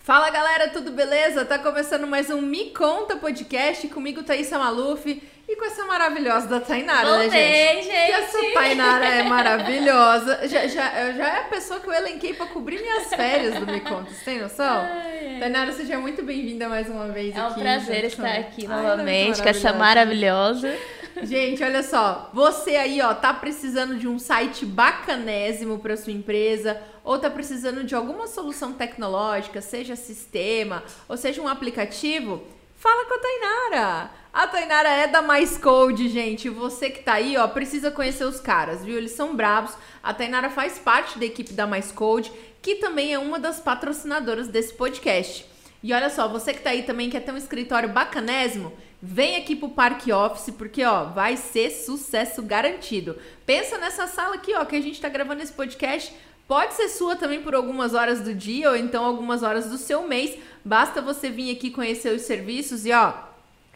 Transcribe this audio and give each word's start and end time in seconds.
Fala 0.00 0.30
galera, 0.30 0.68
tudo 0.68 0.92
beleza? 0.92 1.44
Tá 1.44 1.58
começando 1.58 2.06
mais 2.06 2.30
um 2.30 2.40
Me 2.40 2.66
Conta 2.70 3.16
Podcast 3.16 3.88
comigo, 3.88 4.22
Thaisa 4.22 4.56
Maluf 4.58 5.20
e 5.48 5.56
com 5.56 5.64
essa 5.64 5.84
maravilhosa 5.84 6.46
da 6.46 6.60
Tainara, 6.60 7.06
Voltei, 7.08 7.28
né, 7.28 7.74
gente? 7.74 7.86
gente. 7.86 8.06
Que 8.06 8.12
essa 8.12 8.38
Tainara 8.54 9.04
é 9.06 9.22
maravilhosa. 9.24 10.40
Já, 10.46 10.66
já, 10.68 11.12
já 11.12 11.28
é 11.28 11.40
a 11.40 11.44
pessoa 11.44 11.80
que 11.80 11.88
eu 11.88 11.92
elenquei 11.92 12.34
pra 12.34 12.46
cobrir 12.46 12.80
minhas 12.80 13.06
férias 13.08 13.54
do 13.58 13.66
Me 13.66 13.80
Conta, 13.80 14.10
você 14.10 14.24
tem 14.24 14.40
noção? 14.40 14.64
Ai, 14.80 15.28
ai. 15.34 15.40
Tainara, 15.40 15.72
seja 15.72 15.98
muito 15.98 16.22
bem-vinda 16.22 16.68
mais 16.68 16.88
uma 16.88 17.08
vez 17.08 17.34
É 17.36 17.42
um 17.42 17.46
aqui. 17.48 17.60
prazer 17.60 17.94
junto 17.96 18.06
estar 18.06 18.22
comigo. 18.28 18.40
aqui 18.48 18.66
Ai, 18.68 18.78
é 18.78 18.82
novamente 18.88 19.26
muito 19.26 19.42
com 19.42 19.48
essa 19.48 19.72
maravilhosa. 19.72 20.76
Gente, 21.22 21.64
olha 21.64 21.82
só, 21.82 22.30
você 22.34 22.76
aí, 22.76 23.00
ó, 23.00 23.14
tá 23.14 23.32
precisando 23.32 23.96
de 23.96 24.06
um 24.06 24.18
site 24.18 24.66
bacanésimo 24.66 25.78
para 25.78 25.96
sua 25.96 26.12
empresa, 26.12 26.80
ou 27.02 27.18
tá 27.18 27.30
precisando 27.30 27.84
de 27.84 27.94
alguma 27.94 28.26
solução 28.26 28.74
tecnológica, 28.74 29.62
seja 29.62 29.96
sistema, 29.96 30.84
ou 31.08 31.16
seja 31.16 31.40
um 31.40 31.48
aplicativo, 31.48 32.42
fala 32.74 33.06
com 33.06 33.14
a 33.14 33.18
Tainara. 33.18 34.10
A 34.30 34.46
Tainara 34.46 34.90
é 34.90 35.06
da 35.06 35.22
Mais 35.22 35.56
Code, 35.56 36.10
gente. 36.10 36.50
Você 36.50 36.90
que 36.90 37.02
tá 37.02 37.14
aí, 37.14 37.38
ó, 37.38 37.48
precisa 37.48 37.90
conhecer 37.90 38.24
os 38.24 38.38
caras, 38.38 38.84
viu? 38.84 38.98
Eles 38.98 39.12
são 39.12 39.34
bravos. 39.34 39.74
A 40.02 40.12
Tainara 40.12 40.50
faz 40.50 40.78
parte 40.78 41.18
da 41.18 41.24
equipe 41.24 41.54
da 41.54 41.66
Mais 41.66 41.90
Code, 41.90 42.30
que 42.60 42.74
também 42.74 43.14
é 43.14 43.18
uma 43.18 43.38
das 43.38 43.58
patrocinadoras 43.58 44.48
desse 44.48 44.74
podcast. 44.74 45.46
E 45.82 45.94
olha 45.94 46.10
só, 46.10 46.28
você 46.28 46.52
que 46.52 46.60
tá 46.60 46.70
aí 46.70 46.82
também 46.82 47.08
quer 47.08 47.20
ter 47.20 47.32
um 47.32 47.36
escritório 47.36 47.88
bacanésimo, 47.88 48.72
vem 49.02 49.36
aqui 49.36 49.54
pro 49.54 49.68
Parque 49.68 50.12
Office, 50.12 50.54
porque 50.56 50.84
ó, 50.84 51.04
vai 51.04 51.36
ser 51.36 51.70
sucesso 51.70 52.42
garantido. 52.42 53.16
Pensa 53.44 53.78
nessa 53.78 54.06
sala 54.06 54.36
aqui, 54.36 54.54
ó, 54.54 54.64
que 54.64 54.76
a 54.76 54.80
gente 54.80 55.00
tá 55.00 55.08
gravando 55.08 55.42
esse 55.42 55.52
podcast. 55.52 56.14
Pode 56.48 56.74
ser 56.74 56.88
sua 56.88 57.16
também 57.16 57.42
por 57.42 57.54
algumas 57.54 57.92
horas 57.92 58.20
do 58.20 58.32
dia 58.32 58.70
ou 58.70 58.76
então 58.76 59.04
algumas 59.04 59.42
horas 59.42 59.68
do 59.68 59.78
seu 59.78 60.06
mês. 60.06 60.38
Basta 60.64 61.02
você 61.02 61.28
vir 61.28 61.50
aqui 61.50 61.70
conhecer 61.70 62.14
os 62.14 62.22
serviços 62.22 62.86
e 62.86 62.92
ó, 62.92 63.12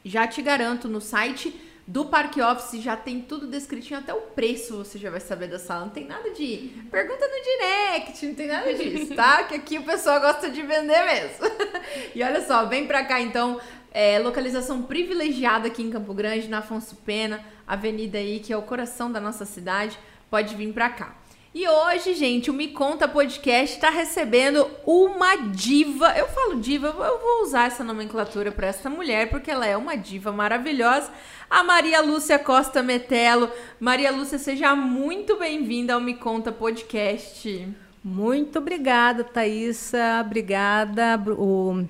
já 0.04 0.26
te 0.26 0.41
garanto 0.41 0.88
no 0.88 1.00
site 1.00 1.52
do 1.91 2.04
Parque 2.04 2.41
Office 2.41 2.80
já 2.80 2.96
tem 2.96 3.20
tudo 3.20 3.48
descritinho, 3.48 3.98
até 3.98 4.14
o 4.14 4.20
preço 4.20 4.76
você 4.76 4.96
já 4.96 5.10
vai 5.10 5.18
saber 5.18 5.48
da 5.48 5.58
sala. 5.58 5.86
Não 5.86 5.91
tem 5.91 6.06
nada 6.06 6.30
de 6.30 6.70
pergunta 6.88 7.26
no 7.26 7.42
direct, 7.42 8.26
não 8.26 8.34
tem 8.36 8.46
nada 8.46 8.72
disso, 8.72 9.12
tá? 9.16 9.42
Que 9.42 9.56
aqui 9.56 9.78
o 9.78 9.82
pessoal 9.82 10.20
gosta 10.20 10.48
de 10.48 10.62
vender 10.62 11.04
mesmo. 11.04 11.46
e 12.14 12.22
olha 12.22 12.46
só, 12.46 12.64
vem 12.66 12.86
pra 12.86 13.04
cá 13.04 13.20
então. 13.20 13.60
É, 13.92 14.19
localização 14.19 14.83
privilegiada 14.83 15.69
aqui 15.69 15.83
em 15.83 15.91
Campo 15.91 16.14
Grande, 16.14 16.48
na 16.48 16.58
Afonso 16.58 16.96
Pena, 17.05 17.44
avenida 17.66 18.19
aí 18.19 18.38
que 18.38 18.52
é 18.52 18.56
o 18.56 18.62
coração 18.62 19.10
da 19.10 19.20
nossa 19.20 19.44
cidade. 19.44 19.98
Pode 20.30 20.55
vir 20.55 20.72
pra 20.72 20.88
cá. 20.91 21.16
E 21.52 21.66
hoje, 21.69 22.14
gente, 22.14 22.48
o 22.48 22.55
Me 22.55 22.69
Conta 22.69 23.08
Podcast 23.08 23.74
está 23.74 23.91
recebendo 23.91 24.70
uma 24.86 25.34
diva. 25.34 26.16
Eu 26.16 26.28
falo 26.28 26.60
diva, 26.60 26.86
eu 26.86 27.19
vou 27.19 27.42
usar 27.42 27.66
essa 27.66 27.82
nomenclatura 27.82 28.52
para 28.52 28.69
essa 28.69 28.88
mulher, 28.88 29.30
porque 29.30 29.50
ela 29.50 29.66
é 29.66 29.77
uma 29.77 29.97
diva 29.97 30.30
maravilhosa. 30.30 31.10
A 31.50 31.64
Maria 31.64 32.00
Lúcia 32.00 32.38
Costa 32.38 32.84
Metelo. 32.84 33.50
Maria 33.80 34.12
Lúcia, 34.12 34.38
seja 34.38 34.77
muito 34.77 35.36
bem-vinda 35.36 35.94
ao 35.94 36.00
Me 36.00 36.14
Conta 36.14 36.52
Podcast. 36.52 37.69
Muito 38.04 38.60
obrigada, 38.60 39.25
Thaisa. 39.25 40.22
Obrigada, 40.25 41.20
o 41.36 41.84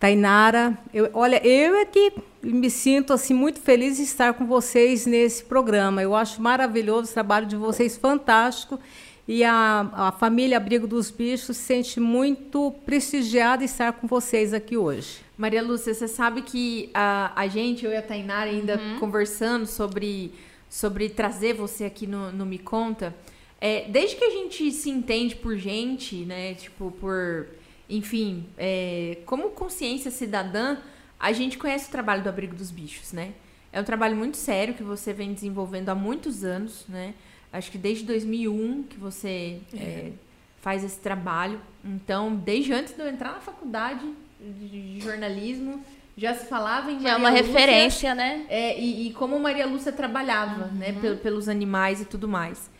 Tainara. 0.00 0.78
Eu, 0.94 1.10
olha, 1.12 1.46
eu 1.46 1.76
é 1.76 1.84
que 1.84 2.14
me 2.42 2.70
sinto 2.70 3.12
assim 3.12 3.34
muito 3.34 3.60
feliz 3.60 3.98
de 3.98 4.04
estar 4.04 4.32
com 4.32 4.46
vocês 4.46 5.04
nesse 5.04 5.44
programa. 5.44 6.02
Eu 6.02 6.16
acho 6.16 6.40
maravilhoso 6.40 7.10
o 7.10 7.14
trabalho 7.14 7.46
de 7.46 7.54
vocês, 7.54 7.98
fantástico. 7.98 8.80
E 9.28 9.44
a, 9.44 9.90
a 9.92 10.12
família 10.12 10.56
Abrigo 10.56 10.86
dos 10.86 11.10
Bichos 11.10 11.58
se 11.58 11.62
sente 11.62 12.00
muito 12.00 12.74
prestigiada 12.84 13.62
em 13.62 13.66
estar 13.66 13.92
com 13.92 14.06
vocês 14.06 14.54
aqui 14.54 14.76
hoje. 14.76 15.18
Maria 15.36 15.62
Lúcia, 15.62 15.92
você 15.92 16.08
sabe 16.08 16.42
que 16.42 16.90
a, 16.94 17.30
a 17.36 17.46
gente, 17.46 17.84
eu 17.84 17.92
e 17.92 17.96
a 17.96 18.02
Tainara, 18.02 18.50
ainda 18.50 18.80
conversando 18.98 19.66
sobre, 19.66 20.32
sobre 20.68 21.10
trazer 21.10 21.52
você 21.52 21.84
aqui 21.84 22.06
no, 22.06 22.32
no 22.32 22.46
Me 22.46 22.58
Conta, 22.58 23.14
é, 23.60 23.86
desde 23.88 24.16
que 24.16 24.24
a 24.24 24.30
gente 24.30 24.72
se 24.72 24.88
entende 24.88 25.36
por 25.36 25.54
gente, 25.56 26.16
né, 26.24 26.54
tipo, 26.54 26.90
por, 26.98 27.46
enfim, 27.90 28.46
é, 28.56 29.18
como 29.26 29.50
consciência 29.50 30.10
cidadã, 30.10 30.76
a 31.18 31.32
gente 31.32 31.58
conhece 31.58 31.88
o 31.88 31.90
trabalho 31.90 32.22
do 32.22 32.28
Abrigo 32.28 32.54
dos 32.54 32.70
Bichos, 32.70 33.12
né? 33.12 33.32
É 33.72 33.80
um 33.80 33.84
trabalho 33.84 34.16
muito 34.16 34.36
sério 34.36 34.74
que 34.74 34.82
você 34.82 35.12
vem 35.12 35.32
desenvolvendo 35.32 35.88
há 35.90 35.94
muitos 35.94 36.42
anos, 36.44 36.84
né? 36.88 37.14
Acho 37.52 37.70
que 37.70 37.78
desde 37.78 38.04
2001 38.04 38.84
que 38.84 38.96
você 38.98 39.58
é, 39.74 40.12
faz 40.60 40.82
esse 40.84 40.98
trabalho. 41.00 41.60
Então, 41.84 42.34
desde 42.34 42.72
antes 42.72 42.94
de 42.94 43.00
eu 43.00 43.08
entrar 43.08 43.32
na 43.32 43.40
faculdade 43.40 44.04
de 44.40 45.00
jornalismo, 45.00 45.84
já 46.16 46.34
se 46.34 46.46
falava 46.46 46.90
em 46.90 47.00
Já 47.00 47.10
é 47.10 47.18
Maria 47.18 47.18
uma 47.18 47.30
Lúcia, 47.30 47.42
referência, 47.60 48.14
né? 48.14 48.46
é, 48.48 48.78
e, 48.80 49.08
e 49.08 49.12
como 49.12 49.38
Maria 49.38 49.66
Lúcia 49.66 49.92
trabalhava, 49.92 50.66
né, 50.66 50.92
pel- 51.00 51.16
pelos 51.16 51.48
animais 51.48 52.00
e 52.00 52.04
tudo 52.04 52.28
mais. 52.28 52.70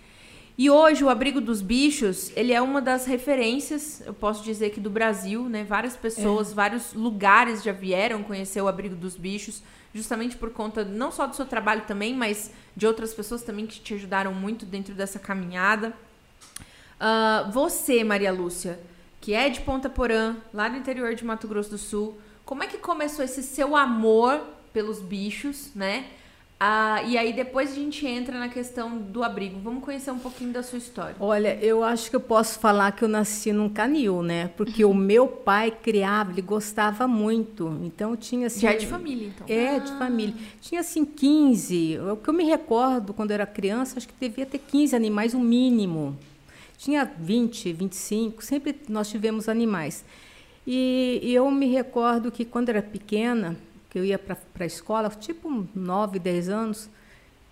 E 0.60 0.68
hoje 0.68 1.02
o 1.02 1.08
Abrigo 1.08 1.40
dos 1.40 1.62
Bichos, 1.62 2.30
ele 2.36 2.52
é 2.52 2.60
uma 2.60 2.82
das 2.82 3.06
referências, 3.06 4.02
eu 4.04 4.12
posso 4.12 4.44
dizer 4.44 4.68
que 4.68 4.78
do 4.78 4.90
Brasil, 4.90 5.48
né? 5.48 5.64
Várias 5.64 5.96
pessoas, 5.96 6.52
vários 6.52 6.92
lugares 6.92 7.62
já 7.62 7.72
vieram 7.72 8.22
conhecer 8.22 8.60
o 8.60 8.68
Abrigo 8.68 8.94
dos 8.94 9.16
Bichos, 9.16 9.62
justamente 9.94 10.36
por 10.36 10.50
conta 10.50 10.84
não 10.84 11.10
só 11.10 11.26
do 11.26 11.34
seu 11.34 11.46
trabalho 11.46 11.84
também, 11.86 12.14
mas 12.14 12.50
de 12.76 12.86
outras 12.86 13.14
pessoas 13.14 13.42
também 13.42 13.66
que 13.66 13.80
te 13.80 13.94
ajudaram 13.94 14.34
muito 14.34 14.66
dentro 14.66 14.92
dessa 14.92 15.18
caminhada. 15.18 15.94
Ah, 17.00 17.48
você, 17.50 18.04
Maria 18.04 18.30
Lúcia, 18.30 18.78
que 19.18 19.32
é 19.32 19.48
de 19.48 19.62
Ponta 19.62 19.88
Porã, 19.88 20.36
lá 20.52 20.68
do 20.68 20.76
interior 20.76 21.14
de 21.14 21.24
Mato 21.24 21.48
Grosso 21.48 21.70
do 21.70 21.78
Sul, 21.78 22.20
como 22.44 22.62
é 22.62 22.66
que 22.66 22.76
começou 22.76 23.24
esse 23.24 23.42
seu 23.42 23.74
amor 23.74 24.42
pelos 24.74 25.00
bichos, 25.00 25.70
né? 25.74 26.04
Ah, 26.62 27.02
e 27.04 27.16
aí 27.16 27.32
depois 27.32 27.72
a 27.72 27.74
gente 27.74 28.06
entra 28.06 28.38
na 28.38 28.50
questão 28.50 28.98
do 28.98 29.24
abrigo. 29.24 29.58
Vamos 29.60 29.82
conhecer 29.82 30.10
um 30.10 30.18
pouquinho 30.18 30.52
da 30.52 30.62
sua 30.62 30.76
história. 30.76 31.16
Olha, 31.18 31.58
eu 31.62 31.82
acho 31.82 32.10
que 32.10 32.16
eu 32.16 32.20
posso 32.20 32.58
falar 32.58 32.92
que 32.92 33.02
eu 33.02 33.08
nasci 33.08 33.50
num 33.50 33.66
canil, 33.66 34.22
né? 34.22 34.48
Porque 34.58 34.84
o 34.84 34.92
meu 34.92 35.26
pai 35.26 35.70
criava, 35.70 36.32
ele 36.32 36.42
gostava 36.42 37.08
muito. 37.08 37.80
Então 37.82 38.14
tinha 38.14 38.48
assim. 38.48 38.60
Já 38.60 38.72
é 38.72 38.76
de 38.76 38.86
família, 38.86 39.28
então. 39.28 39.46
É, 39.48 39.80
de 39.80 39.90
família. 39.92 40.34
Tinha 40.60 40.82
assim 40.82 41.02
15. 41.02 41.98
O 42.12 42.16
que 42.18 42.28
eu 42.28 42.34
me 42.34 42.44
recordo 42.44 43.14
quando 43.14 43.30
eu 43.30 43.36
era 43.36 43.46
criança, 43.46 43.96
acho 43.96 44.06
que 44.06 44.14
devia 44.20 44.44
ter 44.44 44.58
15 44.58 44.94
animais, 44.94 45.32
o 45.32 45.40
mínimo. 45.40 46.14
Tinha 46.76 47.04
20, 47.04 47.72
25, 47.72 48.44
sempre 48.44 48.76
nós 48.86 49.08
tivemos 49.08 49.48
animais. 49.48 50.04
E, 50.66 51.20
e 51.22 51.34
eu 51.34 51.50
me 51.50 51.66
recordo 51.66 52.30
que 52.30 52.44
quando 52.44 52.68
era 52.68 52.82
pequena, 52.82 53.56
que 53.90 53.98
eu 53.98 54.04
ia 54.04 54.18
para 54.18 54.36
a 54.60 54.64
escola, 54.64 55.10
tipo 55.10 55.66
9, 55.74 56.18
10 56.18 56.48
anos, 56.48 56.88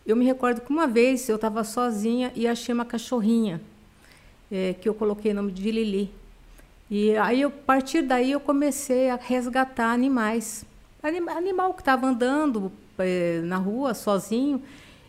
eu 0.07 0.17
me 0.17 0.25
recordo 0.25 0.61
que 0.61 0.71
uma 0.71 0.87
vez 0.87 1.29
eu 1.29 1.37
estava 1.37 1.63
sozinha 1.65 2.33
e 2.35 2.47
achei 2.47 2.73
uma 2.73 2.85
cachorrinha, 2.85 3.61
eh, 4.51 4.75
que 4.81 4.89
eu 4.89 4.95
coloquei 4.95 5.33
o 5.33 5.35
nome 5.35 5.53
de 5.53 5.71
Lili. 5.71 6.11
E 6.91 7.15
aí, 7.17 7.43
eu, 7.43 7.49
a 7.49 7.53
partir 7.53 8.01
daí, 8.03 8.31
eu 8.33 8.41
comecei 8.41 9.11
a 9.11 9.17
resgatar 9.17 9.93
animais. 9.93 10.65
Anima- 11.03 11.33
animal 11.33 11.75
que 11.75 11.83
estava 11.83 12.07
andando 12.07 12.73
eh, 12.99 13.41
na 13.45 13.57
rua 13.59 13.93
sozinho, 13.93 14.63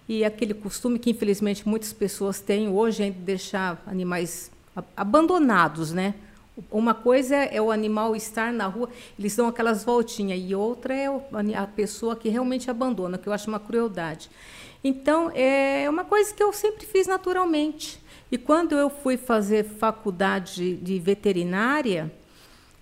e 0.08 0.26
aquele 0.26 0.54
costume 0.56 0.98
que, 1.00 1.12
infelizmente, 1.12 1.68
muitas 1.70 1.94
pessoas 1.94 2.42
têm 2.42 2.68
hoje, 2.68 3.04
é 3.04 3.10
de 3.12 3.20
deixar 3.20 3.82
animais 3.86 4.52
abandonados, 4.98 5.94
né? 5.94 6.16
Uma 6.72 6.94
coisa 6.94 7.36
é 7.36 7.62
o 7.62 7.72
animal 7.72 8.16
estar 8.16 8.52
na 8.52 8.68
rua, 8.68 8.90
eles 9.18 9.36
dão 9.36 9.48
aquelas 9.48 9.84
voltinhas, 9.84 10.40
e 10.42 10.54
outra 10.56 10.94
é 10.94 11.08
a 11.56 11.68
pessoa 11.68 12.16
que 12.16 12.30
realmente 12.30 12.70
abandona, 12.70 13.18
que 13.18 13.28
eu 13.28 13.34
acho 13.34 13.50
uma 13.50 13.60
crueldade. 13.60 14.30
Então, 14.84 15.32
é 15.34 15.90
uma 15.90 16.06
coisa 16.06 16.34
que 16.34 16.42
eu 16.42 16.54
sempre 16.54 16.86
fiz 16.86 17.08
naturalmente. 17.08 18.00
E 18.32 18.38
quando 18.38 18.76
eu 18.76 18.90
fui 18.90 19.18
fazer 19.18 19.66
faculdade 19.66 20.76
de 20.78 21.00
veterinária, 21.00 22.12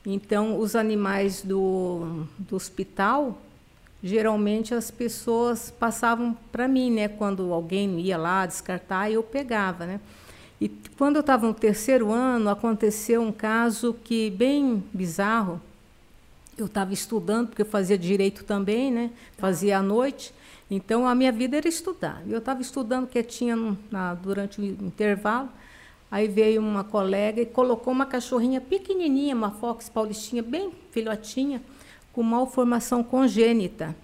então 0.05 0.59
os 0.59 0.75
animais 0.75 1.41
do, 1.41 2.25
do 2.37 2.55
hospital, 2.55 3.37
geralmente 4.03 4.73
as 4.73 4.91
pessoas 4.91 5.71
passavam 5.71 6.37
para 6.51 6.67
mim, 6.67 6.91
né? 6.91 7.07
Quando 7.07 7.51
alguém 7.51 7.99
ia 7.99 8.17
lá 8.17 8.45
descartar, 8.45 9.11
eu 9.11 9.23
pegava, 9.23 9.85
né? 9.85 9.99
E 10.59 10.69
quando 10.97 11.17
eu 11.17 11.21
estava 11.21 11.45
no 11.47 11.53
terceiro 11.53 12.11
ano, 12.11 12.49
aconteceu 12.49 13.21
um 13.21 13.31
caso 13.31 13.95
que 14.03 14.29
bem 14.31 14.83
bizarro. 14.93 15.61
Eu 16.57 16.65
estava 16.65 16.91
estudando, 16.93 17.49
porque 17.49 17.61
eu 17.61 17.65
fazia 17.67 17.97
direito 17.97 18.43
também, 18.43 18.91
né? 18.91 19.11
Fazia 19.37 19.77
à 19.77 19.81
noite. 19.83 20.33
Então, 20.69 21.07
a 21.07 21.13
minha 21.13 21.31
vida 21.31 21.57
era 21.57 21.67
estudar. 21.67 22.23
Eu 22.27 22.39
estava 22.39 22.61
estudando 22.61 23.07
quietinha 23.07 23.55
no- 23.55 23.77
na, 23.91 24.15
durante 24.15 24.59
o 24.59 24.63
intervalo. 24.65 25.49
Aí 26.09 26.27
veio 26.27 26.61
uma 26.61 26.83
colega 26.83 27.41
e 27.41 27.45
colocou 27.45 27.93
uma 27.93 28.05
cachorrinha 28.05 28.59
pequenininha, 28.59 29.35
uma 29.35 29.51
Fox 29.51 29.87
paulistinha, 29.89 30.41
bem 30.41 30.71
filhotinha, 30.91 31.61
com 32.11 32.23
malformação 32.23 33.03
congênita. 33.03 33.95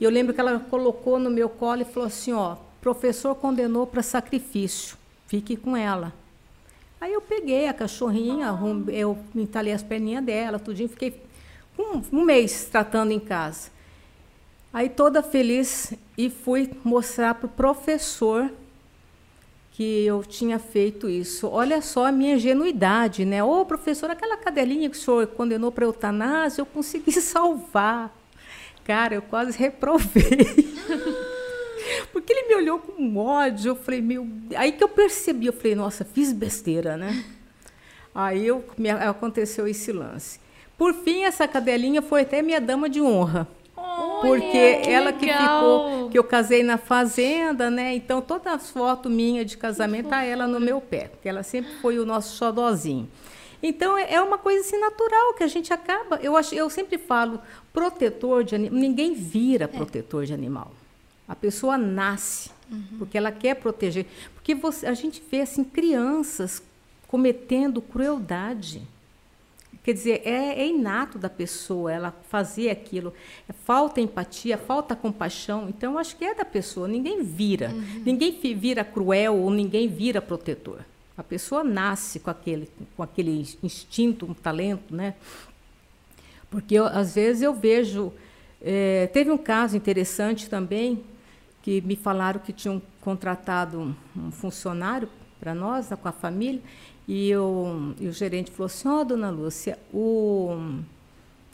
E 0.00 0.04
eu 0.04 0.10
lembro 0.10 0.34
que 0.34 0.40
ela 0.40 0.58
colocou 0.58 1.18
no 1.18 1.30
meu 1.30 1.48
colo 1.48 1.82
e 1.82 1.84
falou 1.84 2.06
assim, 2.08 2.32
ó, 2.32 2.56
professor 2.80 3.34
condenou 3.34 3.86
para 3.86 4.02
sacrifício. 4.02 4.96
Fique 5.30 5.56
com 5.56 5.76
ela. 5.76 6.12
Aí 7.00 7.12
eu 7.12 7.20
peguei 7.20 7.68
a 7.68 7.72
cachorrinha, 7.72 8.48
eu 8.88 9.16
entalei 9.32 9.72
as 9.72 9.80
perninhas 9.80 10.24
dela, 10.24 10.58
tudinho, 10.58 10.88
fiquei 10.88 11.22
um, 11.78 12.02
um 12.12 12.24
mês 12.24 12.64
tratando 12.64 13.12
em 13.12 13.20
casa. 13.20 13.70
Aí 14.72 14.88
toda 14.88 15.22
feliz 15.22 15.94
e 16.18 16.28
fui 16.28 16.68
mostrar 16.82 17.34
para 17.34 17.46
o 17.46 17.48
professor 17.48 18.50
que 19.70 20.04
eu 20.04 20.24
tinha 20.24 20.58
feito 20.58 21.08
isso. 21.08 21.46
Olha 21.46 21.80
só 21.80 22.06
a 22.06 22.12
minha 22.12 22.34
ingenuidade, 22.34 23.24
né? 23.24 23.40
Ô, 23.40 23.64
professor, 23.64 24.10
aquela 24.10 24.36
cadelinha 24.36 24.90
que 24.90 24.96
o 24.96 25.00
senhor 25.00 25.28
condenou 25.28 25.70
para 25.70 25.84
eutanásia, 25.84 26.60
eu 26.60 26.66
consegui 26.66 27.12
salvar. 27.22 28.12
Cara, 28.82 29.14
eu 29.14 29.22
quase 29.22 29.56
reprovei. 29.56 30.74
Porque 32.12 32.32
ele 32.32 32.48
me 32.48 32.54
olhou 32.54 32.78
com 32.78 33.16
ódio, 33.16 33.70
eu 33.70 33.76
falei, 33.76 34.00
meu... 34.00 34.26
Aí 34.56 34.72
que 34.72 34.82
eu 34.82 34.88
percebi, 34.88 35.46
eu 35.46 35.52
falei, 35.52 35.74
nossa, 35.74 36.04
fiz 36.04 36.32
besteira, 36.32 36.96
né? 36.96 37.24
Aí 38.14 38.46
eu, 38.46 38.64
me, 38.76 38.90
aconteceu 38.90 39.68
esse 39.68 39.92
lance. 39.92 40.40
Por 40.76 40.94
fim, 40.94 41.24
essa 41.24 41.46
cadelinha 41.46 42.02
foi 42.02 42.22
até 42.22 42.42
minha 42.42 42.60
dama 42.60 42.88
de 42.88 43.00
honra. 43.00 43.46
porque 44.22 44.76
que 44.76 44.90
ela 44.90 45.12
que 45.12 45.32
ficou, 45.32 46.10
que 46.10 46.18
eu 46.18 46.24
casei 46.24 46.62
na 46.62 46.78
fazenda, 46.78 47.70
né? 47.70 47.94
Então, 47.94 48.20
todas 48.20 48.52
as 48.52 48.70
fotos 48.70 49.10
minhas 49.10 49.46
de 49.46 49.56
casamento, 49.56 50.08
tá 50.08 50.22
ela 50.24 50.46
no 50.46 50.58
meu 50.58 50.80
pé, 50.80 51.08
porque 51.08 51.28
ela 51.28 51.42
sempre 51.42 51.72
foi 51.80 51.98
o 51.98 52.06
nosso 52.06 52.36
xodózinho. 52.36 53.08
Então, 53.62 53.96
é, 53.96 54.14
é 54.14 54.20
uma 54.20 54.38
coisa 54.38 54.60
assim 54.60 54.78
natural 54.78 55.34
que 55.34 55.44
a 55.44 55.46
gente 55.46 55.72
acaba. 55.72 56.18
Eu, 56.22 56.36
acho, 56.36 56.54
eu 56.54 56.68
sempre 56.70 56.96
falo, 56.98 57.40
protetor 57.72 58.42
de 58.42 58.54
animal. 58.54 58.78
Ninguém 58.78 59.14
vira 59.14 59.64
é. 59.64 59.68
protetor 59.68 60.24
de 60.24 60.32
animal. 60.32 60.72
A 61.30 61.36
pessoa 61.36 61.78
nasce 61.78 62.50
uhum. 62.68 62.98
porque 62.98 63.16
ela 63.16 63.30
quer 63.30 63.54
proteger. 63.54 64.04
Porque 64.34 64.52
você, 64.52 64.84
a 64.84 64.94
gente 64.94 65.22
vê 65.30 65.42
assim, 65.42 65.62
crianças 65.62 66.60
cometendo 67.06 67.80
crueldade. 67.80 68.82
Quer 69.84 69.92
dizer, 69.92 70.22
é, 70.24 70.60
é, 70.60 70.66
inato 70.66 71.20
da 71.20 71.30
pessoa 71.30 71.92
ela 71.92 72.10
fazer 72.28 72.68
aquilo. 72.68 73.14
É, 73.48 73.52
falta 73.52 74.00
empatia, 74.00 74.58
falta 74.58 74.96
compaixão. 74.96 75.68
Então, 75.68 75.96
acho 75.96 76.16
que 76.16 76.24
é 76.24 76.34
da 76.34 76.44
pessoa. 76.44 76.88
Ninguém 76.88 77.22
vira. 77.22 77.70
Uhum. 77.70 78.02
Ninguém 78.04 78.32
vira 78.56 78.82
cruel 78.82 79.36
ou 79.36 79.52
ninguém 79.52 79.86
vira 79.86 80.20
protetor. 80.20 80.80
A 81.16 81.22
pessoa 81.22 81.62
nasce 81.62 82.18
com 82.18 82.30
aquele, 82.30 82.68
com 82.96 83.04
aquele 83.04 83.46
instinto, 83.62 84.26
um 84.26 84.34
talento, 84.34 84.92
né? 84.92 85.14
Porque 86.50 86.74
eu, 86.74 86.86
às 86.86 87.14
vezes 87.14 87.40
eu 87.40 87.54
vejo. 87.54 88.12
É, 88.60 89.06
teve 89.12 89.30
um 89.30 89.38
caso 89.38 89.76
interessante 89.76 90.50
também 90.50 91.04
que 91.62 91.80
me 91.82 91.96
falaram 91.96 92.40
que 92.40 92.52
tinham 92.52 92.80
contratado 93.00 93.94
um 94.16 94.30
funcionário 94.30 95.08
para 95.38 95.54
nós, 95.54 95.88
com 95.88 96.08
a 96.08 96.12
família, 96.12 96.60
e, 97.08 97.28
eu, 97.28 97.94
e 97.98 98.06
o 98.06 98.12
gerente 98.12 98.50
falou 98.50 98.66
assim: 98.66 98.88
Ó, 98.88 99.00
oh, 99.00 99.04
dona 99.04 99.30
Lúcia, 99.30 99.78
o, 99.92 100.56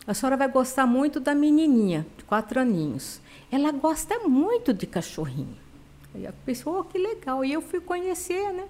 a 0.07 0.13
senhora 0.13 0.37
vai 0.37 0.49
gostar 0.49 0.87
muito 0.87 1.19
da 1.19 1.35
menininha, 1.35 2.07
de 2.17 2.25
quatro 2.25 2.61
aninhos. 2.61 3.21
Ela 3.51 3.73
gosta 3.73 4.19
muito 4.29 4.75
de 4.75 4.87
cachorrinho. 4.87 5.57
Aí 6.15 6.27
a 6.27 6.33
pessoa, 6.33 6.81
oh, 6.81 6.85
que 6.85 6.99
legal. 6.99 7.45
E 7.45 7.53
eu 7.53 7.63
fui 7.63 7.81
conhecer, 7.81 8.53
né? 8.53 8.67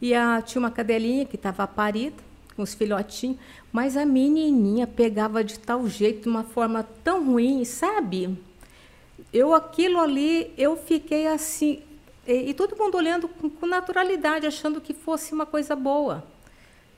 E 0.00 0.14
a, 0.14 0.40
tinha 0.42 0.60
uma 0.60 0.70
cadelinha 0.70 1.24
que 1.24 1.36
estava 1.36 1.66
parida, 1.66 2.16
com 2.56 2.62
os 2.62 2.74
filhotinhos, 2.74 3.38
mas 3.70 3.96
a 3.96 4.04
menininha 4.04 4.86
pegava 4.86 5.44
de 5.44 5.58
tal 5.60 5.86
jeito, 5.86 6.22
de 6.22 6.28
uma 6.28 6.42
forma 6.42 6.82
tão 7.04 7.24
ruim, 7.24 7.64
sabe? 7.64 8.36
Eu, 9.32 9.54
aquilo 9.54 9.98
ali, 9.98 10.52
eu 10.56 10.76
fiquei 10.76 11.26
assim, 11.26 11.82
e, 12.26 12.50
e 12.50 12.54
todo 12.54 12.76
mundo 12.76 12.96
olhando 12.96 13.26
com, 13.26 13.48
com, 13.48 13.66
naturalidade, 13.66 14.46
achando 14.46 14.80
que 14.80 14.92
fosse 14.92 15.32
uma 15.32 15.46
coisa 15.46 15.74
boa. 15.74 16.22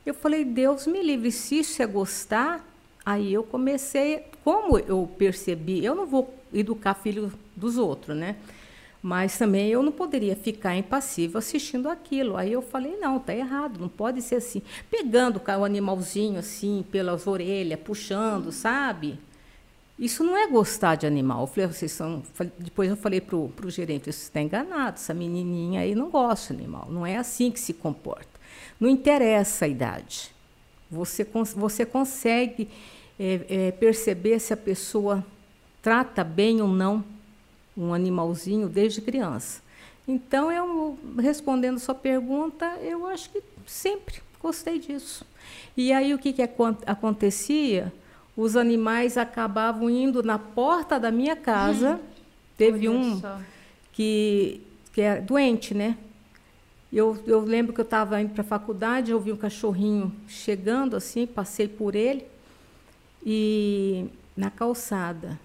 Eu 0.04 0.12
falei, 0.12 0.44
Deus 0.44 0.86
me 0.88 1.02
livre, 1.02 1.30
se 1.30 1.60
isso 1.60 1.80
é 1.80 1.86
gostar, 1.86 2.66
aí 3.06 3.32
eu 3.32 3.44
comecei, 3.44 4.24
como 4.42 4.76
eu 4.78 5.08
percebi, 5.16 5.84
eu 5.84 5.94
não 5.94 6.04
vou 6.04 6.34
educar 6.52 6.94
filho 6.94 7.32
dos 7.54 7.78
outros, 7.78 8.16
né? 8.16 8.36
Mas 9.02 9.38
também 9.38 9.68
eu 9.68 9.82
não 9.82 9.92
poderia 9.92 10.36
ficar 10.36 10.76
impassível 10.76 11.38
assistindo 11.38 11.88
aquilo. 11.88 12.36
Aí 12.36 12.52
eu 12.52 12.60
falei, 12.60 12.98
não, 12.98 13.16
está 13.16 13.34
errado, 13.34 13.80
não 13.80 13.88
pode 13.88 14.20
ser 14.20 14.34
assim. 14.34 14.60
Pegando 14.90 15.40
o 15.40 15.64
animalzinho 15.64 16.38
assim 16.38 16.84
pelas 16.90 17.26
orelhas, 17.26 17.80
puxando, 17.80 18.52
sabe? 18.52 19.18
Isso 20.00 20.24
não 20.24 20.34
é 20.34 20.46
gostar 20.46 20.94
de 20.94 21.06
animal. 21.06 21.42
Eu 21.42 21.46
falei, 21.46 21.66
vocês 21.66 21.92
são... 21.92 22.22
Depois 22.58 22.88
eu 22.88 22.96
falei 22.96 23.20
para 23.20 23.36
o 23.36 23.52
gerente, 23.68 24.04
você 24.04 24.22
está 24.22 24.40
enganado, 24.40 24.94
essa 24.94 25.12
menininha 25.12 25.82
aí 25.82 25.94
não 25.94 26.08
gosta 26.08 26.54
de 26.54 26.60
animal. 26.60 26.88
Não 26.90 27.04
é 27.04 27.18
assim 27.18 27.50
que 27.50 27.60
se 27.60 27.74
comporta. 27.74 28.40
Não 28.80 28.88
interessa 28.88 29.66
a 29.66 29.68
idade. 29.68 30.34
Você, 30.90 31.22
você 31.54 31.84
consegue 31.84 32.66
é, 33.18 33.40
é, 33.48 33.72
perceber 33.72 34.38
se 34.40 34.54
a 34.54 34.56
pessoa 34.56 35.22
trata 35.82 36.24
bem 36.24 36.62
ou 36.62 36.68
não 36.68 37.04
um 37.76 37.92
animalzinho 37.92 38.70
desde 38.70 39.02
criança. 39.02 39.60
Então, 40.08 40.50
eu 40.50 40.98
respondendo 41.18 41.78
sua 41.78 41.94
pergunta, 41.94 42.66
eu 42.80 43.06
acho 43.06 43.28
que 43.28 43.42
sempre 43.66 44.22
gostei 44.40 44.78
disso. 44.78 45.26
E 45.76 45.92
aí 45.92 46.14
o 46.14 46.18
que, 46.18 46.32
que 46.32 46.42
acontecia? 46.86 47.92
Os 48.40 48.56
animais 48.56 49.18
acabavam 49.18 49.90
indo 49.90 50.22
na 50.22 50.38
porta 50.38 50.98
da 50.98 51.10
minha 51.10 51.36
casa. 51.36 51.96
Hum. 51.96 52.06
Teve 52.56 52.88
um 52.88 53.20
que, 53.92 54.62
que 54.94 55.02
é 55.02 55.20
doente, 55.20 55.74
né? 55.74 55.98
Eu, 56.90 57.22
eu 57.26 57.40
lembro 57.40 57.74
que 57.74 57.80
eu 57.82 57.84
estava 57.84 58.18
indo 58.18 58.32
para 58.32 58.40
a 58.40 58.44
faculdade, 58.44 59.10
eu 59.10 59.20
vi 59.20 59.30
um 59.30 59.36
cachorrinho 59.36 60.10
chegando 60.26 60.96
assim, 60.96 61.26
passei 61.26 61.68
por 61.68 61.94
ele 61.94 62.24
e 63.24 64.06
na 64.34 64.50
calçada. 64.50 65.38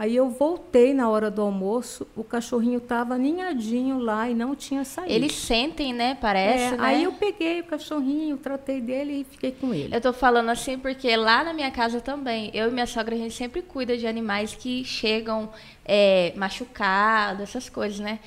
Aí 0.00 0.16
eu 0.16 0.30
voltei 0.30 0.94
na 0.94 1.10
hora 1.10 1.30
do 1.30 1.42
almoço, 1.42 2.06
o 2.16 2.24
cachorrinho 2.24 2.78
estava 2.78 3.18
ninhadinho 3.18 3.98
lá 3.98 4.30
e 4.30 4.34
não 4.34 4.56
tinha 4.56 4.82
saído. 4.82 5.12
Eles 5.12 5.34
sentem, 5.34 5.92
né? 5.92 6.16
Parece, 6.18 6.72
é, 6.72 6.76
né? 6.78 6.78
Aí 6.80 7.04
eu 7.04 7.12
peguei 7.12 7.60
o 7.60 7.64
cachorrinho, 7.64 8.38
tratei 8.38 8.80
dele 8.80 9.20
e 9.20 9.24
fiquei 9.24 9.52
com 9.52 9.74
ele. 9.74 9.94
Eu 9.94 10.00
tô 10.00 10.10
falando 10.14 10.48
assim 10.48 10.78
porque 10.78 11.14
lá 11.14 11.44
na 11.44 11.52
minha 11.52 11.70
casa 11.70 12.00
também, 12.00 12.50
eu 12.54 12.68
e 12.68 12.70
minha 12.70 12.86
sogra, 12.86 13.14
a 13.14 13.18
gente 13.18 13.34
sempre 13.34 13.60
cuida 13.60 13.94
de 13.94 14.06
animais 14.06 14.54
que 14.54 14.86
chegam 14.86 15.50
é, 15.84 16.32
machucados, 16.34 17.42
essas 17.42 17.68
coisas, 17.68 18.00
né? 18.00 18.20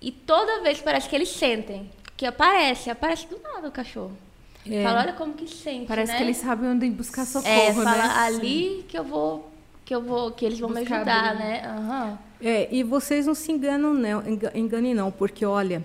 E 0.00 0.12
toda 0.12 0.62
vez 0.62 0.80
parece 0.80 1.08
que 1.08 1.16
eles 1.16 1.30
sentem. 1.30 1.90
Que 2.16 2.26
aparece, 2.26 2.90
aparece 2.90 3.26
do 3.26 3.40
nada 3.42 3.66
o 3.66 3.72
cachorro. 3.72 4.16
É. 4.64 4.84
Fala, 4.84 5.00
olha 5.00 5.12
como 5.14 5.34
que 5.34 5.48
sente, 5.48 5.86
Parece 5.86 6.12
né? 6.12 6.18
que 6.18 6.22
eles 6.22 6.36
sabem 6.36 6.70
onde 6.70 6.88
buscar 6.90 7.26
socorro, 7.26 7.50
é, 7.50 7.74
fala, 7.74 8.06
né? 8.06 8.14
ali 8.18 8.76
Sim. 8.76 8.84
que 8.86 8.96
eu 8.96 9.02
vou 9.02 9.57
que 9.88 9.94
eu 9.94 10.02
vou, 10.02 10.30
que 10.32 10.44
eles 10.44 10.60
vão 10.60 10.68
Buscar 10.68 10.84
me 10.84 10.96
ajudar, 10.96 11.30
abrir. 11.30 11.38
né? 11.38 11.78
Uhum. 11.78 12.18
É, 12.42 12.68
e 12.70 12.82
vocês 12.82 13.26
não 13.26 13.34
se 13.34 13.50
enganam 13.50 13.94
não, 13.94 14.22
enganem 14.54 14.92
não, 14.92 15.10
porque 15.10 15.46
olha, 15.46 15.82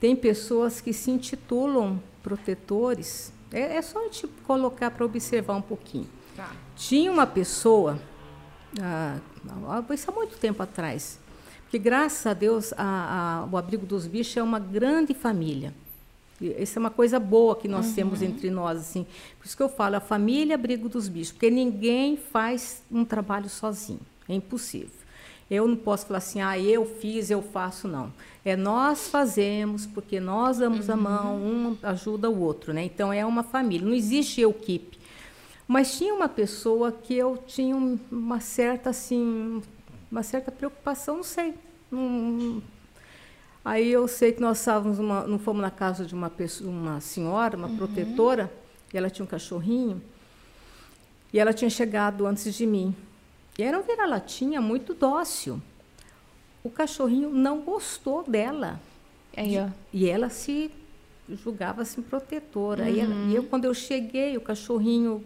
tem 0.00 0.16
pessoas 0.16 0.80
que 0.80 0.94
se 0.94 1.10
intitulam 1.10 2.02
protetores. 2.22 3.34
É, 3.52 3.76
é 3.76 3.82
só 3.82 4.02
gente 4.04 4.26
colocar 4.46 4.90
para 4.92 5.04
observar 5.04 5.56
um 5.56 5.60
pouquinho. 5.60 6.08
Tá. 6.34 6.52
Tinha 6.74 7.12
uma 7.12 7.26
pessoa, 7.26 8.00
ah, 8.80 9.18
isso 9.92 10.10
há 10.10 10.14
muito 10.14 10.38
tempo 10.38 10.62
atrás, 10.62 11.20
que 11.68 11.78
graças 11.78 12.26
a 12.26 12.32
Deus 12.32 12.72
a, 12.78 13.42
a, 13.42 13.44
o 13.44 13.58
abrigo 13.58 13.84
dos 13.84 14.06
bichos 14.06 14.34
é 14.38 14.42
uma 14.42 14.58
grande 14.58 15.12
família. 15.12 15.74
Isso 16.40 16.78
é 16.78 16.80
uma 16.80 16.90
coisa 16.90 17.20
boa 17.20 17.54
que 17.54 17.68
nós 17.68 17.88
uhum. 17.88 17.94
temos 17.94 18.22
entre 18.22 18.50
nós, 18.50 18.78
assim. 18.78 19.06
Por 19.38 19.46
isso 19.46 19.56
que 19.56 19.62
eu 19.62 19.68
falo, 19.68 19.96
a 19.96 20.00
família 20.00 20.56
abrigo 20.56 20.88
dos 20.88 21.08
bichos, 21.08 21.32
porque 21.32 21.50
ninguém 21.50 22.16
faz 22.16 22.82
um 22.90 23.04
trabalho 23.04 23.48
sozinho. 23.48 24.00
É 24.28 24.34
impossível. 24.34 25.04
Eu 25.50 25.68
não 25.68 25.76
posso 25.76 26.06
falar 26.06 26.18
assim, 26.18 26.40
ah, 26.40 26.58
eu 26.58 26.84
fiz, 26.84 27.30
eu 27.30 27.42
faço, 27.42 27.86
não. 27.86 28.12
É 28.44 28.56
nós 28.56 29.08
fazemos, 29.08 29.86
porque 29.86 30.18
nós 30.18 30.58
damos 30.58 30.88
uhum. 30.88 30.94
a 30.94 30.96
mão, 30.96 31.36
um 31.36 31.78
ajuda 31.82 32.28
o 32.30 32.40
outro, 32.40 32.72
né? 32.72 32.84
Então 32.84 33.12
é 33.12 33.24
uma 33.24 33.42
família, 33.42 33.86
não 33.86 33.94
existe 33.94 34.40
equipe. 34.42 34.98
Mas 35.66 35.96
tinha 35.96 36.12
uma 36.12 36.28
pessoa 36.28 36.92
que 36.92 37.14
eu 37.14 37.38
tinha 37.46 37.76
uma 38.10 38.40
certa, 38.40 38.90
assim, 38.90 39.62
uma 40.10 40.22
certa 40.22 40.50
preocupação, 40.50 41.16
não 41.16 41.24
sei, 41.24 41.54
não, 41.90 42.62
Aí 43.64 43.90
eu 43.90 44.06
sei 44.06 44.32
que 44.32 44.42
nós 44.42 44.58
estávamos 44.58 44.98
uma, 44.98 45.26
não 45.26 45.38
fomos 45.38 45.62
na 45.62 45.70
casa 45.70 46.04
de 46.04 46.14
uma 46.14 46.28
pessoa, 46.28 46.70
uma 46.70 47.00
senhora, 47.00 47.56
uma 47.56 47.68
uhum. 47.68 47.76
protetora, 47.78 48.52
e 48.92 48.98
ela 48.98 49.08
tinha 49.08 49.24
um 49.24 49.28
cachorrinho, 49.28 50.02
e 51.32 51.38
ela 51.38 51.52
tinha 51.52 51.70
chegado 51.70 52.26
antes 52.26 52.54
de 52.54 52.66
mim. 52.66 52.94
E 53.58 53.62
era 53.62 53.78
um 53.78 53.82
vira-latinha 53.82 54.60
muito 54.60 54.92
dócil. 54.92 55.62
O 56.62 56.68
cachorrinho 56.68 57.30
não 57.30 57.60
gostou 57.60 58.22
dela. 58.22 58.80
Aí, 59.36 59.58
ó. 59.58 59.68
E 59.92 60.08
ela 60.08 60.28
se 60.28 60.70
julgava 61.28 61.82
assim 61.82 62.02
protetora. 62.02 62.84
Uhum. 62.84 62.90
E, 62.90 63.00
ela, 63.00 63.14
e, 63.30 63.34
eu 63.34 63.44
quando 63.44 63.64
eu 63.64 63.72
cheguei, 63.72 64.36
o 64.36 64.40
cachorrinho, 64.40 65.24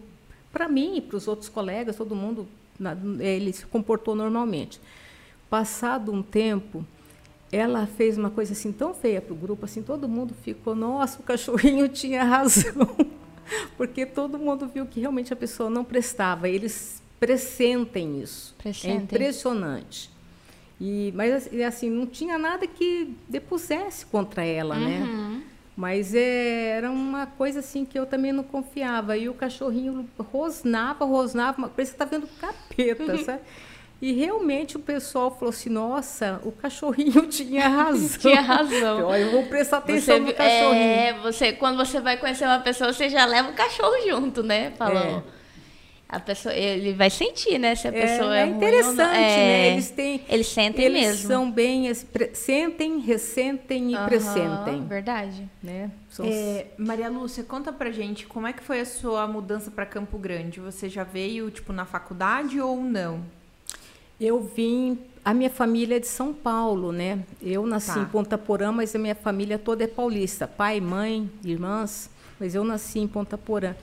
para 0.51 0.67
mim 0.67 0.97
e 0.97 1.01
para 1.01 1.17
os 1.17 1.27
outros 1.27 1.49
colegas, 1.49 1.97
todo 1.97 2.15
mundo, 2.15 2.47
ele 3.19 3.51
se 3.51 3.65
comportou 3.65 4.15
normalmente. 4.15 4.79
Passado 5.49 6.11
um 6.11 6.23
tempo, 6.23 6.85
ela 7.51 7.87
fez 7.87 8.17
uma 8.17 8.29
coisa 8.29 8.53
assim 8.53 8.71
tão 8.71 8.93
feia 8.93 9.21
para 9.21 9.33
o 9.33 9.35
grupo, 9.35 9.65
assim, 9.65 9.81
todo 9.81 10.07
mundo 10.07 10.33
ficou, 10.43 10.75
nossa, 10.75 11.19
o 11.19 11.23
cachorrinho 11.23 11.87
tinha 11.89 12.23
razão. 12.23 12.95
Porque 13.75 14.05
todo 14.05 14.37
mundo 14.37 14.67
viu 14.67 14.85
que 14.85 14.99
realmente 14.99 15.33
a 15.33 15.35
pessoa 15.35 15.69
não 15.69 15.83
prestava. 15.83 16.47
Eles 16.47 17.01
pressentem 17.19 18.21
isso. 18.21 18.55
É 18.59 18.63
Pressentem. 18.63 18.99
É 18.99 19.03
impressionante. 19.03 20.11
E, 20.79 21.11
mas 21.15 21.49
assim, 21.67 21.89
não 21.89 22.05
tinha 22.05 22.37
nada 22.37 22.65
que 22.65 23.15
depusesse 23.27 24.05
contra 24.05 24.45
ela, 24.45 24.75
né? 24.75 25.01
Uhum. 25.01 25.41
Mas 25.75 26.13
é, 26.13 26.77
era 26.77 26.91
uma 26.91 27.25
coisa 27.25 27.59
assim 27.59 27.85
que 27.85 27.97
eu 27.97 28.05
também 28.05 28.31
não 28.31 28.43
confiava. 28.43 29.17
E 29.17 29.27
o 29.27 29.33
cachorrinho 29.33 30.07
rosnava, 30.17 31.05
rosnava, 31.05 31.69
parecia 31.69 31.93
que 31.93 31.97
tá 31.97 32.05
vendo 32.05 32.27
capeta, 32.39 33.17
sabe? 33.23 33.41
E 34.01 34.13
realmente 34.13 34.77
o 34.77 34.79
pessoal 34.79 35.29
falou 35.29 35.49
assim: 35.49 35.69
nossa, 35.69 36.39
o 36.43 36.51
cachorrinho 36.51 37.27
tinha 37.27 37.67
razão. 37.67 38.19
Tinha 38.19 38.41
razão. 38.41 39.05
Olha, 39.07 39.21
eu 39.21 39.31
vou 39.31 39.43
prestar 39.43 39.77
atenção 39.79 40.15
Você, 40.15 40.19
no 40.21 40.33
cachorrinho. 40.33 40.73
é, 40.73 41.13
você, 41.21 41.53
quando 41.53 41.77
você 41.77 41.99
vai 41.99 42.17
conhecer 42.17 42.45
uma 42.45 42.59
pessoa, 42.59 42.93
você 42.93 43.09
já 43.09 43.25
leva 43.25 43.49
o 43.49 43.53
cachorro 43.53 43.95
junto, 44.07 44.41
né? 44.41 44.71
Falou. 44.77 45.23
A 46.11 46.19
pessoa, 46.19 46.55
ele 46.55 46.93
vai 46.93 47.11
sentir, 47.11 47.59
né? 47.59 47.75
Se 47.75 47.87
a 47.87 47.91
pessoa 47.91 48.35
é, 48.35 48.39
é 48.39 48.43
ruim 48.45 48.51
ou 48.53 48.57
interessante, 48.57 48.97
não. 48.97 49.13
É, 49.13 49.37
né? 49.37 49.67
Eles 49.73 49.91
têm. 49.91 50.21
Eles 50.27 50.47
sentem 50.47 50.85
eles 50.85 51.01
mesmo. 51.01 51.27
são 51.27 51.51
bem. 51.51 51.93
Sentem, 52.33 52.99
ressentem 52.99 53.91
e 53.91 53.95
Aham, 53.95 54.05
pressentem. 54.07 54.87
Verdade. 54.87 55.47
Né? 55.61 55.91
São 56.09 56.25
É, 56.25 56.65
Maria 56.79 57.09
Lúcia, 57.09 57.43
conta 57.43 57.71
pra 57.71 57.91
gente 57.91 58.25
como 58.25 58.47
é 58.47 58.53
que 58.53 58.63
foi 58.63 58.79
a 58.79 58.85
sua 58.85 59.27
mudança 59.27 59.69
pra 59.69 59.85
Campo 59.85 60.17
Grande. 60.17 60.59
Você 60.59 60.89
já 60.89 61.03
veio, 61.03 61.51
tipo, 61.51 61.71
na 61.71 61.85
faculdade 61.85 62.59
ou 62.59 62.77
não? 62.81 63.23
Eu 64.19 64.41
vim. 64.41 64.97
A 65.23 65.33
minha 65.33 65.49
família 65.49 65.97
é 65.97 65.99
de 65.99 66.07
São 66.07 66.33
Paulo, 66.33 66.91
né? 66.91 67.23
Eu 67.41 67.65
nasci 67.65 67.93
Tá. 67.93 67.99
em 68.01 68.05
Ponta 68.05 68.37
Porã, 68.37 68.71
mas 68.71 68.95
a 68.95 68.99
minha 68.99 69.15
família 69.15 69.59
toda 69.59 69.83
é 69.83 69.87
paulista. 69.87 70.47
Pai, 70.47 70.79
mãe, 70.79 71.29
irmãs. 71.43 72.09
Mas 72.39 72.55
eu 72.55 72.63
nasci 72.63 72.99
em 72.99 73.07
Ponta 73.07 73.37
Porã. 73.37 73.75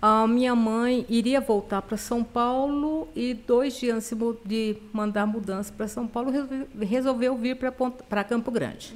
A 0.00 0.26
minha 0.26 0.54
mãe 0.54 1.06
iria 1.08 1.40
voltar 1.40 1.80
para 1.82 1.96
São 1.96 2.22
Paulo 2.22 3.08
e 3.14 3.34
dois 3.34 3.78
dias 3.78 4.12
antes 4.12 4.36
de 4.44 4.76
mandar 4.92 5.26
mudança 5.26 5.72
para 5.72 5.86
São 5.88 6.06
Paulo, 6.08 6.30
resolve- 6.30 6.66
resolveu 6.80 7.36
vir 7.36 7.56
para 7.56 8.24
Campo 8.24 8.50
Grande. 8.50 8.94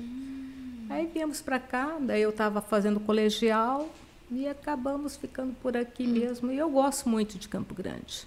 Aí 0.91 1.09
viemos 1.13 1.41
para 1.41 1.59
cá, 1.61 1.97
daí 2.01 2.23
eu 2.23 2.31
estava 2.31 2.61
fazendo 2.61 2.99
colegial 3.01 3.89
e 4.31 4.47
acabamos 4.49 5.17
ficando 5.17 5.55
por 5.63 5.77
aqui 5.77 6.07
mesmo. 6.07 6.51
E 6.53 6.59
eu 6.59 6.69
gosto 6.71 7.09
muito 7.09 7.39
de 7.39 7.49
Campo 7.49 7.73
Grande. 7.75 8.27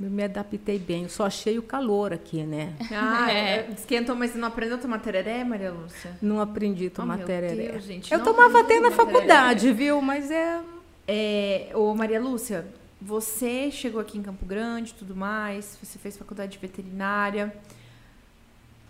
Eu 0.00 0.10
me 0.10 0.24
adaptei 0.24 0.78
bem. 0.78 1.04
Eu 1.04 1.08
só 1.08 1.26
achei 1.26 1.58
o 1.58 1.62
calor 1.62 2.12
aqui, 2.12 2.42
né? 2.42 2.74
Ah, 2.92 3.30
É. 3.32 3.56
é. 3.58 3.70
esquentou, 3.76 4.14
mas 4.16 4.32
você 4.32 4.38
não 4.38 4.48
aprendeu 4.48 4.76
a 4.76 4.80
tomar 4.80 4.98
tereré, 4.98 5.44
Maria 5.44 5.70
Lúcia? 5.72 6.16
Não 6.20 6.40
aprendi 6.40 6.86
a 6.86 6.88
Oh, 6.88 6.90
tomar 6.90 7.16
meu 7.18 7.26
tereré. 7.26 7.72
Deus, 7.72 7.84
gente, 7.84 8.12
eu 8.12 8.22
tomava 8.22 8.60
até 8.60 8.80
na 8.80 8.90
faculdade, 8.90 9.72
viu? 9.72 10.00
Mas 10.02 10.30
é. 10.30 10.60
É, 11.06 11.70
ô 11.74 11.94
Maria 11.94 12.20
Lúcia, 12.20 12.66
você 13.00 13.70
chegou 13.70 14.00
aqui 14.00 14.18
em 14.18 14.22
Campo 14.22 14.44
Grande 14.46 14.90
e 14.90 14.94
tudo 14.94 15.14
mais, 15.14 15.78
você 15.82 15.98
fez 15.98 16.16
faculdade 16.16 16.52
de 16.52 16.58
veterinária. 16.58 17.54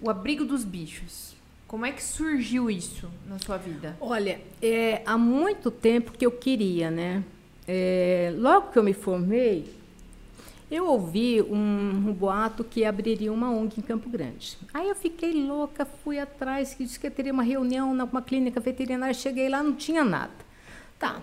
O 0.00 0.08
abrigo 0.11 0.44
dos 0.44 0.64
bichos. 0.64 1.34
Como 1.66 1.84
é 1.84 1.90
que 1.92 2.02
surgiu 2.02 2.70
isso 2.70 3.11
na 3.28 3.38
sua 3.38 3.56
vida? 3.56 3.96
Olha, 4.00 4.40
é, 4.62 5.02
há 5.04 5.18
muito 5.18 5.70
tempo 5.70 6.12
que 6.12 6.25
eu 6.25 6.30
queria, 6.30 6.90
né? 6.90 7.25
É, 7.66 8.32
logo 8.37 8.70
que 8.70 8.78
eu 8.78 8.82
me 8.82 8.92
formei, 8.92 9.75
eu 10.75 10.88
ouvi 10.88 11.40
um, 11.40 12.09
um 12.09 12.12
boato 12.12 12.64
que 12.64 12.85
abriria 12.85 13.33
uma 13.33 13.49
ONG 13.49 13.78
em 13.78 13.83
Campo 13.83 14.11
Grande. 14.11 14.59
Aí 14.75 14.88
eu 14.88 14.97
fiquei 14.97 15.33
louca, 15.33 15.85
fui 15.85 16.19
atrás, 16.19 16.75
que 16.75 16.85
disse 16.85 16.99
que 16.99 17.09
teria 17.09 17.33
uma 17.33 17.45
reunião 17.45 17.95
numa 17.95 18.21
clínica 18.21 18.59
veterinária. 18.59 19.14
Cheguei 19.14 19.49
lá, 19.49 19.62
não 19.62 19.75
tinha 19.75 20.02
nada. 20.02 20.33
Tá. 20.99 21.21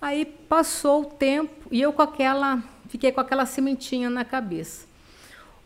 Aí 0.00 0.24
passou 0.24 1.02
o 1.02 1.04
tempo 1.04 1.68
e 1.70 1.82
eu 1.82 1.92
com 1.92 2.00
aquela, 2.00 2.62
fiquei 2.88 3.12
com 3.12 3.20
aquela 3.20 3.44
sementinha 3.44 4.08
na 4.08 4.24
cabeça. 4.24 4.86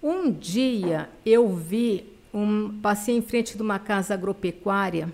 Um 0.03 0.33
dia 0.33 1.09
eu 1.25 1.49
vi, 1.55 2.13
um, 2.35 2.81
passei 2.81 3.17
em 3.17 3.23
frente 3.23 3.57
de 3.57 3.63
uma 3.63 3.79
casa 3.79 4.15
agropecuária 4.15 5.13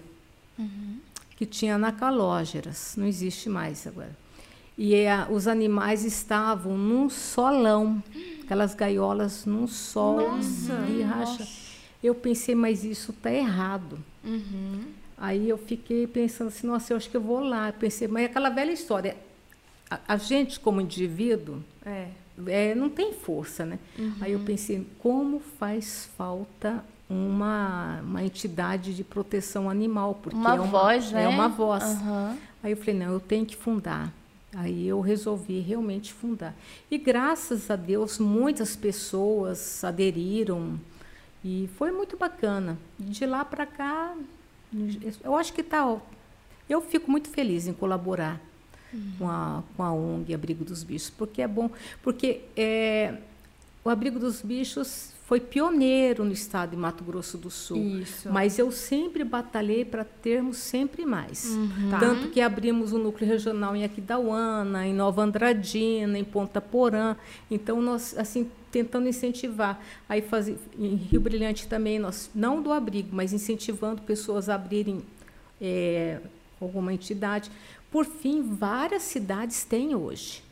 que 1.37 1.45
tinha 1.45 1.77
na 1.77 1.93
Calógeras, 1.93 2.95
não 2.97 3.07
existe 3.07 3.51
mais 3.51 3.87
agora. 3.87 4.24
E 4.77 4.95
é, 4.95 5.27
os 5.31 5.47
animais 5.47 6.05
estavam 6.05 6.77
num 6.77 7.09
solão, 7.09 8.03
aquelas 8.43 8.75
gaiolas 8.75 9.47
num 9.47 9.67
sol 9.67 10.37
Nossa, 10.37 10.75
de 10.83 11.03
racha. 11.03 11.47
Eu 12.03 12.15
pensei, 12.15 12.55
mas 12.55 12.85
isso 12.85 13.13
está 13.13 13.33
errado. 13.33 13.99
Uhum. 14.25 14.83
Aí 15.17 15.49
eu 15.49 15.57
fiquei 15.57 16.07
pensando 16.07 16.49
assim, 16.49 16.67
nossa, 16.67 16.93
eu 16.93 16.97
acho 16.97 17.09
que 17.09 17.17
eu 17.17 17.21
vou 17.21 17.41
lá. 17.41 17.69
Eu 17.69 17.73
pensei, 17.75 18.09
mas 18.09 18.25
é 18.25 18.27
aquela 18.27 18.51
velha 18.51 18.73
história. 18.73 19.17
A, 19.91 20.01
a 20.09 20.17
gente, 20.17 20.59
como 20.59 20.81
indivíduo, 20.81 21.63
É. 21.87 22.09
é, 22.49 22.75
não 22.75 22.91
tem 22.91 23.13
força, 23.13 23.65
né? 23.65 23.79
Aí 24.21 24.33
eu 24.33 24.41
pensei, 24.41 24.87
como 24.99 25.39
faz 25.39 26.11
falta 26.17 26.85
uma, 27.09 28.01
uma 28.03 28.25
entidade 28.25 28.95
de 28.95 29.05
proteção 29.05 29.71
animal? 29.71 30.19
Porque 30.21 30.37
Uma 30.37 30.57
é 30.57 30.61
uma 30.61 30.67
voz, 30.67 31.13
né? 31.13 31.25
É 31.25 31.29
uma 31.29 31.49
voz. 31.49 31.85
Aham. 31.85 32.37
Aí 32.63 32.73
eu 32.73 32.77
falei, 32.77 32.95
não, 32.95 33.13
eu 33.13 33.21
tenho 33.21 33.47
que 33.47 33.57
fundar. 33.57 34.13
Aí 34.55 34.87
eu 34.87 35.01
resolvi 35.01 35.61
realmente 35.61 36.13
fundar. 36.13 36.55
E 36.91 36.97
graças 36.97 37.71
a 37.71 37.77
Deus, 37.77 38.19
muitas 38.19 38.77
pessoas 38.77 39.83
aderiram 39.83 40.79
e 41.45 41.69
foi 41.77 41.91
muito 41.91 42.17
bacana. 42.17 42.79
De 42.99 43.27
lá 43.27 43.45
para 43.45 43.67
cá, 43.67 44.17
eu 45.23 45.37
acho 45.37 45.53
que 45.53 45.63
tá. 45.63 46.01
Eu 46.69 46.81
fico 46.81 47.11
muito 47.11 47.29
feliz 47.29 47.67
em 47.67 47.73
colaborar 47.73 48.41
com, 49.19 49.29
a, 49.29 49.63
com 49.77 49.83
a 49.83 49.93
ONG 49.93 50.33
Abrigo 50.33 50.65
dos 50.65 50.85
Bichos, 50.85 51.11
porque 51.11 51.43
é 51.43 51.49
bom, 51.49 51.71
porque 52.03 52.43
é, 52.57 53.19
o 53.85 53.91
Abrigo 53.91 54.19
dos 54.19 54.41
Bichos 54.41 55.14
foi 55.27 55.41
pioneiro 55.41 56.23
no 56.23 56.33
estado 56.33 56.71
de 56.71 56.77
Mato 56.77 57.03
Grosso 57.03 57.39
do 57.39 57.51
Sul. 57.51 57.79
Isso. 57.79 58.31
Mas 58.31 58.59
eu 58.59 58.71
sempre 58.71 59.25
batalhei 59.25 59.83
para 59.83 60.05
termos 60.05 60.59
sempre 60.59 61.07
mais. 61.07 61.57
Tá. 61.91 61.99
Tanto 61.99 62.29
que 62.29 62.43
abrimos 62.43 62.93
o 62.93 62.99
núcleo 62.99 63.27
regional 63.27 63.75
em 63.75 63.85
Aquidauana, 63.85 64.87
em 64.87 64.93
Nova 64.93 65.23
Andradina, 65.23 66.19
em 66.19 66.25
Ponta 66.25 66.61
Porã. 66.61 67.17
Então, 67.51 67.81
nós, 67.81 68.15
assim, 68.19 68.51
tentando 68.71 69.09
incentivar. 69.09 69.81
Aí, 70.07 70.21
fazer, 70.21 70.59
em 70.79 70.95
Rio 70.95 71.23
Brilhante 71.23 71.67
também, 71.69 71.99
nós, 71.99 72.31
não 72.35 72.61
do 72.61 72.71
abrigo, 72.71 73.09
mas 73.11 73.33
incentivando 73.33 74.03
pessoas 74.03 74.51
a 74.51 74.57
abrirem 74.57 75.01
é, 75.59 76.21
alguma 76.61 76.93
entidade. 76.93 77.51
Por 77.91 78.05
fim, 78.05 78.43
várias 78.43 79.03
cidades 79.03 79.65
têm 79.65 79.95
hoje. 79.95 80.43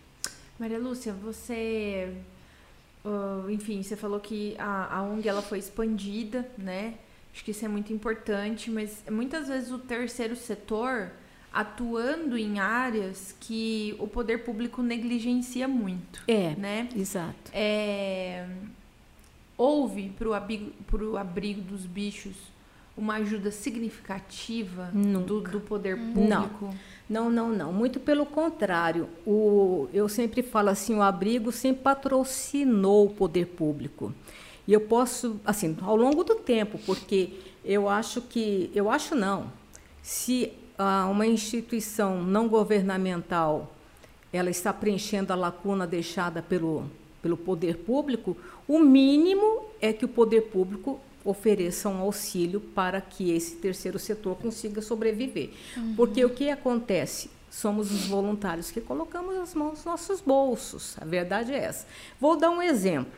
Maria 0.59 0.79
Lúcia, 0.79 1.13
você. 1.13 2.15
Ah, 3.05 3.45
enfim, 3.51 3.83
você 3.83 3.97
falou 3.97 4.21
que 4.21 4.55
a, 4.59 4.97
a 4.99 5.03
ONG 5.03 5.29
ela 5.29 5.43
foi 5.43 5.59
expandida, 5.59 6.49
né? 6.57 6.95
Acho 7.35 7.45
que 7.45 7.51
isso 7.51 7.65
é 7.65 7.69
muito 7.69 7.93
importante, 7.93 8.71
mas 8.71 9.03
muitas 9.11 9.49
vezes 9.49 9.71
o 9.71 9.79
terceiro 9.79 10.37
setor 10.37 11.11
atuando 11.53 12.37
em 12.39 12.59
áreas 12.61 13.35
que 13.41 13.95
o 13.99 14.07
poder 14.07 14.39
público 14.45 14.83
negligencia 14.83 15.67
muito, 15.69 16.23
É, 16.27 16.55
né? 16.57 16.89
exato. 16.97 17.51
É, 17.53 18.47
houve 19.57 20.09
para 20.11 20.29
o 20.29 20.35
abrigo, 20.35 20.73
abrigo 21.17 21.61
dos 21.63 21.85
bichos 21.87 22.35
uma 22.97 23.15
ajuda 23.15 23.51
significativa 23.51 24.91
do, 24.93 25.41
do 25.41 25.61
poder 25.61 25.97
público? 25.97 26.75
Não, 27.09 27.31
não, 27.31 27.49
não. 27.49 27.73
Muito 27.73 27.99
pelo 27.99 28.27
contrário. 28.27 29.09
O, 29.27 29.89
eu 29.93 30.09
sempre 30.09 30.43
falo 30.43 30.69
assim, 30.69 30.95
o 30.95 31.03
abrigo 31.03 31.51
sempre 31.51 31.83
patrocinou 31.83 33.07
o 33.07 33.11
poder 33.11 33.47
público. 33.47 34.15
E 34.67 34.73
eu 34.73 34.81
posso, 34.81 35.41
assim, 35.45 35.77
ao 35.83 35.97
longo 35.97 36.23
do 36.23 36.37
tempo, 36.37 36.79
porque 36.87 37.35
eu 37.65 37.89
acho 37.89 38.21
que, 38.21 38.71
eu 38.75 38.91
acho 38.91 39.15
não, 39.15 39.53
se 40.03 40.53
ah, 40.79 41.09
uma 41.11 41.27
instituição 41.27 42.23
não 42.23 42.49
governamental 42.49 43.73
ela 44.33 44.49
está 44.49 44.73
preenchendo 44.73 45.33
a 45.33 45.37
lacuna 45.37 45.87
deixada 45.87 46.41
pelo, 46.41 46.91
pelo 47.21 47.37
poder 47.37 47.79
público, 47.79 48.37
o 48.67 48.79
mínimo 48.79 49.67
é 49.81 49.93
que 49.93 50.05
o 50.05 50.09
poder 50.09 50.43
público 50.43 50.99
ofereça 51.25 51.89
um 51.89 52.01
auxílio 52.01 52.61
para 52.61 53.01
que 53.01 53.31
esse 53.31 53.57
terceiro 53.57 53.99
setor 53.99 54.37
consiga 54.37 54.83
sobreviver. 54.83 55.51
Porque 55.97 56.25
o 56.25 56.31
que 56.31 56.51
acontece? 56.51 57.31
Somos 57.51 57.93
os 57.93 58.07
voluntários 58.07 58.71
que 58.71 58.81
colocamos 58.81 59.37
as 59.37 59.55
mãos 59.55 59.73
nos 59.73 59.85
nossos 59.85 60.21
bolsos. 60.21 60.97
A 61.01 61.05
verdade 61.05 61.53
é 61.53 61.59
essa. 61.59 61.87
Vou 62.19 62.37
dar 62.37 62.51
um 62.51 62.63
exemplo. 62.63 63.13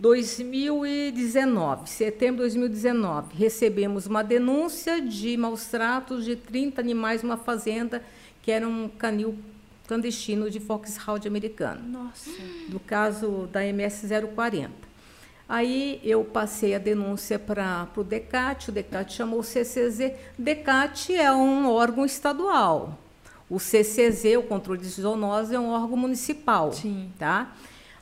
2019, 0.00 1.88
setembro 1.88 2.48
de 2.48 2.56
2019, 2.56 3.34
recebemos 3.36 4.06
uma 4.06 4.22
denúncia 4.22 5.00
de 5.00 5.36
maus 5.36 5.66
tratos 5.66 6.24
de 6.24 6.36
30 6.36 6.80
animais 6.80 7.22
numa 7.22 7.36
fazenda 7.36 8.02
que 8.42 8.52
era 8.52 8.66
um 8.66 8.88
canil 8.88 9.36
clandestino 9.88 10.50
de 10.50 10.60
Foxhound 10.60 11.26
americano 11.26 11.80
Nossa. 11.88 12.30
do 12.68 12.78
caso 12.78 13.48
da 13.50 13.64
MS 13.64 14.06
040. 14.34 14.87
Aí 15.48 15.98
eu 16.04 16.22
passei 16.24 16.74
a 16.74 16.78
denúncia 16.78 17.38
para 17.38 17.88
o 17.96 18.04
DECAT, 18.04 18.68
o 18.68 18.72
DECAT 18.72 19.14
chamou 19.14 19.40
o 19.40 19.42
CCZ. 19.42 20.12
DECAT 20.38 21.14
é 21.14 21.32
um 21.32 21.70
órgão 21.70 22.04
estadual. 22.04 22.98
O 23.48 23.58
CCZ, 23.58 24.36
o 24.36 24.42
controle 24.42 24.80
de 24.80 24.88
zoonose, 24.88 25.54
é 25.54 25.58
um 25.58 25.70
órgão 25.70 25.96
municipal. 25.96 26.70
Sim. 26.72 27.10
Tá? 27.18 27.54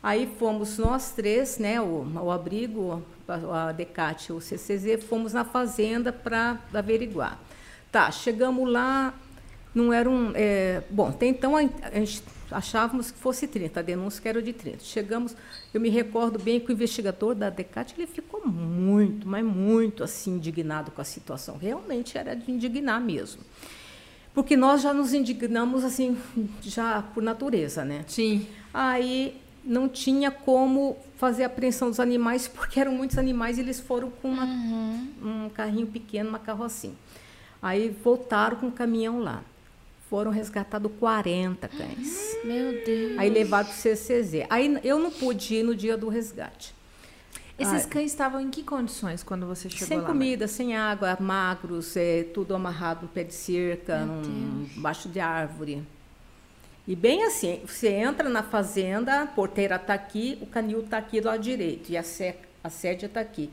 Aí 0.03 0.29
fomos 0.39 0.77
nós 0.79 1.13
três, 1.13 1.59
né, 1.59 1.81
o, 1.81 2.05
o 2.21 2.31
abrigo, 2.33 3.01
a 3.29 3.71
DECAT 3.71 4.31
e 4.31 4.33
o 4.33 4.41
CCZ, 4.41 5.05
fomos 5.05 5.33
na 5.33 5.45
fazenda 5.45 6.13
para 6.13 6.59
averiguar. 6.75 7.39
Tá, 7.93 8.11
chegamos 8.11 8.69
lá, 8.69 9.15
não 9.73 9.93
era 9.93 10.11
um. 10.11 10.33
É, 10.35 10.83
bom, 10.91 11.09
até 11.09 11.27
então 11.27 11.57
a, 11.57 11.61
a 11.61 11.99
gente 11.99 12.23
achávamos 12.51 13.11
que 13.11 13.19
fosse 13.19 13.47
30, 13.47 13.81
a 13.81 13.83
denúncia 13.83 14.23
que 14.23 14.29
era 14.29 14.43
de 14.43 14.53
30. 14.53 14.79
Chegamos, 14.81 15.37
eu 15.73 15.81
me 15.81 15.89
recordo 15.89 16.39
bem 16.39 16.61
que 16.61 16.71
o 16.71 16.73
investigador 16.73 17.35
da 17.35 17.51
DECAT 17.51 17.95
ele 17.97 18.07
ficou 18.07 18.47
muito, 18.47 19.27
mas 19.27 19.45
muito 19.45 20.05
assim 20.05 20.37
indignado 20.37 20.91
com 20.91 21.01
a 21.01 21.05
situação. 21.05 21.57
Realmente 21.57 22.17
era 22.17 22.35
de 22.35 22.51
indignar 22.51 23.01
mesmo. 23.01 23.43
Porque 24.35 24.57
nós 24.57 24.83
já 24.83 24.93
nos 24.93 25.15
indignamos 25.15 25.83
assim, 25.83 26.17
já 26.61 27.03
por 27.03 27.23
natureza, 27.23 27.85
né? 27.85 28.05
Sim. 28.07 28.47
Aí 28.73 29.41
não 29.65 29.89
tinha 29.89 30.31
como 30.31 30.97
fazer 31.17 31.43
a 31.43 31.47
apreensão 31.47 31.89
dos 31.89 31.99
animais, 31.99 32.47
porque 32.47 32.79
eram 32.79 32.93
muitos 32.93 33.19
animais 33.19 33.59
e 33.59 33.63
eles 33.63 33.81
foram 33.81 34.11
com 34.11 34.29
uma, 34.29 34.45
uhum. 34.45 35.09
um 35.23 35.49
carrinho 35.49 35.87
pequeno, 35.87 36.29
uma 36.29 36.39
carrocinha. 36.39 36.95
Aí 37.61 37.89
voltaram 37.89 38.59
com 38.59 38.69
o 38.69 38.73
caminhão 38.73 39.19
lá. 39.19 39.43
Foram 40.09 40.31
resgatados 40.31 40.91
40 40.99 41.69
cães. 41.69 42.39
Meu 42.45 42.85
Deus. 42.85 43.19
Aí 43.19 43.29
levaram 43.29 43.67
para 43.67 43.75
o 43.75 43.77
CCZ. 43.77 44.47
Aí 44.49 44.79
eu 44.85 44.99
não 44.99 45.11
pude 45.11 45.57
ir 45.57 45.63
no 45.63 45.75
dia 45.75 45.97
do 45.97 46.09
resgate. 46.09 46.75
Esses 47.59 47.87
ah, 47.87 47.89
cães 47.89 48.11
estavam 48.11 48.41
em 48.41 48.51
que 48.51 48.63
condições 48.63 49.23
quando 49.23 49.47
você 49.47 49.71
chegou 49.71 49.89
sem 49.89 49.97
lá? 49.97 50.03
Sem 50.03 50.13
comida, 50.13 50.47
sem 50.47 50.77
água, 50.77 51.17
magros, 51.19 51.97
é, 51.97 52.23
tudo 52.23 52.55
amarrado 52.55 53.03
no 53.03 53.09
pé 53.09 53.25
de 53.25 53.33
cerca, 53.33 54.05
num, 54.05 54.69
baixo 54.77 55.09
de 55.09 55.19
árvore. 55.19 55.83
E 56.87 56.95
bem 56.95 57.25
assim, 57.25 57.63
você 57.67 57.89
entra 57.89 58.29
na 58.29 58.43
fazenda, 58.43 59.23
a 59.23 59.27
porteira 59.27 59.77
está 59.77 59.95
aqui, 59.95 60.39
o 60.43 60.47
canil 60.47 60.81
está 60.81 60.99
aqui 60.99 61.21
do 61.21 61.29
lado 61.29 61.43
direito 61.43 61.91
e 61.91 61.97
a, 61.97 62.03
sé, 62.03 62.37
a 62.63 62.69
sede 62.69 63.07
está 63.07 63.21
aqui. 63.21 63.51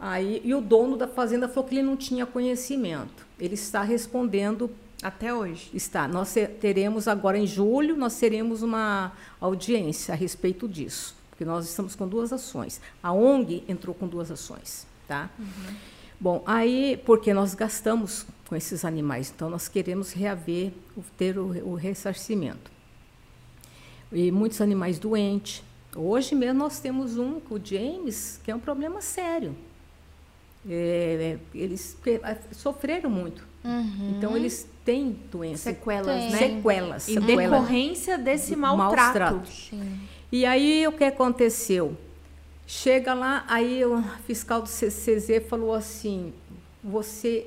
Aí, 0.00 0.40
e 0.42 0.52
o 0.54 0.60
dono 0.60 0.96
da 0.96 1.06
fazenda 1.06 1.46
falou 1.46 1.68
que 1.68 1.76
ele 1.76 1.86
não 1.86 1.96
tinha 1.96 2.26
conhecimento. 2.26 3.24
Ele 3.38 3.54
está 3.54 3.82
respondendo 3.82 4.68
até 5.02 5.34
hoje. 5.34 5.70
Está. 5.74 6.06
Nós 6.06 6.34
teremos 6.60 7.08
agora 7.08 7.36
em 7.36 7.46
julho, 7.46 7.96
nós 7.96 8.18
teremos 8.18 8.62
uma 8.62 9.12
audiência 9.40 10.14
a 10.14 10.16
respeito 10.16 10.68
disso, 10.68 11.16
porque 11.30 11.44
nós 11.44 11.68
estamos 11.68 11.94
com 11.96 12.06
duas 12.06 12.32
ações. 12.32 12.80
A 13.02 13.12
ONG 13.12 13.64
entrou 13.68 13.94
com 13.94 14.06
duas 14.06 14.30
ações, 14.30 14.86
tá? 15.08 15.28
Uhum. 15.38 15.74
Bom, 16.20 16.42
aí 16.46 17.02
porque 17.04 17.34
nós 17.34 17.52
gastamos 17.52 18.24
com 18.46 18.54
esses 18.54 18.84
animais, 18.84 19.32
então 19.34 19.50
nós 19.50 19.66
queremos 19.66 20.12
reaver, 20.12 20.72
ter 21.18 21.36
o, 21.36 21.46
o 21.68 21.74
ressarcimento. 21.74 22.70
E 24.12 24.30
muitos 24.30 24.60
animais 24.60 24.98
doentes. 24.98 25.64
Hoje 25.96 26.34
mesmo 26.34 26.58
nós 26.58 26.78
temos 26.78 27.16
um, 27.18 27.40
o 27.50 27.60
James, 27.62 28.40
que 28.44 28.50
é 28.50 28.54
um 28.54 28.60
problema 28.60 29.00
sério. 29.00 29.56
É, 30.68 31.38
é, 31.54 31.58
eles 31.58 31.96
sofreram 32.52 33.10
muito. 33.10 33.51
Uhum. 33.64 34.14
Então, 34.16 34.36
eles 34.36 34.68
têm 34.84 35.16
doença. 35.30 35.70
Sequelas, 35.70 36.16
Tem. 36.16 36.30
né? 36.30 36.38
Sequelas. 36.38 37.08
Em 37.08 37.14
sequelas. 37.14 37.50
decorrência 37.50 38.18
desse 38.18 38.56
maltrato. 38.56 39.42
E 40.30 40.44
aí, 40.46 40.86
o 40.86 40.92
que 40.92 41.04
aconteceu? 41.04 41.96
Chega 42.66 43.12
lá, 43.12 43.44
aí 43.48 43.84
o 43.84 44.02
fiscal 44.26 44.62
do 44.62 44.68
CCZ 44.68 45.46
falou 45.48 45.74
assim, 45.74 46.32
você... 46.82 47.46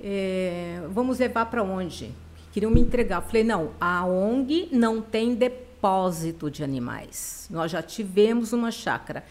É, 0.00 0.82
vamos 0.90 1.18
levar 1.18 1.46
para 1.46 1.62
onde? 1.62 2.12
Queriam 2.52 2.70
me 2.70 2.80
entregar. 2.80 3.18
Eu 3.18 3.22
falei, 3.22 3.44
não, 3.44 3.70
a 3.80 4.04
ONG 4.04 4.68
não 4.70 5.00
tem 5.00 5.34
depósito 5.34 6.50
de 6.50 6.62
animais. 6.62 7.48
Nós 7.50 7.70
já 7.70 7.82
tivemos 7.82 8.52
uma 8.52 8.70
chácara. 8.70 9.24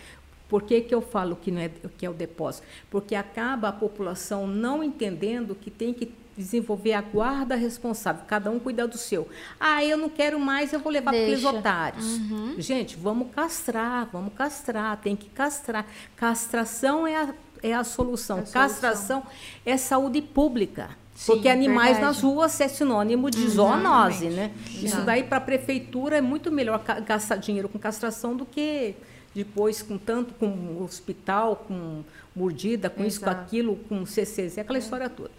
Por 0.54 0.62
que, 0.62 0.82
que 0.82 0.94
eu 0.94 1.02
falo 1.02 1.36
que, 1.36 1.50
não 1.50 1.62
é, 1.62 1.72
que 1.98 2.06
é 2.06 2.10
o 2.12 2.14
depósito? 2.14 2.68
Porque 2.92 3.16
acaba 3.16 3.70
a 3.70 3.72
população 3.72 4.46
não 4.46 4.84
entendendo 4.84 5.56
que 5.56 5.72
tem 5.72 5.92
que 5.96 6.14
desenvolver 6.38 6.94
a 6.94 7.02
guarda 7.02 7.56
responsável, 7.56 8.24
cada 8.28 8.52
um 8.52 8.60
cuidar 8.60 8.86
do 8.86 8.96
seu. 8.96 9.28
Ah, 9.60 9.84
eu 9.84 9.98
não 9.98 10.10
quero 10.10 10.40
mais, 10.40 10.72
eu 10.72 10.80
vou 10.80 10.92
levar 10.92 11.10
para 11.10 11.24
aqueles 11.24 11.44
otários. 11.44 12.06
Uhum. 12.06 12.54
Gente, 12.60 12.96
vamos 12.96 13.32
castrar, 13.34 14.08
vamos 14.14 14.32
castrar, 14.36 14.96
tem 14.98 15.16
que 15.16 15.28
castrar. 15.28 15.88
Castração 16.16 17.08
é 17.08 17.16
a, 17.16 17.34
é 17.64 17.74
a 17.74 17.84
solução. 17.84 18.38
É 18.38 18.42
a 18.42 18.46
Castração 18.46 19.22
solução. 19.22 19.40
é 19.66 19.76
saúde 19.76 20.22
pública. 20.22 20.92
Sim, 21.16 21.34
porque 21.34 21.50
animais 21.50 21.98
verdade. 21.98 22.16
nas 22.16 22.22
ruas 22.22 22.62
é 22.62 22.68
sinônimo 22.68 23.32
de 23.32 23.48
zoonose, 23.50 24.30
né? 24.30 24.52
Isso 24.70 25.02
daí 25.02 25.24
para 25.24 25.38
a 25.38 25.42
prefeitura 25.42 26.20
é 26.20 26.22
muito 26.22 26.52
melhor 26.52 26.80
gastar 27.04 27.38
dinheiro 27.38 27.68
com 27.68 27.80
castração 27.80 28.36
do 28.36 28.46
que 28.46 28.96
depois 29.34 29.82
com 29.82 29.98
tanto 29.98 30.34
com 30.36 30.82
hospital, 30.84 31.66
com 31.68 32.04
mordida, 32.36 32.90
com 32.90 33.04
Exato. 33.04 33.08
isso, 33.08 33.22
com 33.22 33.30
aquilo, 33.30 33.76
com 33.90 34.06
CCZ, 34.06 34.60
aquela 34.60 34.78
é. 34.78 34.82
história 34.82 35.10
toda. 35.10 35.32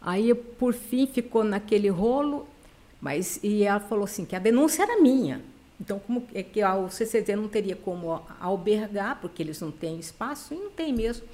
Aí, 0.00 0.34
por 0.34 0.72
fim, 0.72 1.06
ficou 1.06 1.44
naquele 1.44 1.88
rolo, 1.88 2.46
mas 3.00 3.38
e 3.42 3.62
ela 3.62 3.80
falou 3.80 4.04
assim 4.04 4.24
que 4.24 4.34
a 4.34 4.38
denúncia 4.38 4.82
era 4.82 5.00
minha. 5.00 5.42
Então, 5.80 5.98
como 5.98 6.26
é 6.34 6.42
que 6.42 6.62
o 6.62 6.90
CCZ 6.90 7.28
não 7.36 7.48
teria 7.48 7.76
como 7.76 8.22
albergar, 8.38 9.18
porque 9.20 9.42
eles 9.42 9.60
não 9.60 9.70
têm 9.70 9.98
espaço, 9.98 10.52
e 10.52 10.56
não 10.56 10.70
tem 10.70 10.92
mesmo. 10.92 11.26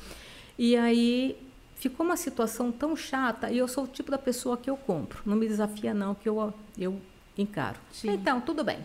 E 0.57 0.77
aí 0.77 1.37
ficou 1.75 2.07
uma 2.07 2.17
situação 2.17 2.71
tão 2.71 2.97
chata, 2.97 3.51
e 3.51 3.59
eu 3.59 3.67
sou 3.67 3.85
o 3.85 3.89
tipo 3.89 4.11
da 4.11 4.19
pessoa 4.19 4.57
que 4.57 4.71
eu 4.71 4.77
compro. 4.77 5.21
Não 5.27 5.37
me 5.37 5.49
desafia 5.49 5.93
não, 5.93 6.15
que 6.15 6.29
eu 6.29 6.55
eu 6.79 7.01
encaro. 7.37 7.79
Sim. 7.93 8.11
Então, 8.13 8.41
tudo 8.41 8.63
bem. 8.63 8.79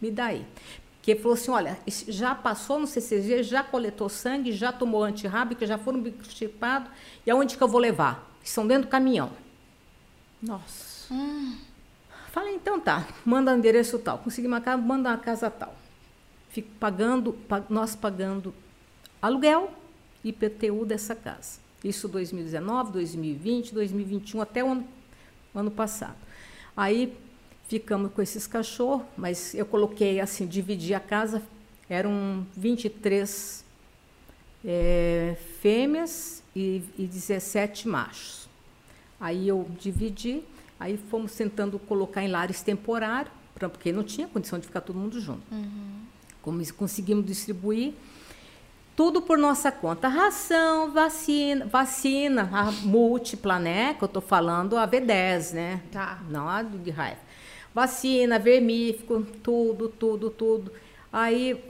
Me 0.00 0.10
dá 0.10 0.26
aí 0.26 0.46
que 1.14 1.22
falou 1.22 1.34
assim, 1.34 1.50
olha, 1.50 1.78
já 1.86 2.34
passou 2.34 2.78
no 2.78 2.86
CCG, 2.86 3.42
já 3.42 3.62
coletou 3.62 4.08
sangue, 4.08 4.52
já 4.52 4.72
tomou 4.72 5.02
antirrábica, 5.04 5.66
já 5.66 5.78
foram 5.78 6.00
bicostipados, 6.00 6.90
e 7.26 7.30
aonde 7.30 7.56
que 7.56 7.62
eu 7.62 7.68
vou 7.68 7.80
levar? 7.80 8.30
Estão 8.42 8.66
dentro 8.66 8.88
do 8.88 8.90
caminhão. 8.90 9.30
Nossa. 10.42 11.12
Hum. 11.12 11.56
Falei, 12.30 12.54
então 12.54 12.78
tá, 12.78 13.06
manda 13.24 13.56
endereço 13.56 13.98
tal. 13.98 14.18
Consegui 14.18 14.46
uma 14.46 14.60
casa, 14.60 14.80
manda 14.82 15.10
uma 15.10 15.18
casa 15.18 15.50
tal. 15.50 15.74
Fico 16.50 16.68
pagando, 16.78 17.36
nós 17.68 17.96
pagando 17.96 18.54
aluguel 19.20 19.72
e 20.22 20.28
IPTU 20.28 20.84
dessa 20.84 21.14
casa. 21.14 21.58
Isso 21.82 22.08
2019, 22.08 22.92
2020, 22.92 23.72
2021, 23.72 24.40
até 24.40 24.62
o 24.62 24.72
ano, 24.72 24.88
ano 25.54 25.70
passado. 25.70 26.16
Aí 26.76 27.16
ficamos 27.68 28.10
com 28.12 28.22
esses 28.22 28.46
cachorros, 28.46 29.06
mas 29.16 29.54
eu 29.54 29.66
coloquei 29.66 30.20
assim, 30.20 30.46
dividi 30.46 30.94
a 30.94 31.00
casa, 31.00 31.42
eram 31.88 32.46
23 32.56 33.64
é, 34.64 35.36
fêmeas 35.60 36.42
e, 36.56 36.82
e 36.98 37.06
17 37.06 37.86
machos. 37.86 38.48
Aí 39.20 39.46
eu 39.46 39.68
dividi, 39.78 40.42
aí 40.80 40.96
fomos 41.10 41.34
tentando 41.34 41.78
colocar 41.78 42.22
em 42.22 42.28
lares 42.28 42.62
temporários, 42.62 43.32
porque 43.54 43.92
não 43.92 44.02
tinha 44.02 44.26
condição 44.26 44.58
de 44.58 44.66
ficar 44.66 44.80
todo 44.80 44.98
mundo 44.98 45.20
junto. 45.20 45.42
Uhum. 45.52 46.00
Como 46.40 46.74
conseguimos 46.74 47.26
distribuir, 47.26 47.92
tudo 48.96 49.20
por 49.20 49.36
nossa 49.36 49.70
conta. 49.70 50.08
Ração, 50.08 50.92
vacina, 50.92 51.66
vacina, 51.66 52.48
a 52.52 52.72
múltipla, 52.72 53.58
né? 53.58 53.94
Que 53.94 54.04
eu 54.04 54.06
estou 54.06 54.22
falando, 54.22 54.76
a 54.76 54.88
V10, 54.88 55.52
né? 55.52 55.82
Tá. 55.92 56.20
Não 56.30 56.48
a 56.48 56.62
de 56.62 56.90
raiva 56.90 57.27
vacina, 57.74 58.38
vermífugo, 58.38 59.26
tudo, 59.42 59.88
tudo, 59.88 60.30
tudo. 60.30 60.72
Aí 61.12 61.62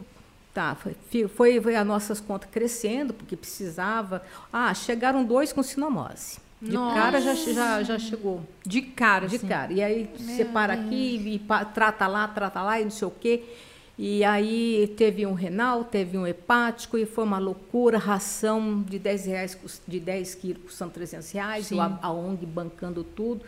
tá, 0.55 0.75
foi, 0.75 0.95
foi, 1.29 1.61
foi 1.61 1.77
as 1.77 1.87
nossas 1.87 2.21
contas 2.21 2.49
crescendo, 2.51 3.13
porque 3.15 3.37
precisava. 3.37 4.23
Ah, 4.53 4.73
chegaram 4.75 5.25
dois 5.25 5.53
com 5.53 5.63
sinomose. 5.63 6.39
De 6.61 6.73
Nossa. 6.73 6.95
cara 6.97 7.21
já, 7.21 7.35
já, 7.35 7.83
já 7.85 7.99
chegou. 7.99 8.41
De 8.67 8.83
cara, 8.83 9.29
De 9.29 9.39
sim. 9.39 9.47
cara. 9.47 9.73
E 9.73 9.81
aí 9.81 10.11
Meu 10.19 10.37
separa 10.37 10.75
Deus. 10.75 10.87
aqui, 10.87 11.17
e 11.35 11.43
trata 11.73 12.07
lá, 12.09 12.27
trata 12.27 12.61
lá, 12.63 12.81
e 12.81 12.85
não 12.85 12.91
sei 12.91 13.07
o 13.07 13.13
quê. 13.13 13.45
E 13.99 14.23
aí 14.23 14.95
teve 14.97 15.27
um 15.27 15.33
renal, 15.33 15.83
teve 15.83 16.17
um 16.17 16.25
hepático, 16.25 16.97
e 16.97 17.05
foi 17.05 17.25
uma 17.25 17.39
loucura, 17.39 17.99
ração 17.99 18.81
de 18.89 18.97
10 18.97 19.27
reais, 19.27 19.59
de 19.89 19.99
10 19.99 20.35
quilos 20.37 20.63
custando 20.63 20.93
300 20.93 21.31
reais, 21.33 21.73
a, 21.73 21.99
a 22.01 22.13
ONG 22.13 22.47
bancando 22.47 23.03
tudo 23.03 23.45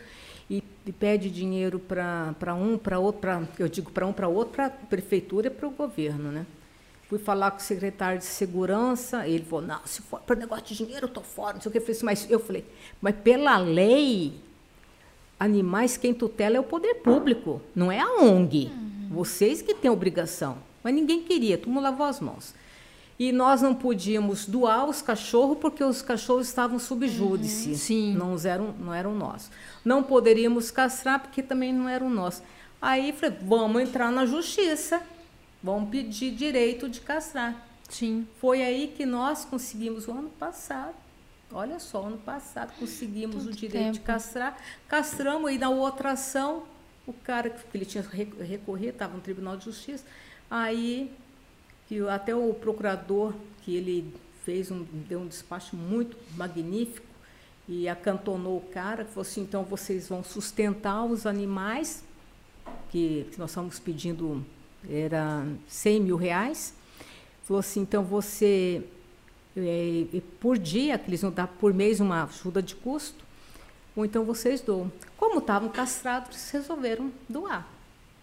e, 0.49 0.61
e 0.85 0.91
pede 0.91 1.29
dinheiro 1.29 1.79
para 1.79 2.53
um, 2.53 2.77
para 2.77 2.99
outro, 2.99 3.21
pra, 3.21 3.41
eu 3.57 3.69
digo 3.69 3.89
para 3.91 4.05
um, 4.05 4.11
para 4.11 4.27
outro, 4.27 4.53
para 4.53 4.65
a 4.65 4.69
prefeitura 4.69 5.47
e 5.47 5.49
para 5.49 5.65
o 5.65 5.71
governo, 5.71 6.29
né? 6.29 6.45
Fui 7.07 7.17
falar 7.17 7.51
com 7.51 7.57
o 7.57 7.61
secretário 7.61 8.19
de 8.19 8.25
segurança, 8.25 9.25
ele 9.25 9.45
falou, 9.45 9.65
não, 9.65 9.79
se 9.85 10.01
for 10.01 10.19
para 10.19 10.35
negócio 10.35 10.65
de 10.65 10.75
dinheiro, 10.75 11.05
eu 11.05 11.07
estou 11.07 11.23
fora, 11.23 11.53
não 11.53 11.61
sei 11.61 11.69
o 11.69 11.71
que. 11.71 11.77
Eu 11.77 11.81
falei, 11.81 11.95
assim, 11.95 12.05
mas 12.05 12.29
eu 12.29 12.39
falei, 12.39 12.65
mas 13.01 13.15
pela 13.15 13.57
lei, 13.57 14.33
animais 15.39 15.95
quem 15.95 16.13
tutela 16.13 16.57
é 16.57 16.59
o 16.59 16.63
poder 16.63 16.95
público, 16.95 17.61
não 17.73 17.89
é 17.89 17.99
a 17.99 18.21
ONG. 18.21 18.65
Uhum. 18.65 18.90
Vocês 19.11 19.61
que 19.61 19.73
têm 19.75 19.91
obrigação. 19.91 20.57
Mas 20.81 20.93
ninguém 20.95 21.21
queria, 21.21 21.57
todo 21.57 21.69
mundo 21.69 21.83
lavou 21.83 22.05
as 22.05 22.19
mãos. 22.19 22.53
E 23.19 23.31
nós 23.31 23.61
não 23.61 23.75
podíamos 23.75 24.47
doar 24.47 24.89
os 24.89 25.01
cachorros 25.01 25.57
porque 25.59 25.83
os 25.83 26.01
cachorros 26.01 26.47
estavam 26.47 26.79
sob 26.79 27.07
júdice. 27.07 27.69
Uhum, 27.69 27.75
sim. 27.75 28.15
Não 28.15 28.35
eram, 28.43 28.73
não 28.79 28.93
eram 28.93 29.13
nossos. 29.13 29.51
Não 29.85 30.01
poderíamos 30.01 30.71
castrar 30.71 31.19
porque 31.19 31.43
também 31.43 31.71
não 31.71 31.87
eram 31.87 32.09
nossos. 32.09 32.41
Aí 32.81 33.13
falei, 33.13 33.37
vamos 33.43 33.81
entrar 33.83 34.11
na 34.11 34.25
justiça. 34.25 35.03
Vamos 35.61 35.89
pedir 35.91 36.31
direito 36.31 36.89
de 36.89 36.99
castrar. 37.01 37.67
Sim. 37.87 38.25
Foi 38.39 38.63
aí 38.63 38.87
que 38.87 39.05
nós 39.05 39.45
conseguimos 39.45 40.07
o 40.07 40.11
ano 40.11 40.29
passado. 40.29 40.95
Olha 41.53 41.79
só, 41.79 42.07
ano 42.07 42.17
passado 42.17 42.71
conseguimos 42.79 43.43
Tanto 43.43 43.49
o 43.49 43.55
direito 43.55 43.91
de 43.91 43.99
tempo. 43.99 44.05
castrar. 44.07 44.57
Castramos 44.87 45.51
e 45.51 45.57
na 45.59 45.69
outra 45.69 46.13
ação, 46.13 46.63
o 47.07 47.13
cara 47.13 47.49
que 47.49 47.77
ele 47.77 47.85
tinha 47.85 48.03
re- 48.03 48.33
recorrido, 48.41 48.91
estava 48.91 49.15
no 49.15 49.21
Tribunal 49.21 49.57
de 49.57 49.65
Justiça, 49.65 50.05
aí 50.49 51.11
que 51.87 51.99
até 52.07 52.35
o 52.35 52.53
procurador 52.53 53.33
que 53.63 53.75
ele 53.75 54.13
fez 54.45 54.71
um, 54.71 54.83
deu 55.07 55.19
um 55.19 55.27
despacho 55.27 55.75
muito 55.75 56.17
magnífico 56.35 57.05
e 57.67 57.87
acantonou 57.87 58.57
o 58.57 58.61
cara, 58.61 59.03
que 59.05 59.11
falou 59.11 59.21
assim, 59.21 59.41
então 59.41 59.63
vocês 59.63 60.09
vão 60.09 60.23
sustentar 60.23 61.03
os 61.05 61.25
animais, 61.25 62.03
que, 62.89 63.27
que 63.31 63.39
nós 63.39 63.51
estamos 63.51 63.79
pedindo 63.79 64.45
era 64.89 65.45
100 65.67 66.01
mil 66.01 66.15
reais. 66.15 66.73
Falou 67.43 67.59
assim, 67.59 67.81
então 67.81 68.03
você, 68.03 68.83
é, 69.55 70.21
por 70.39 70.57
dia, 70.57 70.97
que 70.97 71.09
eles 71.09 71.21
vão 71.21 71.31
dar 71.31 71.47
por 71.47 71.73
mês 71.73 71.99
uma 71.99 72.23
ajuda 72.23 72.61
de 72.61 72.75
custo, 72.75 73.20
ou 73.95 74.05
então 74.05 74.23
vocês 74.23 74.61
doam. 74.61 74.91
Como 75.17 75.39
estavam 75.39 75.69
castrados, 75.69 76.29
eles 76.29 76.51
resolveram 76.51 77.11
doar. 77.27 77.67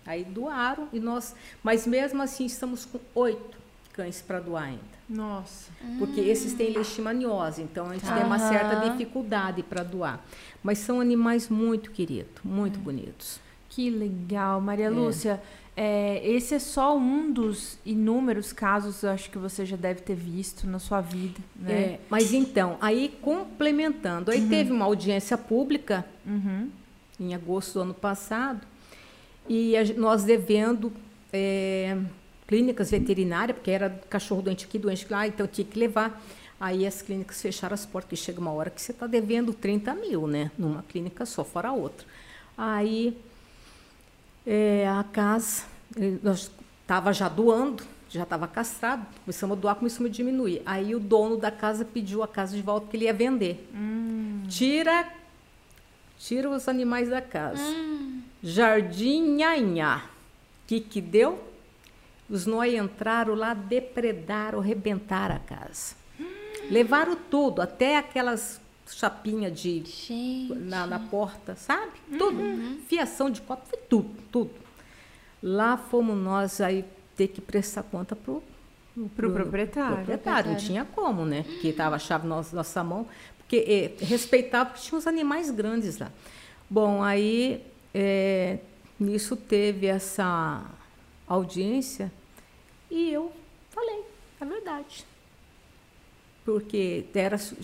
Aí 0.07 0.25
doaram 0.25 0.89
e 0.93 0.99
nós, 0.99 1.35
mas 1.63 1.87
mesmo 1.87 2.23
assim 2.23 2.47
estamos 2.47 2.85
com 2.85 2.99
oito 3.15 3.59
cães 3.93 4.23
para 4.23 4.41
doar 4.41 4.65
ainda. 4.65 4.99
Nossa. 5.09 5.71
Porque 5.99 6.21
esses 6.21 6.53
têm 6.53 6.73
leishmaniose, 6.73 7.63
então 7.63 7.91
a 7.91 7.95
gente 7.95 8.07
tem 8.07 8.25
uma 8.25 8.39
certa 8.39 8.89
dificuldade 8.91 9.63
para 9.63 9.83
doar. 9.83 10.25
Mas 10.63 10.79
são 10.79 11.01
animais 11.01 11.49
muito 11.49 11.91
queridos, 11.91 12.43
muito 12.45 12.79
bonitos. 12.79 13.41
Que 13.79 13.91
legal, 13.91 14.61
Maria 14.61 14.91
Lúcia. 14.91 15.41
é, 15.77 16.21
esse 16.29 16.53
é 16.53 16.59
só 16.59 16.99
um 16.99 17.31
dos 17.31 17.79
inúmeros 17.87 18.53
casos, 18.53 19.05
acho 19.05 19.31
que 19.31 19.39
você 19.39 19.65
já 19.65 19.77
deve 19.77 20.01
ter 20.01 20.17
visto 20.17 20.67
na 20.67 20.81
sua 20.81 21.01
vida, 21.01 21.39
né? 21.55 21.73
É, 21.73 22.01
mas 22.11 22.35
então, 22.35 22.77
aí 22.81 23.17
complementando, 23.23 24.33
aí 24.33 24.49
teve 24.49 24.73
uma 24.73 24.85
audiência 24.85 25.39
pública 25.39 26.05
Uhum. 26.27 26.69
em 27.21 27.37
agosto 27.37 27.75
do 27.75 27.83
ano 27.83 27.95
passado, 27.95 28.67
e 29.49 29.77
a 29.77 29.85
nós 29.95 30.25
devendo 30.25 30.93
é, 31.33 31.97
clínicas 32.49 32.91
veterinárias, 32.91 33.57
porque 33.57 33.71
era 33.71 33.91
cachorro 34.11 34.43
doente 34.43 34.65
aqui, 34.65 34.77
doente 34.77 35.07
lá, 35.09 35.25
então 35.29 35.47
tinha 35.47 35.65
que 35.65 35.79
levar. 35.79 36.21
Aí 36.59 36.85
as 36.85 37.01
clínicas 37.01 37.41
fecharam 37.41 37.75
as 37.75 37.87
portas, 37.87 38.09
porque 38.09 38.17
chega 38.17 38.41
uma 38.41 38.51
hora 38.51 38.71
que 38.71 38.83
você 38.83 38.91
está 38.91 39.07
devendo 39.07 39.55
30 39.55 39.95
mil, 39.95 40.27
né? 40.27 40.51
Numa 40.59 40.83
clínica 40.83 41.25
só, 41.25 41.45
fora 41.45 41.69
a 41.69 41.73
outra. 41.73 42.05
Aí 42.57 43.17
é, 44.51 44.89
a 44.89 45.05
casa, 45.05 45.65
nós 46.23 46.51
estava 46.81 47.13
já 47.13 47.29
doando, 47.29 47.85
já 48.09 48.23
estava 48.23 48.49
castrado, 48.49 49.07
começamos 49.23 49.59
a 49.59 49.61
doar, 49.61 49.77
começamos 49.77 50.11
a 50.11 50.13
diminuir. 50.13 50.63
Aí 50.65 50.95
o 50.95 50.99
dono 50.99 51.37
da 51.37 51.51
casa 51.51 51.85
pediu 51.85 52.23
a 52.23 52.29
casa 52.29 52.57
de 52.57 52.63
volta 52.63 52.87
porque 52.87 52.97
ele 52.97 53.05
ia 53.05 53.13
vender. 53.13 53.69
Tira, 54.49 55.07
tira 56.19 56.49
os 56.49 56.67
animais 56.67 57.11
da 57.11 57.21
casa. 57.21 57.63
Jardim 58.43 59.37
Nhanhá. 59.37 60.07
O 60.65 60.67
que 60.67 60.81
que 60.81 61.03
deu? 61.03 61.45
Os 62.31 62.47
nós 62.47 62.73
entraram 62.73 63.35
lá, 63.35 63.53
depredaram, 63.53 64.61
arrebentaram 64.61 65.37
a 65.37 65.41
casa. 65.41 65.95
Levaram 66.71 67.17
tudo, 67.31 67.61
até 67.61 67.99
aquelas 67.99 68.61
chapinhas 68.95 69.59
de 69.61 69.83
na, 70.57 70.87
na 70.87 70.99
porta, 70.99 71.55
sabe? 71.57 71.93
Tudo. 72.19 72.79
Fiação 72.87 73.31
de 73.31 73.41
copo, 73.43 73.67
foi 73.69 73.79
tudo, 73.89 74.11
tudo. 74.33 74.51
Lá 75.43 75.77
fomos 75.77 76.17
nós 76.17 76.61
aí 76.61 76.85
ter 77.17 77.29
que 77.29 77.41
prestar 77.41 77.83
conta 77.85 78.15
pro, 78.17 78.43
Pro 79.15 79.31
proprietário. 79.33 79.97
proprietário. 79.97 80.51
Não 80.53 80.59
tinha 80.59 80.85
como, 80.85 81.25
né? 81.25 81.43
Porque 81.45 81.69
estava 81.69 81.97
a 81.97 81.99
chave 81.99 82.27
na 82.27 82.37
nossa, 82.37 82.55
nossa 82.57 82.83
mão. 82.83 83.07
Porque 83.39 83.57
eh, 84.01 84.05
respeitava, 84.05 84.71
porque 84.71 84.83
tinha 84.87 84.99
uns 84.99 85.07
animais 85.07 85.51
grandes 85.51 85.99
lá. 85.99 86.11
Bom, 86.69 87.03
aí 87.03 87.65
eh, 87.95 88.59
nisso 88.99 89.37
teve 89.37 89.87
essa 89.87 90.65
audiência 91.29 92.13
e 92.91 93.11
eu 93.13 93.33
falei 93.71 94.03
a 94.41 94.45
verdade. 94.45 95.05
Porque 96.45 97.05
era 97.15 97.39
su- 97.39 97.57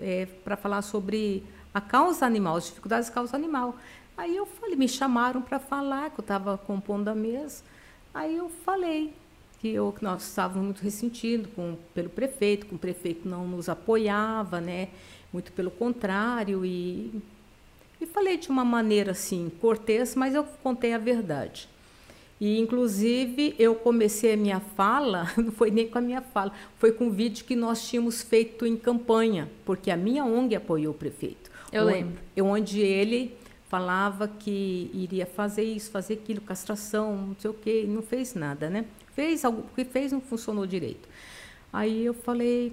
é, 0.00 0.26
para 0.44 0.56
falar 0.56 0.82
sobre 0.82 1.42
a 1.72 1.80
causa 1.80 2.24
animal, 2.24 2.56
as 2.56 2.66
dificuldades 2.66 3.08
da 3.08 3.14
causa 3.14 3.36
animal. 3.36 3.76
Aí 4.16 4.34
eu 4.34 4.46
falei, 4.46 4.76
me 4.76 4.88
chamaram 4.88 5.42
para 5.42 5.58
falar, 5.58 6.10
que 6.10 6.20
eu 6.20 6.22
estava 6.22 6.56
compondo 6.56 7.08
a 7.08 7.14
mesa. 7.14 7.62
Aí 8.14 8.36
eu 8.36 8.48
falei 8.48 9.12
que, 9.60 9.68
eu, 9.68 9.92
que 9.92 10.02
nós 10.02 10.26
estávamos 10.26 10.64
muito 10.64 10.82
ressentidos 10.82 11.52
com, 11.54 11.76
pelo 11.94 12.08
prefeito, 12.08 12.66
que 12.66 12.74
o 12.74 12.78
prefeito 12.78 13.28
não 13.28 13.46
nos 13.46 13.68
apoiava, 13.68 14.60
né? 14.60 14.88
muito 15.32 15.52
pelo 15.52 15.70
contrário. 15.70 16.64
E, 16.64 17.22
e 18.00 18.06
falei 18.06 18.36
de 18.36 18.48
uma 18.48 18.64
maneira 18.64 19.12
assim, 19.12 19.50
cortês, 19.60 20.14
mas 20.14 20.34
eu 20.34 20.44
contei 20.62 20.94
a 20.94 20.98
verdade. 20.98 21.68
E, 22.40 22.58
inclusive, 22.58 23.54
eu 23.58 23.74
comecei 23.74 24.34
a 24.34 24.36
minha 24.36 24.60
fala, 24.60 25.32
não 25.38 25.50
foi 25.50 25.70
nem 25.70 25.88
com 25.88 25.98
a 25.98 26.00
minha 26.00 26.20
fala, 26.20 26.52
foi 26.78 26.92
com 26.92 27.06
um 27.06 27.10
vídeo 27.10 27.44
que 27.44 27.56
nós 27.56 27.88
tínhamos 27.88 28.20
feito 28.22 28.66
em 28.66 28.76
campanha, 28.76 29.48
porque 29.64 29.90
a 29.90 29.96
minha 29.96 30.24
ONG 30.24 30.54
apoiou 30.54 30.92
o 30.92 30.96
prefeito. 30.96 31.50
Eu 31.72 31.84
Onde- 31.84 31.92
lembro. 31.94 32.20
Onde 32.42 32.80
ele 32.80 33.34
falava 33.68 34.28
que 34.28 34.90
iria 34.94 35.26
fazer 35.26 35.64
isso, 35.64 35.90
fazer 35.90 36.14
aquilo, 36.14 36.40
castração, 36.40 37.16
não 37.28 37.36
sei 37.38 37.50
o 37.50 37.54
quê, 37.54 37.84
não 37.88 38.02
fez 38.02 38.34
nada, 38.34 38.70
né? 38.70 38.84
Fez 39.14 39.44
algo, 39.44 39.62
o 39.62 39.74
que 39.74 39.84
fez 39.84 40.12
não 40.12 40.20
funcionou 40.20 40.66
direito. 40.66 41.08
Aí 41.72 42.04
eu 42.04 42.14
falei, 42.14 42.72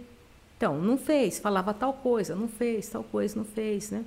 então, 0.57 0.79
não 0.79 0.97
fez, 0.97 1.39
falava 1.39 1.73
tal 1.73 1.93
coisa, 1.93 2.35
não 2.35 2.47
fez, 2.47 2.89
tal 2.89 3.03
coisa, 3.03 3.35
não 3.37 3.45
fez, 3.45 3.91
né? 3.91 4.03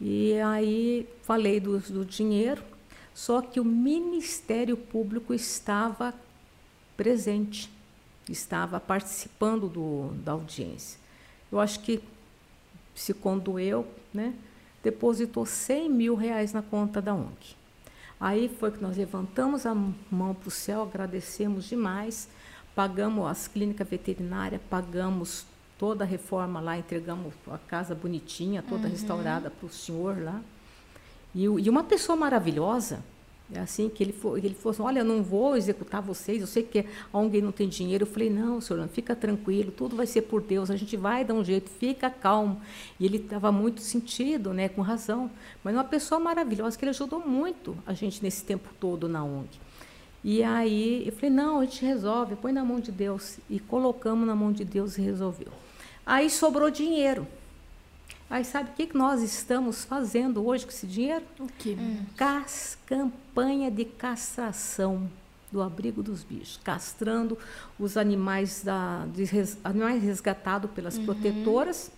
E 0.00 0.34
aí 0.40 1.06
falei 1.22 1.58
do, 1.60 1.78
do 1.78 2.04
dinheiro, 2.04 2.62
só 3.14 3.42
que 3.42 3.60
o 3.60 3.64
Ministério 3.64 4.76
Público 4.76 5.34
estava 5.34 6.14
presente, 6.96 7.70
estava 8.28 8.80
participando 8.80 9.68
do, 9.68 10.14
da 10.22 10.32
audiência. 10.32 10.98
Eu 11.50 11.60
acho 11.60 11.80
que 11.80 12.02
se 12.94 13.12
condoeu, 13.12 13.86
né? 14.12 14.34
depositou 14.82 15.46
100 15.46 15.88
mil 15.88 16.14
reais 16.14 16.52
na 16.52 16.62
conta 16.62 17.00
da 17.00 17.14
ONG. 17.14 17.56
Aí 18.20 18.48
foi 18.48 18.70
que 18.70 18.82
nós 18.82 18.96
levantamos 18.96 19.66
a 19.66 19.74
mão 19.74 20.34
para 20.34 20.48
o 20.48 20.50
céu, 20.50 20.82
agradecemos 20.82 21.64
demais, 21.64 22.28
pagamos 22.74 23.26
as 23.26 23.48
clínicas 23.48 23.88
veterinárias, 23.88 24.60
pagamos 24.70 25.44
toda 25.78 26.04
a 26.04 26.06
reforma 26.06 26.60
lá, 26.60 26.78
entregamos 26.78 27.34
a 27.50 27.58
casa 27.58 27.94
bonitinha, 27.94 28.62
toda 28.62 28.86
restaurada 28.86 29.50
para 29.50 29.66
o 29.66 29.70
senhor 29.70 30.22
lá. 30.22 30.40
E, 31.34 31.44
e 31.44 31.70
uma 31.70 31.84
pessoa 31.84 32.16
maravilhosa, 32.16 33.02
é 33.54 33.60
assim, 33.60 33.90
que 33.90 34.02
ele, 34.02 34.12
foi, 34.12 34.38
ele 34.38 34.54
falou 34.54 34.70
assim, 34.70 34.82
olha, 34.82 35.00
eu 35.00 35.04
não 35.04 35.22
vou 35.22 35.56
executar 35.56 36.00
vocês, 36.00 36.40
eu 36.40 36.46
sei 36.46 36.62
que 36.62 36.86
a 37.12 37.18
ONG 37.18 37.42
não 37.42 37.52
tem 37.52 37.68
dinheiro. 37.68 38.04
Eu 38.04 38.06
falei, 38.06 38.30
não, 38.30 38.60
senhor, 38.60 38.88
fica 38.88 39.14
tranquilo, 39.14 39.70
tudo 39.70 39.94
vai 39.94 40.06
ser 40.06 40.22
por 40.22 40.40
Deus, 40.40 40.70
a 40.70 40.76
gente 40.76 40.96
vai 40.96 41.22
dar 41.22 41.34
um 41.34 41.44
jeito, 41.44 41.68
fica 41.68 42.08
calmo. 42.08 42.60
E 42.98 43.04
ele 43.04 43.18
estava 43.18 43.52
muito 43.52 43.82
sentido, 43.82 44.54
né, 44.54 44.70
com 44.70 44.80
razão. 44.80 45.30
Mas 45.62 45.74
uma 45.74 45.84
pessoa 45.84 46.18
maravilhosa, 46.18 46.78
que 46.78 46.84
ele 46.84 46.90
ajudou 46.90 47.20
muito 47.20 47.76
a 47.86 47.92
gente 47.92 48.22
nesse 48.22 48.42
tempo 48.42 48.70
todo 48.80 49.06
na 49.06 49.22
ONG. 49.22 49.48
E 50.24 50.42
aí 50.42 51.02
eu 51.04 51.12
falei, 51.12 51.30
não, 51.30 51.60
a 51.60 51.64
gente 51.64 51.84
resolve, 51.84 52.36
põe 52.36 52.52
na 52.52 52.64
mão 52.64 52.80
de 52.80 52.92
Deus. 52.92 53.38
E 53.50 53.58
colocamos 53.58 54.26
na 54.26 54.34
mão 54.34 54.52
de 54.52 54.64
Deus 54.64 54.96
e 54.96 55.02
resolveu. 55.02 55.48
Aí 56.06 56.30
sobrou 56.30 56.70
dinheiro. 56.70 57.26
Aí 58.32 58.44
sabe 58.46 58.70
o 58.70 58.72
que 58.72 58.86
que 58.86 58.96
nós 58.96 59.20
estamos 59.22 59.84
fazendo 59.84 60.46
hoje 60.46 60.64
com 60.64 60.70
esse 60.72 60.86
dinheiro? 60.86 61.22
O 61.38 61.46
quê? 61.58 61.76
Cas, 62.16 62.78
campanha 62.86 63.70
de 63.70 63.84
castração 63.84 65.10
do 65.50 65.60
abrigo 65.60 66.02
dos 66.02 66.24
bichos, 66.24 66.58
castrando 66.64 67.36
os 67.78 67.98
animais, 67.98 68.62
da, 68.64 69.04
de 69.14 69.24
res- 69.24 69.58
animais 69.62 70.02
resgatados 70.02 70.70
pelas 70.70 70.98
protetoras 70.98 71.92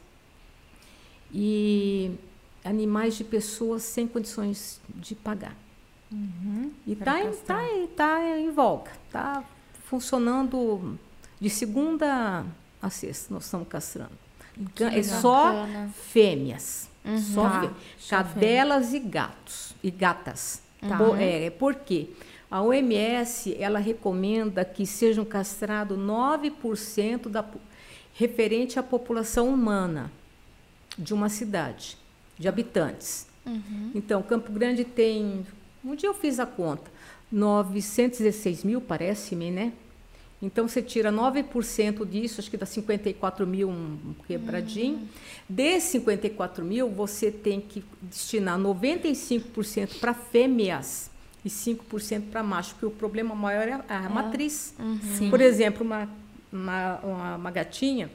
e 1.33 2.11
animais 2.65 3.15
de 3.17 3.23
pessoas 3.23 3.85
sem 3.85 4.09
condições 4.09 4.81
de 4.89 5.15
pagar. 5.15 5.57
E 6.87 6.97
para 6.97 7.23
está 7.31 7.65
em, 7.65 7.87
tá, 7.87 8.21
em- 8.23 8.27
tá 8.33 8.39
em 8.41 8.51
voga, 8.51 8.91
está 9.07 9.45
funcionando 9.85 10.99
de 11.41 11.49
segunda 11.51 12.45
a 12.83 12.91
sexta, 12.91 13.33
nós 13.33 13.45
estamos 13.45 13.69
castrando. 13.69 14.24
É 14.81 15.03
só 15.03 15.53
Bacana. 15.53 15.91
fêmeas, 15.95 16.89
só 17.35 17.49
Tá, 17.49 17.75
só 17.99 18.17
cadelas 18.17 18.95
e 18.95 19.01
gatos 19.01 19.75
e 19.83 19.91
gatas. 19.91 20.63
Tá. 20.81 20.97
Por, 20.97 21.21
é, 21.21 21.51
por 21.51 21.75
quê? 21.75 22.09
A 22.51 22.63
OMS, 22.63 23.57
ela 23.59 23.79
recomenda 23.79 24.65
que 24.65 24.87
sejam 24.87 25.25
castrados 25.25 25.99
9% 25.99 27.29
da 27.29 27.45
referente 28.15 28.79
à 28.79 28.83
população 28.83 29.49
humana 29.49 30.11
de 30.97 31.13
uma 31.13 31.29
cidade, 31.29 31.99
de 32.39 32.47
habitantes. 32.47 33.27
Uhum. 33.45 33.91
Então, 33.95 34.23
Campo 34.23 34.53
Grande 34.53 34.85
tem, 34.85 35.45
um 35.85 35.95
dia 35.95 36.09
eu 36.09 36.15
fiz 36.15 36.39
a 36.39 36.47
conta, 36.47 36.91
916 37.31 38.63
mil, 38.63 38.81
parece-me, 38.81 39.51
né? 39.51 39.73
Então, 40.45 40.69
você 40.69 40.83
tira 40.83 41.11
9% 41.11 42.07
disso, 42.07 42.39
acho 42.39 42.51
que 42.51 42.57
dá 42.59 42.67
54 42.67 43.47
mil, 43.47 43.71
um 43.71 44.15
quebradinho. 44.27 44.97
Uhum. 44.97 45.09
Desses 45.49 45.91
54 45.93 46.63
mil, 46.63 46.91
você 46.91 47.31
tem 47.31 47.63
que 47.63 47.83
destinar 48.03 48.59
95% 48.59 49.99
para 49.99 50.13
fêmeas 50.13 51.11
e 51.43 51.49
5% 51.49 52.31
para 52.31 52.43
macho, 52.43 52.75
porque 52.75 52.85
o 52.85 52.91
problema 52.91 53.35
maior 53.35 53.67
é 53.67 53.73
a, 53.73 53.85
a 53.89 54.05
é. 54.05 54.09
matriz. 54.11 54.75
Uhum. 54.79 55.31
Por 55.31 55.41
exemplo, 55.41 55.83
uma, 55.83 56.09
uma, 56.53 57.01
uma, 57.03 57.37
uma 57.37 57.51
gatinha, 57.51 58.11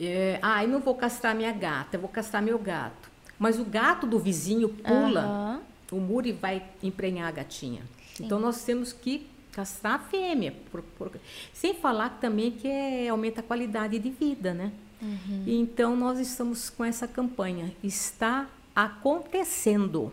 é, 0.00 0.40
ah, 0.42 0.64
eu 0.64 0.68
não 0.68 0.80
vou 0.80 0.96
castrar 0.96 1.32
minha 1.32 1.52
gata, 1.52 1.96
eu 1.96 2.00
vou 2.00 2.10
castrar 2.10 2.42
meu 2.42 2.58
gato. 2.58 3.08
Mas 3.38 3.56
o 3.56 3.64
gato 3.64 4.04
do 4.04 4.18
vizinho 4.18 4.68
pula 4.68 5.60
uhum. 5.92 5.98
o 5.98 6.00
muro 6.00 6.26
e 6.26 6.32
vai 6.32 6.60
emprenhar 6.82 7.28
a 7.28 7.30
gatinha. 7.30 7.82
Sim. 8.14 8.24
Então 8.24 8.40
nós 8.40 8.64
temos 8.64 8.92
que 8.92 9.30
castrar 9.52 9.94
a 9.94 9.98
fêmea. 9.98 10.54
Por, 10.70 10.82
por, 10.82 11.12
sem 11.52 11.74
falar 11.74 12.18
também 12.20 12.50
que 12.50 12.66
é, 12.66 13.08
aumenta 13.08 13.40
a 13.40 13.44
qualidade 13.44 13.98
de 13.98 14.10
vida, 14.10 14.52
né? 14.52 14.72
Uhum. 15.00 15.44
Então 15.46 15.96
nós 15.96 16.18
estamos 16.18 16.70
com 16.70 16.84
essa 16.84 17.06
campanha. 17.06 17.72
Está 17.82 18.48
acontecendo. 18.74 20.12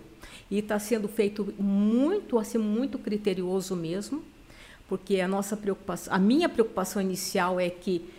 E 0.51 0.59
está 0.59 0.79
sendo 0.79 1.07
feito 1.07 1.53
muito, 1.59 2.37
assim, 2.37 2.57
muito 2.57 2.97
criterioso 2.97 3.75
mesmo, 3.75 4.23
porque 4.87 5.21
a 5.21 5.27
nossa 5.27 5.55
preocupação, 5.55 6.13
a 6.13 6.17
minha 6.17 6.49
preocupação 6.49 7.01
inicial 7.01 7.59
é 7.59 7.69
que 7.69 8.09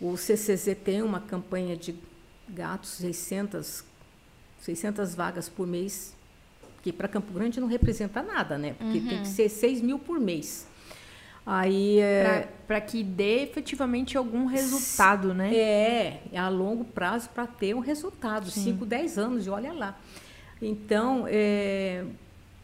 o 0.00 0.16
CCZ 0.16 0.76
tem 0.84 1.00
uma 1.00 1.20
campanha 1.20 1.76
de 1.76 1.94
gatos, 2.48 2.90
600, 2.90 3.84
600 4.60 5.14
vagas 5.14 5.48
por 5.48 5.66
mês, 5.66 6.14
que 6.86 6.92
para 6.92 7.08
Campo 7.08 7.32
Grande 7.32 7.58
não 7.58 7.66
representa 7.66 8.22
nada, 8.22 8.56
né? 8.56 8.76
Porque 8.78 8.98
uhum. 8.98 9.08
tem 9.08 9.22
que 9.22 9.26
ser 9.26 9.48
6 9.48 9.80
mil 9.80 9.98
por 9.98 10.20
mês. 10.20 10.68
Aí 11.44 11.98
é, 11.98 12.48
para 12.64 12.80
que 12.80 13.02
dê 13.02 13.42
efetivamente 13.42 14.16
algum 14.16 14.46
resultado, 14.46 15.34
né? 15.34 15.52
É, 15.52 16.22
é 16.32 16.38
a 16.38 16.48
longo 16.48 16.84
prazo 16.84 17.28
para 17.30 17.44
ter 17.44 17.74
um 17.74 17.80
resultado, 17.80 18.52
5, 18.52 18.86
10 18.86 19.18
anos, 19.18 19.46
e 19.48 19.50
olha 19.50 19.72
lá. 19.72 19.98
Então, 20.62 21.24
é, 21.28 22.04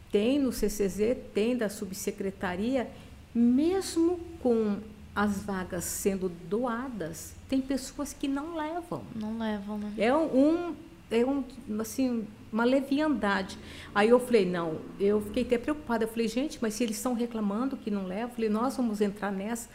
tem 0.09 0.39
no 0.39 0.53
CCZ, 0.53 1.17
tem 1.33 1.57
da 1.57 1.67
subsecretaria, 1.67 2.89
mesmo 3.35 4.21
com 4.41 4.77
as 5.13 5.43
vagas 5.43 5.83
sendo 5.83 6.29
doadas, 6.29 7.33
tem 7.49 7.59
pessoas 7.59 8.13
que 8.13 8.29
não 8.29 8.55
levam. 8.55 9.03
Não 9.13 9.37
levam, 9.37 9.77
né? 9.77 9.93
É 9.97 10.15
um, 10.15 10.75
é 11.15 11.25
um 11.25 11.43
assim, 11.79 12.27
uma 12.51 12.63
leviandade. 12.63 13.57
Aí 13.93 14.09
eu 14.09 14.19
falei, 14.19 14.45
não, 14.45 14.77
eu 14.99 15.21
fiquei 15.21 15.43
até 15.43 15.57
preocupada. 15.57 16.03
Eu 16.03 16.07
falei, 16.07 16.27
gente, 16.27 16.59
mas 16.61 16.75
se 16.75 16.83
eles 16.83 16.97
estão 16.97 17.13
reclamando 17.13 17.75
que 17.75 17.89
não 17.89 18.05
levam, 18.05 18.29
eu 18.29 18.35
falei, 18.35 18.49
nós 18.49 18.77
vamos 18.77 19.01
entrar 19.01 19.31
nessa. 19.31 19.69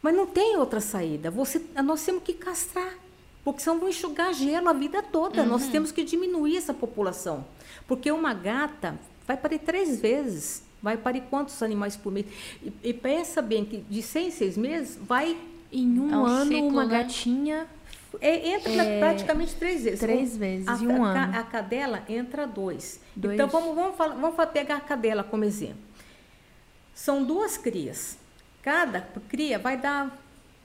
Mas 0.00 0.14
não 0.14 0.26
tem 0.26 0.56
outra 0.56 0.80
saída. 0.80 1.30
Você, 1.30 1.62
nós 1.82 2.04
temos 2.04 2.22
que 2.22 2.34
castrar. 2.34 2.94
Porque 3.44 3.60
senão 3.60 3.78
vão 3.78 3.88
enxugar 3.88 4.32
gelo 4.32 4.68
a 4.68 4.72
vida 4.72 5.02
toda. 5.02 5.42
Uhum. 5.42 5.48
Nós 5.48 5.68
temos 5.68 5.92
que 5.92 6.02
diminuir 6.02 6.56
essa 6.56 6.72
população. 6.72 7.44
Porque 7.86 8.10
uma 8.10 8.32
gata 8.32 8.98
vai 9.26 9.36
parir 9.36 9.58
três 9.58 10.00
vezes. 10.00 10.62
Vai 10.82 10.96
parir 10.96 11.22
quantos 11.30 11.62
animais 11.62 11.96
por 11.96 12.12
mês? 12.12 12.26
E, 12.62 12.72
e 12.82 12.92
pensa 12.94 13.40
bem 13.42 13.64
que 13.64 13.78
de 13.78 14.02
seis, 14.02 14.34
seis 14.34 14.56
meses 14.56 14.98
vai. 15.00 15.36
Em 15.72 15.98
um, 15.98 16.12
é 16.12 16.16
um 16.16 16.26
ano, 16.26 16.50
ciclo, 16.52 16.68
uma 16.68 16.84
né? 16.84 17.02
gatinha. 17.02 17.66
É, 18.20 18.48
entra 18.48 18.72
é, 18.72 18.98
praticamente 18.98 19.54
três 19.54 19.84
vezes. 19.84 20.00
Três 20.00 20.36
vezes 20.36 20.68
a, 20.68 20.76
em 20.76 20.86
um 20.86 21.04
a, 21.04 21.10
ano. 21.10 21.38
A 21.38 21.42
cadela 21.42 22.02
entra 22.08 22.46
dois. 22.46 23.00
dois. 23.14 23.34
Então 23.34 23.48
vamos, 23.48 23.74
vamos, 23.74 23.96
falar, 23.96 24.14
vamos 24.14 24.36
pegar 24.52 24.76
a 24.76 24.80
cadela 24.80 25.22
como 25.22 25.44
exemplo. 25.44 25.82
São 26.94 27.24
duas 27.24 27.56
crias. 27.56 28.18
Cada 28.62 29.02
cria 29.28 29.58
vai 29.58 29.76
dar 29.76 30.16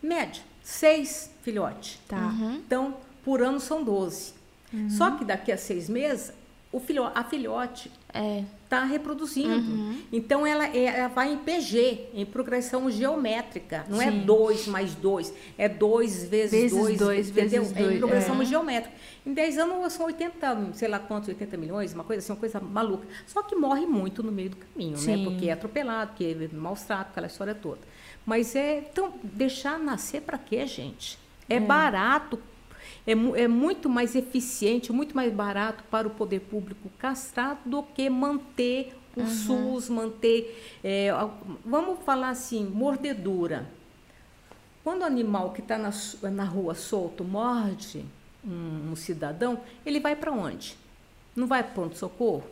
média, 0.02 0.42
seis 0.64 1.32
filhotes. 1.42 2.00
Tá. 2.08 2.18
Uhum. 2.18 2.56
Então, 2.56 2.98
por 3.24 3.42
ano 3.42 3.60
são 3.60 3.84
12. 3.84 4.34
Uhum. 4.72 4.90
Só 4.90 5.12
que 5.12 5.26
daqui 5.26 5.52
a 5.52 5.58
seis 5.58 5.90
meses, 5.90 6.32
o 6.72 6.80
filho, 6.80 7.04
a 7.04 7.24
filhote 7.24 7.92
está 8.08 8.20
é. 8.20 8.44
Tá 8.70 8.84
reproduzindo. 8.84 9.56
Uhum. 9.56 10.04
Então, 10.12 10.46
ela, 10.46 10.68
é, 10.68 10.84
ela, 10.84 11.08
vai 11.08 11.34
em 11.34 11.38
PG, 11.38 12.10
em 12.14 12.24
progressão 12.24 12.92
geométrica. 12.92 13.84
Não 13.90 14.00
é 14.00 14.12
Sim. 14.12 14.22
é 14.22 14.26
2 14.26 14.68
mais 14.68 14.94
2, 14.94 15.34
é 15.58 15.68
2 15.68 16.26
vezes 16.26 16.72
2, 16.72 17.30
entendeu? 17.30 17.64
Vezes 17.64 17.76
é 17.76 17.94
em 17.94 17.98
progressão 17.98 18.40
é. 18.40 18.46
geométrica. 18.46 18.96
Em 19.26 19.34
10 19.34 19.58
anos 19.58 19.94
são 19.94 20.06
80, 20.06 20.74
sei 20.74 20.88
lá 20.88 21.00
quantos, 21.00 21.30
80 21.30 21.58
milhões, 21.58 21.94
uma 21.96 22.04
coisa 22.04 22.20
assim, 22.20 22.32
uma 22.32 22.40
coisa 22.40 22.60
maluca. 22.60 23.08
Só 23.26 23.42
que 23.42 23.56
morre 23.56 23.88
muito 23.88 24.22
no 24.22 24.32
meio 24.32 24.52
do 24.52 24.58
caminho, 24.58 24.92
né? 24.92 24.98
Sim. 24.98 25.18
né? 25.18 25.24
Porque 25.24 25.50
é 25.50 25.54
atropelado, 25.54 26.12
porque 26.12 26.38
é 26.40 26.56
maus 26.56 26.84
tratos, 26.84 27.12
aquela 27.12 27.28
história 27.28 27.56
toda. 27.56 27.82
Mas 28.24 28.56
é. 28.56 28.78
Então, 28.78 29.12
deixar 29.24 29.80
nascer 29.80 30.22
para 30.22 30.38
quê, 30.38 30.68
gente? 30.68 31.18
É, 31.50 31.56
é. 31.56 31.60
barato, 31.60 32.40
é, 33.06 33.12
é, 33.12 33.48
muito 33.48 33.90
mais 33.90 34.16
eficiente, 34.16 34.92
muito 34.92 35.16
mais 35.16 35.34
barato 35.34 35.84
para 35.90 36.08
o 36.08 36.12
poder 36.12 36.42
público 36.42 36.90
castrar 36.98 37.60
do 37.66 37.84
que 37.84 38.10
manter 38.10 38.96
o 39.16 39.22
uhum. 39.22 39.28
SUS, 39.28 39.90
manter. 39.90 40.78
É, 40.84 41.10
vamos 41.66 42.00
falar 42.04 42.30
assim, 42.30 42.66
mordedura. 42.66 43.68
Quando 44.84 45.02
o 45.02 45.06
animal 45.06 45.52
que 45.52 45.62
está 45.62 45.78
na, 45.78 45.92
na 46.32 46.44
rua 46.44 46.74
solto 46.74 47.24
morde 47.24 48.06
um, 48.46 48.92
um 48.92 48.96
cidadão, 48.96 49.60
ele 49.86 50.00
vai 50.00 50.16
para 50.16 50.32
onde? 50.32 50.78
Não 51.36 51.48
vai 51.48 51.64
para 51.64 51.74
pronto-socorro? 51.74 52.44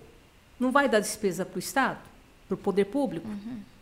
Não 0.59 0.71
vai 0.71 0.89
dar 0.89 0.99
despesa 0.99 1.45
para 1.45 1.55
o 1.55 1.59
Estado? 1.59 1.99
Para 2.47 2.55
o 2.55 2.57
poder 2.57 2.85
público? 2.85 3.27
Uhum 3.27 3.76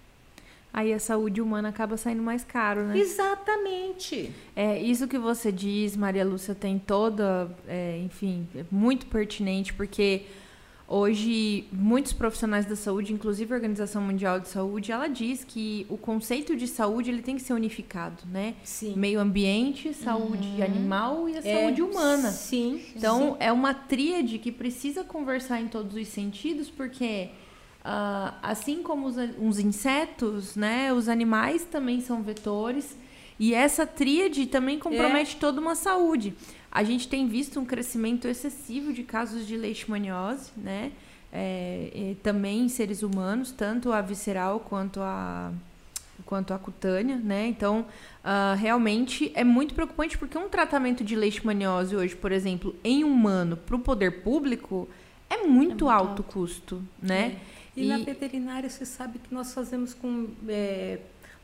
aí 0.75 0.91
a 0.91 0.99
saúde 0.99 1.41
humana 1.41 1.69
acaba 1.69 1.95
saindo 1.95 2.21
mais 2.21 2.43
caro, 2.43 2.83
né? 2.83 2.97
Exatamente. 2.97 4.29
É, 4.53 4.77
isso 4.77 5.07
que 5.07 5.17
você 5.17 5.49
diz, 5.49 5.95
Maria 5.95 6.25
Lúcia, 6.25 6.53
tem 6.53 6.77
toda, 6.77 7.49
é, 7.65 7.97
enfim, 8.03 8.45
é 8.53 8.65
muito 8.69 9.05
pertinente, 9.05 9.73
porque 9.73 10.23
hoje 10.85 11.65
muitos 11.71 12.11
profissionais 12.11 12.65
da 12.65 12.75
saúde, 12.75 13.13
inclusive 13.13 13.53
a 13.53 13.55
Organização 13.55 14.01
Mundial 14.01 14.37
de 14.37 14.49
Saúde, 14.49 14.91
ela 14.91 15.07
diz 15.07 15.45
que 15.45 15.85
o 15.89 15.97
conceito 15.97 16.57
de 16.57 16.67
saúde 16.67 17.09
ele 17.09 17.21
tem 17.21 17.37
que 17.37 17.41
ser 17.41 17.53
unificado, 17.53 18.23
né? 18.29 18.55
Sim. 18.61 18.95
Meio 18.97 19.21
ambiente, 19.21 19.93
saúde 19.93 20.57
uhum. 20.57 20.63
animal 20.65 21.29
e 21.29 21.37
a 21.37 21.39
é, 21.39 21.61
saúde 21.61 21.81
humana. 21.81 22.31
Sim. 22.31 22.81
Então, 22.93 23.31
sim. 23.31 23.37
é 23.39 23.49
uma 23.49 23.73
tríade 23.73 24.39
que 24.39 24.51
precisa 24.51 25.05
conversar 25.05 25.61
em 25.61 25.69
todos 25.69 25.95
os 25.95 26.09
sentidos, 26.09 26.69
porque 26.69 27.29
Uh, 27.85 28.33
assim 28.41 28.81
como 28.81 29.05
os, 29.05 29.15
os, 29.39 29.59
insetos, 29.59 30.55
né, 30.55 30.91
os 30.91 31.07
animais 31.07 31.65
também 31.65 32.01
são 32.01 32.23
vetores. 32.23 32.97
E 33.39 33.53
essa 33.53 33.85
tríade 33.85 34.47
também 34.47 34.79
compromete 34.79 35.35
é. 35.35 35.39
toda 35.39 35.61
uma 35.61 35.75
saúde. 35.75 36.33
A 36.71 36.83
gente 36.83 37.07
tem 37.07 37.27
visto 37.27 37.59
um 37.59 37.65
crescimento 37.65 38.27
excessivo 38.27 38.91
de 38.91 39.03
casos 39.03 39.45
de 39.45 39.55
leishmaniose, 39.55 40.51
né? 40.57 40.91
É, 41.31 42.15
também 42.23 42.61
em 42.61 42.69
seres 42.69 43.03
humanos, 43.03 43.51
tanto 43.51 43.91
a 43.91 44.01
visceral 44.01 44.61
quanto 44.61 45.01
a, 45.01 45.51
quanto 46.25 46.53
a 46.53 46.57
cutânea, 46.57 47.17
né? 47.17 47.47
Então, 47.47 47.85
uh, 48.23 48.55
realmente 48.57 49.31
é 49.35 49.43
muito 49.43 49.75
preocupante 49.75 50.17
porque 50.17 50.37
um 50.37 50.49
tratamento 50.49 51.03
de 51.03 51.15
leishmaniose 51.15 51.95
hoje, 51.95 52.15
por 52.15 52.31
exemplo, 52.31 52.75
em 52.83 53.03
humano, 53.03 53.57
para 53.57 53.75
o 53.75 53.79
poder 53.79 54.23
público, 54.23 54.89
é 55.29 55.37
muito, 55.37 55.45
é 55.45 55.47
muito 55.47 55.89
alto, 55.89 56.09
alto 56.09 56.23
custo, 56.23 56.81
né? 57.01 57.37
É. 57.51 57.54
E, 57.75 57.83
e, 57.83 57.87
na 57.87 57.97
veterinária 57.97 58.69
você 58.69 58.85
sabe 58.85 59.19
que 59.19 59.33
nós 59.33 59.53
fazemos 59.53 59.93
com 59.93 60.29
é, 60.47 60.99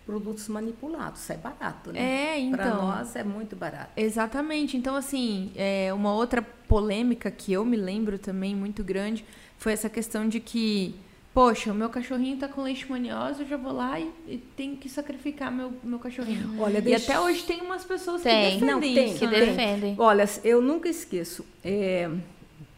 produtos 0.06 0.48
manipulados, 0.48 1.22
sai 1.22 1.38
barato, 1.38 1.92
né? 1.92 2.00
É, 2.00 2.40
então. 2.40 2.58
Para 2.58 2.76
nós 2.76 3.16
é 3.16 3.24
muito 3.24 3.56
barato. 3.56 3.92
Exatamente. 3.96 4.76
Então, 4.78 4.96
assim, 4.96 5.52
é, 5.56 5.94
uma 5.94 6.14
outra 6.14 6.42
polêmica 6.42 7.30
que 7.30 7.54
eu 7.54 7.64
me 7.64 7.78
lembro 7.78 8.18
também 8.18 8.56
muito 8.56 8.84
grande 8.84 9.26
foi 9.58 9.74
essa 9.74 9.90
questão 9.90 10.28
de 10.28 10.40
que, 10.40 10.96
poxa, 11.34 11.72
o 11.72 11.76
meu 11.76 11.90
cachorrinho 11.90 12.38
tá 12.38 12.48
com 12.48 12.62
leishmaniose, 12.62 13.42
eu 13.42 13.48
já 13.48 13.58
vou 13.58 13.72
lá 13.72 14.00
e, 14.00 14.10
e 14.28 14.38
tenho 14.56 14.76
que 14.78 14.90
sacrificar 14.90 15.52
meu, 15.52 15.72
meu 15.84 16.00
cachorrinho. 16.00 16.60
Olha, 16.60 16.80
e 16.80 16.82
deixa... 16.82 17.12
até 17.12 17.20
hoje 17.22 17.44
tem 17.44 17.62
umas 17.62 17.84
pessoas 17.84 18.24
tem. 18.24 18.60
que 18.60 18.66
defendem 18.66 18.74
Não, 18.74 18.82
tem, 18.82 19.10
isso, 19.10 19.20
que 19.20 19.28
né? 19.28 19.40
defendem. 19.46 19.96
Olha, 19.98 20.28
eu 20.44 20.62
nunca 20.62 20.90
esqueço. 20.90 21.46
É, 21.64 22.10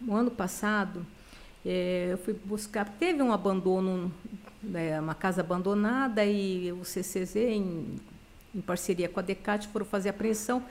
no 0.02 0.13
ano 0.16 0.30
passado, 0.30 1.06
é, 1.65 2.10
eu 2.12 2.17
fui 2.17 2.34
buscar, 2.34 2.86
teve 2.99 3.21
um 3.21 3.32
abandono, 3.32 4.12
né, 4.62 4.99
uma 4.99 5.15
casa 5.15 5.41
abandonada 5.41 6.26
e 6.26 6.71
o 6.71 6.84
CCZ, 6.84 7.36
em, 7.36 7.99
em 8.54 8.62
parceria 8.62 9.08
com 9.08 9.19
a 9.19 9.23
Decate, 9.23 9.67
foram 9.69 9.86
fazer 9.86 10.10
apreensão 10.10 10.63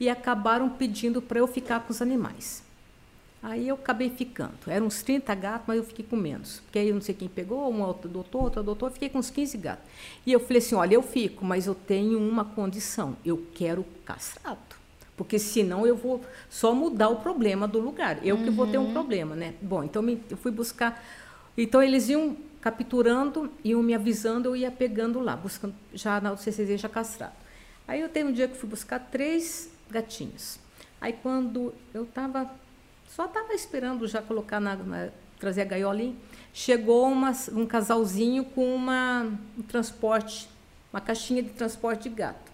e 0.00 0.08
acabaram 0.08 0.70
pedindo 0.70 1.20
para 1.20 1.38
eu 1.38 1.46
ficar 1.46 1.80
com 1.80 1.92
os 1.92 2.00
animais. 2.00 2.62
Aí 3.42 3.68
eu 3.68 3.76
acabei 3.76 4.10
ficando. 4.10 4.54
Eram 4.66 4.86
uns 4.86 5.02
30 5.02 5.32
gatos, 5.34 5.64
mas 5.68 5.76
eu 5.76 5.84
fiquei 5.84 6.04
com 6.04 6.16
menos. 6.16 6.60
Porque 6.60 6.78
aí 6.78 6.88
eu 6.88 6.94
não 6.94 7.00
sei 7.00 7.14
quem 7.14 7.28
pegou, 7.28 7.72
um 7.72 7.78
doutor, 8.08 8.42
outro 8.42 8.62
doutor, 8.62 8.90
fiquei 8.90 9.08
com 9.08 9.18
uns 9.18 9.30
15 9.30 9.56
gatos. 9.58 9.84
E 10.26 10.32
eu 10.32 10.40
falei 10.40 10.58
assim: 10.58 10.74
olha, 10.74 10.94
eu 10.94 11.02
fico, 11.02 11.44
mas 11.44 11.66
eu 11.66 11.74
tenho 11.74 12.18
uma 12.18 12.44
condição. 12.44 13.16
Eu 13.24 13.46
quero 13.54 13.84
castrado. 14.04 14.67
Porque 15.18 15.38
senão 15.38 15.86
eu 15.86 15.94
vou 15.94 16.24
só 16.48 16.74
mudar 16.74 17.10
o 17.10 17.16
problema 17.16 17.68
do 17.68 17.78
lugar. 17.78 18.24
Eu 18.24 18.36
uhum. 18.36 18.44
que 18.44 18.50
vou 18.50 18.66
ter 18.66 18.78
um 18.78 18.86
uhum. 18.86 18.92
problema, 18.92 19.36
né? 19.36 19.54
Bom, 19.60 19.84
então 19.84 20.02
eu 20.08 20.36
fui 20.36 20.50
buscar. 20.50 21.04
Então 21.56 21.82
eles 21.82 22.08
iam 22.08 22.34
capturando, 22.60 23.52
iam 23.62 23.82
me 23.82 23.94
avisando, 23.94 24.48
eu 24.48 24.56
ia 24.56 24.70
pegando 24.70 25.20
lá, 25.20 25.36
buscando 25.36 25.74
já 25.92 26.20
na 26.20 26.36
CCZ 26.36 26.80
já 26.80 26.88
castrado. 26.88 27.34
Aí 27.86 28.00
eu 28.00 28.08
tenho 28.08 28.28
um 28.28 28.32
dia 28.32 28.48
que 28.48 28.56
fui 28.56 28.68
buscar 28.68 28.98
três 28.98 29.70
gatinhos. 29.90 30.58
Aí 31.00 31.12
quando 31.12 31.74
eu 31.92 32.04
estava 32.04 32.50
só 33.08 33.24
estava 33.24 33.52
esperando 33.54 34.06
já 34.06 34.22
colocar 34.22 34.60
na, 34.60 34.76
na, 34.76 35.08
trazer 35.38 35.62
a 35.62 35.64
gaiolinha. 35.64 36.14
Chegou 36.52 37.10
uma, 37.10 37.32
um 37.52 37.66
casalzinho 37.66 38.44
com 38.44 38.74
uma, 38.74 39.26
um 39.56 39.62
transporte, 39.62 40.48
uma 40.92 41.00
caixinha 41.00 41.42
de 41.42 41.50
transporte 41.50 42.08
de 42.08 42.14
gato. 42.14 42.47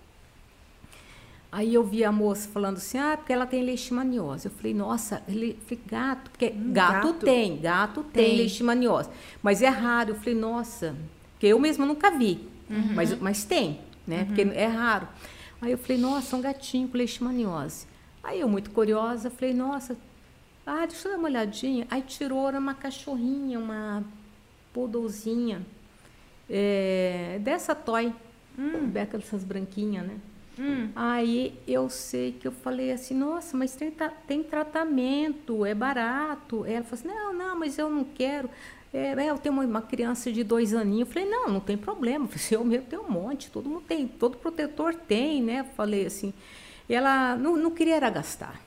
Aí 1.56 1.72
eu 1.72 1.84
vi 1.84 2.02
a 2.02 2.10
moça 2.10 2.48
falando 2.48 2.78
assim, 2.78 2.98
ah, 2.98 3.16
porque 3.16 3.32
ela 3.32 3.46
tem 3.46 3.62
leishmaniose. 3.62 4.46
Eu 4.46 4.50
falei, 4.50 4.74
nossa, 4.74 5.22
ele, 5.28 5.56
falei, 5.62 5.84
gato, 5.86 6.30
porque 6.32 6.46
hum, 6.46 6.72
gato, 6.72 7.06
gato, 7.06 7.24
tem, 7.24 7.60
gato 7.60 8.02
tem, 8.02 8.24
tem 8.24 8.36
leishmaniose. 8.38 9.08
Mas 9.40 9.62
é 9.62 9.68
raro. 9.68 10.10
Eu 10.10 10.14
falei, 10.16 10.34
nossa, 10.34 10.96
porque 11.30 11.46
eu 11.46 11.56
mesma 11.60 11.86
nunca 11.86 12.10
vi, 12.10 12.48
uhum. 12.68 12.94
mas, 12.96 13.16
mas 13.20 13.44
tem, 13.44 13.78
né? 14.04 14.22
Uhum. 14.22 14.26
Porque 14.26 14.40
é 14.42 14.66
raro. 14.66 15.06
Aí 15.62 15.70
eu 15.70 15.78
falei, 15.78 15.96
nossa, 15.96 16.34
um 16.34 16.40
gatinho 16.40 16.88
com 16.88 16.98
leishmaniose. 16.98 17.86
Aí 18.20 18.40
eu, 18.40 18.48
muito 18.48 18.72
curiosa, 18.72 19.30
falei, 19.30 19.54
nossa, 19.54 19.96
ah, 20.66 20.84
deixa 20.84 21.06
eu 21.06 21.12
dar 21.12 21.18
uma 21.18 21.28
olhadinha. 21.28 21.86
Aí 21.88 22.02
tirou, 22.02 22.48
era 22.48 22.58
uma 22.58 22.74
cachorrinha, 22.74 23.60
uma 23.60 24.02
poodlezinha. 24.72 25.64
É, 26.50 27.38
dessa 27.42 27.76
toy. 27.76 28.12
Hum, 28.58 28.88
dessas 28.88 29.44
branquinhas, 29.44 30.04
né? 30.04 30.16
Hum. 30.58 30.90
Aí 30.94 31.58
eu 31.66 31.88
sei 31.88 32.32
que 32.32 32.46
eu 32.46 32.52
falei 32.52 32.92
assim, 32.92 33.14
nossa, 33.14 33.56
mas 33.56 33.74
tem, 33.74 33.92
tem 34.26 34.42
tratamento, 34.42 35.64
é 35.66 35.74
barato. 35.74 36.64
Ela 36.64 36.84
falou 36.84 36.94
assim, 36.94 37.08
não, 37.08 37.32
não, 37.32 37.58
mas 37.58 37.78
eu 37.78 37.90
não 37.90 38.04
quero. 38.04 38.48
É, 38.92 39.12
é 39.12 39.30
eu 39.30 39.38
tenho 39.38 39.60
uma, 39.60 39.82
criança 39.82 40.30
de 40.32 40.44
dois 40.44 40.72
aninhos. 40.72 41.08
Eu 41.08 41.12
falei, 41.12 41.28
não, 41.28 41.48
não 41.48 41.60
tem 41.60 41.76
problema. 41.76 42.24
Eu, 42.24 42.28
falei, 42.28 42.46
eu 42.50 42.64
mesmo 42.64 42.86
tenho 42.86 43.02
um 43.02 43.10
monte, 43.10 43.50
todo 43.50 43.68
mundo 43.68 43.84
tem, 43.86 44.06
todo 44.06 44.38
protetor 44.38 44.94
tem, 44.94 45.42
né? 45.42 45.64
Falei 45.76 46.06
assim. 46.06 46.32
E 46.88 46.94
ela 46.94 47.36
não, 47.36 47.56
não 47.56 47.70
queria 47.70 47.96
era 47.96 48.10
gastar. 48.10 48.60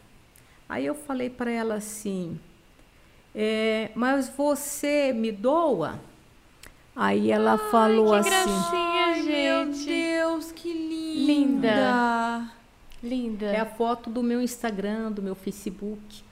Aí 0.67 0.85
eu 0.85 0.95
falei 0.95 1.29
para 1.29 1.49
ela 1.49 1.75
assim, 1.75 2.37
é, 3.33 3.91
mas 3.95 4.27
você 4.27 5.13
me 5.13 5.31
doa? 5.31 5.99
Aí 6.97 7.31
ela 7.31 7.51
Ai, 7.51 7.71
falou 7.71 8.11
que 8.11 8.27
assim. 8.27 8.29
Gracinha, 8.29 9.05
Ai, 9.05 9.23
gente. 9.23 9.85
Meu 9.85 10.35
Deus, 10.35 10.51
que 10.51 10.73
linda. 10.73 11.67
Linda. 11.67 12.51
Linda. 13.03 13.45
É 13.45 13.59
a 13.59 13.65
foto 13.65 14.09
do 14.09 14.23
meu 14.23 14.41
Instagram, 14.41 15.11
do 15.11 15.21
meu 15.21 15.35
Facebook. 15.35 16.23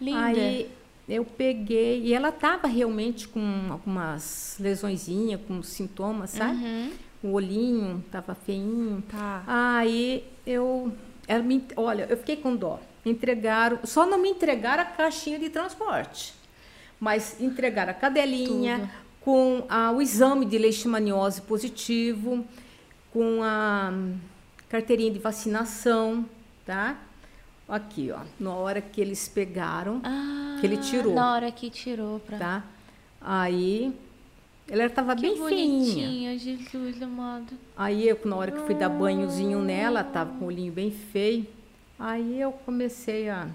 Linda. 0.00 0.24
Aí 0.26 0.70
eu 1.08 1.24
peguei 1.24 2.02
e 2.02 2.14
ela 2.14 2.30
tava 2.30 2.68
realmente 2.68 3.26
com 3.26 3.68
algumas 3.70 4.56
lesõezinhas, 4.60 5.40
com 5.46 5.62
sintomas, 5.62 6.30
sabe? 6.30 6.64
Uhum. 6.64 6.90
O 7.24 7.32
olhinho 7.32 8.04
tava 8.10 8.34
feinho. 8.34 9.02
Tá. 9.10 9.42
Aí 9.46 10.24
eu, 10.46 10.92
ela 11.26 11.42
me, 11.42 11.64
olha, 11.76 12.06
eu 12.08 12.16
fiquei 12.16 12.36
com 12.36 12.54
dó 12.54 12.78
entregaram, 13.04 13.80
só 13.84 14.06
não 14.06 14.18
me 14.18 14.30
entregaram 14.30 14.82
a 14.82 14.86
caixinha 14.86 15.38
de 15.38 15.50
transporte, 15.50 16.34
mas 17.00 17.40
entregaram 17.40 17.90
a 17.90 17.94
cadelinha 17.94 18.78
Tudo. 18.78 18.90
Com 19.24 19.64
a, 19.68 19.90
o 19.92 20.02
exame 20.02 20.44
de 20.44 20.58
leishmaniose 20.58 21.42
positivo, 21.42 22.44
com 23.12 23.40
a 23.42 23.92
carteirinha 24.68 25.10
de 25.12 25.18
vacinação, 25.18 26.24
tá? 26.64 26.98
Aqui, 27.68 28.10
ó, 28.10 28.20
na 28.38 28.54
hora 28.54 28.80
que 28.80 29.00
eles 29.00 29.28
pegaram, 29.28 30.00
ah, 30.04 30.58
que 30.60 30.66
ele 30.66 30.76
tirou. 30.76 31.14
Na 31.14 31.34
hora 31.34 31.50
que 31.50 31.70
tirou, 31.70 32.18
pra... 32.20 32.38
tá? 32.38 32.64
Aí 33.20 33.94
ela 34.68 34.86
estava 34.86 35.14
bem 35.14 35.36
bonitinha, 35.38 36.36
Jesus 36.38 37.00
amado. 37.00 37.52
Aí 37.76 38.08
eu, 38.08 38.18
na 38.24 38.36
hora 38.36 38.50
que 38.50 38.60
fui 38.60 38.74
dar 38.74 38.88
banhozinho 38.88 39.60
nela, 39.60 40.02
tava 40.02 40.32
com 40.38 40.44
o 40.44 40.48
olhinho 40.48 40.72
bem 40.72 40.90
feio. 40.90 41.46
Aí 41.98 42.40
eu 42.40 42.52
comecei 42.52 43.28
a 43.28 43.48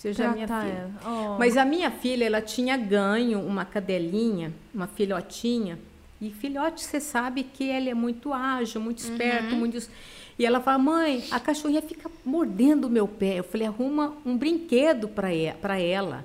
seja 0.00 0.28
a 0.28 0.32
minha 0.32 0.46
filha. 0.46 0.90
Oh. 1.04 1.36
Mas 1.38 1.58
a 1.58 1.64
minha 1.64 1.90
filha, 1.90 2.24
ela 2.24 2.40
tinha 2.40 2.74
ganho 2.74 3.38
uma 3.38 3.66
cadelinha, 3.66 4.50
uma 4.74 4.86
filhotinha. 4.86 5.78
E 6.18 6.30
filhote, 6.30 6.82
você 6.82 6.98
sabe 6.98 7.42
que 7.42 7.70
ela 7.70 7.90
é 7.90 7.94
muito 7.94 8.32
ágil, 8.32 8.80
muito 8.80 8.98
esperto, 8.98 9.52
uhum. 9.52 9.58
muito. 9.58 9.78
E 10.38 10.46
ela 10.46 10.58
fala: 10.60 10.78
"Mãe, 10.78 11.24
a 11.30 11.38
cachorrinha 11.38 11.82
fica 11.82 12.10
mordendo 12.24 12.86
o 12.86 12.90
meu 12.90 13.06
pé". 13.06 13.38
Eu 13.38 13.44
falei: 13.44 13.66
"Arruma 13.66 14.14
um 14.24 14.36
brinquedo 14.36 15.06
para 15.06 15.78
ela". 15.78 16.24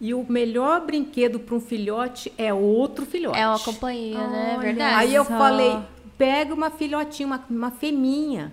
E 0.00 0.14
o 0.14 0.24
melhor 0.28 0.86
brinquedo 0.86 1.40
para 1.40 1.54
um 1.54 1.60
filhote 1.60 2.32
é 2.38 2.54
outro 2.54 3.04
filhote. 3.06 3.38
É 3.38 3.48
uma 3.48 3.58
companhia, 3.58 4.28
né? 4.28 4.54
É 4.54 4.58
verdade. 4.60 4.94
Aí 4.94 5.14
eu 5.14 5.24
falei: 5.24 5.76
"Pega 6.16 6.54
uma 6.54 6.70
filhotinha, 6.70 7.26
uma, 7.26 7.44
uma 7.50 7.70
feminha" 7.72 8.52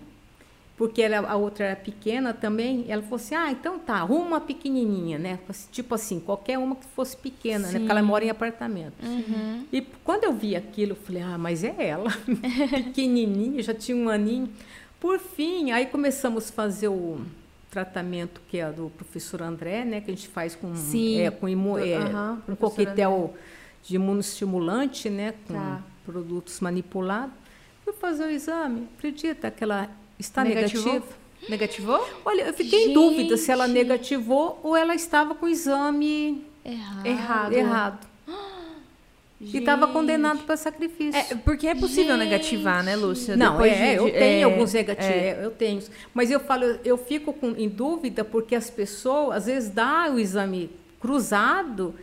porque 0.76 1.02
ela, 1.04 1.30
a 1.30 1.36
outra 1.36 1.66
era 1.66 1.76
pequena 1.76 2.34
também, 2.34 2.86
ela 2.90 3.02
falou 3.04 3.18
assim, 3.18 3.36
ah, 3.36 3.52
então 3.52 3.78
tá, 3.78 3.96
arruma 3.96 4.26
uma 4.26 4.42
pequenininha, 4.42 5.20
né? 5.20 5.40
Tipo 5.72 5.94
assim, 5.94 6.20
qualquer 6.20 6.58
uma 6.58 6.76
que 6.76 6.86
fosse 6.88 7.16
pequena, 7.16 7.68
Sim. 7.68 7.74
né? 7.74 7.80
Porque 7.80 7.92
ela 7.92 8.02
mora 8.02 8.26
em 8.26 8.30
apartamento. 8.30 8.96
Uhum. 9.04 9.66
E 9.72 9.82
quando 10.04 10.24
eu 10.24 10.34
vi 10.34 10.56
aquilo, 10.56 10.94
eu 10.94 10.96
falei, 10.96 11.22
ah, 11.22 11.38
mas 11.38 11.64
é 11.64 11.76
ela, 11.78 12.10
pequenininha, 12.74 13.62
já 13.62 13.74
tinha 13.74 13.96
um 13.96 14.10
aninho. 14.10 14.50
Por 15.00 15.20
fim, 15.20 15.72
aí 15.72 15.86
começamos 15.86 16.50
a 16.50 16.54
fazer 16.54 16.88
o 16.88 17.22
tratamento 17.70 18.42
que 18.48 18.58
é 18.58 18.72
do 18.72 18.90
professor 18.90 19.44
André, 19.44 19.86
né? 19.86 20.02
Que 20.02 20.10
a 20.10 20.14
gente 20.16 20.28
faz 20.28 20.56
com, 20.56 20.76
Sim. 20.76 21.22
É, 21.22 21.30
com 21.30 21.48
imu, 21.48 21.78
é, 21.78 22.00
uhum, 22.00 22.42
um 22.50 22.56
coquetel 22.56 23.26
André. 23.26 23.42
de 23.84 23.96
imunostimulante, 23.96 25.10
né? 25.10 25.36
Com 25.48 25.54
tá. 25.54 25.84
produtos 26.04 26.60
manipulados. 26.60 27.36
Fui 27.84 27.94
fazer 27.94 28.24
o 28.26 28.30
exame, 28.30 28.88
acredita, 28.98 29.50
aquela 29.50 29.90
Está 30.24 30.44
negativou? 30.44 30.94
negativo? 30.94 31.14
Negativou? 31.50 32.10
Olha, 32.24 32.44
eu 32.44 32.54
fiquei 32.54 32.80
Gente. 32.80 32.92
em 32.92 32.94
dúvida 32.94 33.36
se 33.36 33.52
ela 33.52 33.68
negativou 33.68 34.60
ou 34.64 34.78
ela 34.78 34.96
estava 34.96 35.36
com 35.36 35.46
o 35.46 35.50
exame 35.50 36.46
errado. 36.64 37.06
Errado. 37.06 37.54
errado. 37.54 38.08
E 39.42 39.58
estava 39.58 39.90
condenado 39.90 40.44
para 40.46 40.56
sacrifício. 40.56 41.20
É, 41.20 41.36
porque 41.36 41.68
é 41.68 41.76
possível 41.76 42.16
Gente. 42.16 42.30
negativar, 42.30 42.82
né, 42.82 42.96
Lúcia? 42.96 43.36
Não, 43.36 43.54
Depois 43.54 43.74
é, 43.74 43.90
de, 43.90 43.96
eu 43.98 44.10
tenho 44.10 44.40
é, 44.40 44.44
alguns 44.44 44.72
negativos, 44.72 45.12
é. 45.12 45.40
eu 45.44 45.52
tenho. 45.52 45.84
Mas 46.14 46.32
eu 46.32 46.40
falo, 46.40 46.64
eu 46.86 46.98
fico 46.98 47.34
com, 47.34 47.50
em 47.50 47.68
dúvida 47.68 48.24
porque 48.24 48.56
as 48.56 48.70
pessoas, 48.70 49.36
às 49.36 49.46
vezes, 49.48 49.70
dá 49.70 50.10
o 50.10 50.18
exame 50.18 50.70
cruzado 51.02 51.94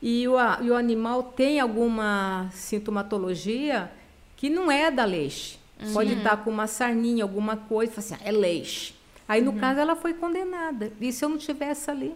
e 0.00 0.28
o, 0.28 0.36
e 0.62 0.70
o 0.70 0.76
animal 0.76 1.24
tem 1.24 1.58
alguma 1.58 2.48
sintomatologia 2.52 3.90
que 4.36 4.48
não 4.48 4.70
é 4.70 4.88
da 4.88 5.04
leixe. 5.04 5.63
Uhum. 5.80 5.92
Pode 5.92 6.12
estar 6.14 6.36
com 6.38 6.50
uma 6.50 6.66
sarninha, 6.66 7.24
alguma 7.24 7.56
coisa, 7.56 7.94
assim, 7.98 8.14
ah, 8.14 8.20
é 8.24 8.32
leite. 8.32 8.94
Aí, 9.28 9.40
no 9.40 9.52
uhum. 9.52 9.58
caso, 9.58 9.80
ela 9.80 9.96
foi 9.96 10.14
condenada. 10.14 10.92
E 11.00 11.12
se 11.12 11.24
eu 11.24 11.28
não 11.28 11.38
tivesse 11.38 11.90
ali? 11.90 12.14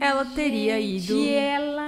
Ela 0.00 0.24
teria 0.24 0.80
ido 0.80 1.14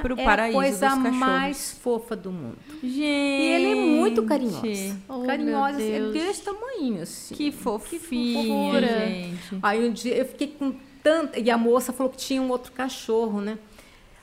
para 0.02 0.14
o 0.14 0.20
é 0.20 0.24
paraíso 0.24 0.58
a 0.58 0.60
coisa 0.60 0.96
mais 0.96 1.72
fofa 1.72 2.14
do 2.14 2.30
mundo. 2.30 2.58
Gente. 2.82 3.00
E 3.00 3.46
ele 3.46 3.72
é 3.72 3.74
muito 3.74 4.22
carinhosa. 4.24 5.00
Oh, 5.08 5.22
carinhosa, 5.22 5.76
assim, 5.78 5.92
é 5.92 6.10
desse 6.12 6.42
tamanho, 6.42 7.02
assim. 7.02 7.34
Que 7.34 7.50
fofinha, 7.50 8.80
que 8.80 8.86
gente. 8.86 9.58
Aí 9.62 9.88
um 9.88 9.90
dia 9.90 10.14
eu 10.16 10.26
fiquei 10.26 10.48
com 10.48 10.74
tanta... 11.02 11.38
E 11.38 11.50
a 11.50 11.56
moça 11.56 11.94
falou 11.94 12.12
que 12.12 12.18
tinha 12.18 12.42
um 12.42 12.50
outro 12.50 12.72
cachorro, 12.72 13.40
né? 13.40 13.58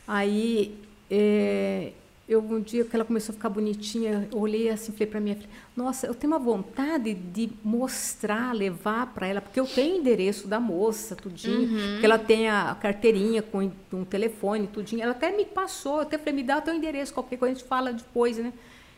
Aí 0.07 0.77
é, 1.09 1.91
eu 2.27 2.39
um 2.39 2.61
dia 2.61 2.85
que 2.85 2.95
ela 2.95 3.03
começou 3.03 3.33
a 3.33 3.35
ficar 3.35 3.49
bonitinha, 3.49 4.29
eu 4.31 4.39
olhei 4.39 4.69
assim, 4.69 4.91
falei 4.91 5.07
para 5.07 5.19
minha 5.19 5.35
filha, 5.35 5.49
nossa, 5.81 6.07
eu 6.07 6.13
tenho 6.13 6.31
uma 6.31 6.39
vontade 6.39 7.13
de 7.13 7.49
mostrar, 7.63 8.53
levar 8.53 9.07
para 9.07 9.27
ela, 9.27 9.41
porque 9.41 9.59
eu 9.59 9.65
tenho 9.65 9.95
o 9.95 9.99
endereço 9.99 10.47
da 10.47 10.59
moça, 10.59 11.15
tudinho, 11.15 11.71
uhum. 11.71 11.99
que 11.99 12.05
ela 12.05 12.19
tem 12.19 12.49
a 12.49 12.75
carteirinha 12.79 13.41
com 13.41 13.71
um 13.91 14.05
telefone, 14.05 14.67
tudinho. 14.67 15.01
Ela 15.01 15.11
até 15.11 15.35
me 15.35 15.45
passou, 15.45 15.95
eu 15.95 16.01
até 16.01 16.17
falei, 16.17 16.33
me 16.33 16.43
dá 16.43 16.59
o 16.59 16.61
teu 16.61 16.73
endereço, 16.73 17.13
qualquer 17.13 17.37
coisa 17.37 17.53
a 17.53 17.57
gente 17.57 17.67
fala 17.67 17.91
depois, 17.91 18.37
né? 18.37 18.53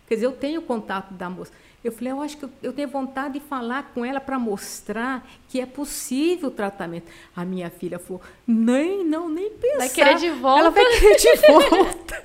Quer 0.07 0.15
dizer, 0.15 0.25
eu 0.25 0.33
tenho 0.33 0.59
o 0.59 0.63
contato 0.63 1.13
da 1.13 1.29
moça. 1.29 1.51
Eu 1.83 1.91
falei, 1.91 2.13
eu 2.13 2.21
acho 2.21 2.37
que 2.37 2.47
eu, 2.61 2.71
tenho 2.71 2.87
vontade 2.87 3.33
de 3.33 3.39
falar 3.41 3.91
com 3.93 4.05
ela 4.05 4.21
para 4.21 4.39
mostrar 4.39 5.27
que 5.49 5.59
é 5.59 5.65
possível 5.65 6.47
o 6.47 6.51
tratamento. 6.51 7.11
A 7.35 7.43
minha 7.43 7.69
filha 7.69 7.99
falou, 7.99 8.21
nem, 8.47 9.03
não, 9.03 9.27
nem 9.27 9.49
pensar. 9.49 9.77
Vai 9.79 9.89
querer 9.89 10.15
de 10.15 10.29
volta? 10.29 10.59
Ela 10.61 10.69
vai 10.69 10.85
querer 10.85 11.15
de 11.17 11.35
volta. 11.47 12.23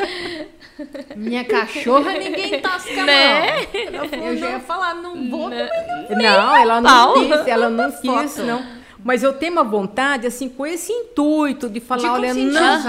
minha 1.16 1.44
cachorra 1.44 2.12
ninguém 2.12 2.61
tasca, 2.61 3.04
né? 3.04 3.62
não. 3.90 4.09
Falou, 4.09 4.26
eu 4.26 4.36
já 4.36 4.50
ia 4.50 4.61
falar, 4.61 4.94
não 4.94 5.28
vou 5.28 5.50
Não, 5.50 5.59
não 6.16 6.56
ela 6.56 6.80
não 6.80 7.14
quis, 7.14 7.46
ela 7.48 7.68
não 7.68 7.90
quis, 7.90 8.36
não. 8.36 8.78
Mas 9.05 9.22
eu 9.22 9.32
tenho 9.32 9.53
uma 9.53 9.64
vontade, 9.64 10.26
assim, 10.26 10.49
com 10.49 10.66
esse 10.66 10.92
intuito 10.92 11.68
de 11.70 11.80
falar, 11.80 12.01
De 12.03 12.09
olha, 12.09 12.34
não 12.34 12.53
né? 12.53 12.82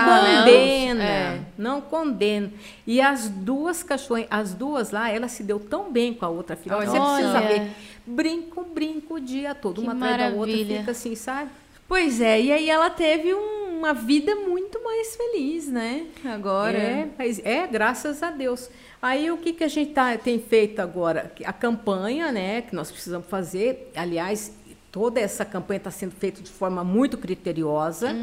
condena, 0.43 1.03
É. 1.03 1.39
não 1.57 1.81
condena. 1.81 2.51
E 2.85 2.99
as 2.99 3.29
duas 3.29 3.83
cachorras, 3.83 4.25
as 4.29 4.53
duas 4.53 4.91
lá, 4.91 5.09
ela 5.09 5.27
se 5.27 5.43
deu 5.43 5.59
tão 5.59 5.91
bem 5.91 6.13
com 6.13 6.25
a 6.25 6.29
outra 6.29 6.55
filha. 6.55 6.75
Você 6.77 6.99
precisa 6.99 7.37
Olha. 7.37 7.47
ver. 7.47 7.67
Brinco, 8.05 8.63
brinco 8.63 9.15
o 9.15 9.19
dia 9.19 9.53
todo, 9.53 9.75
Que 9.81 9.87
uma 9.87 9.93
atrás 9.93 10.17
da 10.17 10.23
outra, 10.25 10.39
maravilha. 10.39 10.79
fica 10.79 10.91
assim, 10.91 11.13
sabe? 11.15 11.51
Pois 11.87 12.19
é, 12.21 12.39
e 12.41 12.51
aí 12.51 12.69
ela 12.69 12.89
teve 12.89 13.33
um- 13.33 13.77
uma 13.79 13.93
vida 13.93 14.35
muito 14.35 14.83
mais 14.83 15.15
feliz, 15.15 15.67
né? 15.67 16.05
Agora. 16.25 16.77
É, 16.77 17.07
é, 17.43 17.67
graças 17.67 18.21
a 18.21 18.29
Deus. 18.29 18.69
Aí 19.01 19.31
o 19.31 19.37
que, 19.37 19.53
que 19.53 19.63
a 19.63 19.67
gente 19.67 19.91
tá, 19.93 20.17
tem 20.17 20.37
feito 20.39 20.79
agora? 20.81 21.31
A 21.45 21.53
campanha, 21.53 22.31
né, 22.31 22.61
que 22.61 22.75
nós 22.75 22.91
precisamos 22.91 23.27
fazer, 23.27 23.89
aliás, 23.95 24.51
toda 24.91 25.19
essa 25.19 25.45
campanha 25.45 25.77
está 25.77 25.91
sendo 25.91 26.11
feita 26.11 26.41
de 26.41 26.49
forma 26.49 26.83
muito 26.83 27.17
criteriosa. 27.17 28.15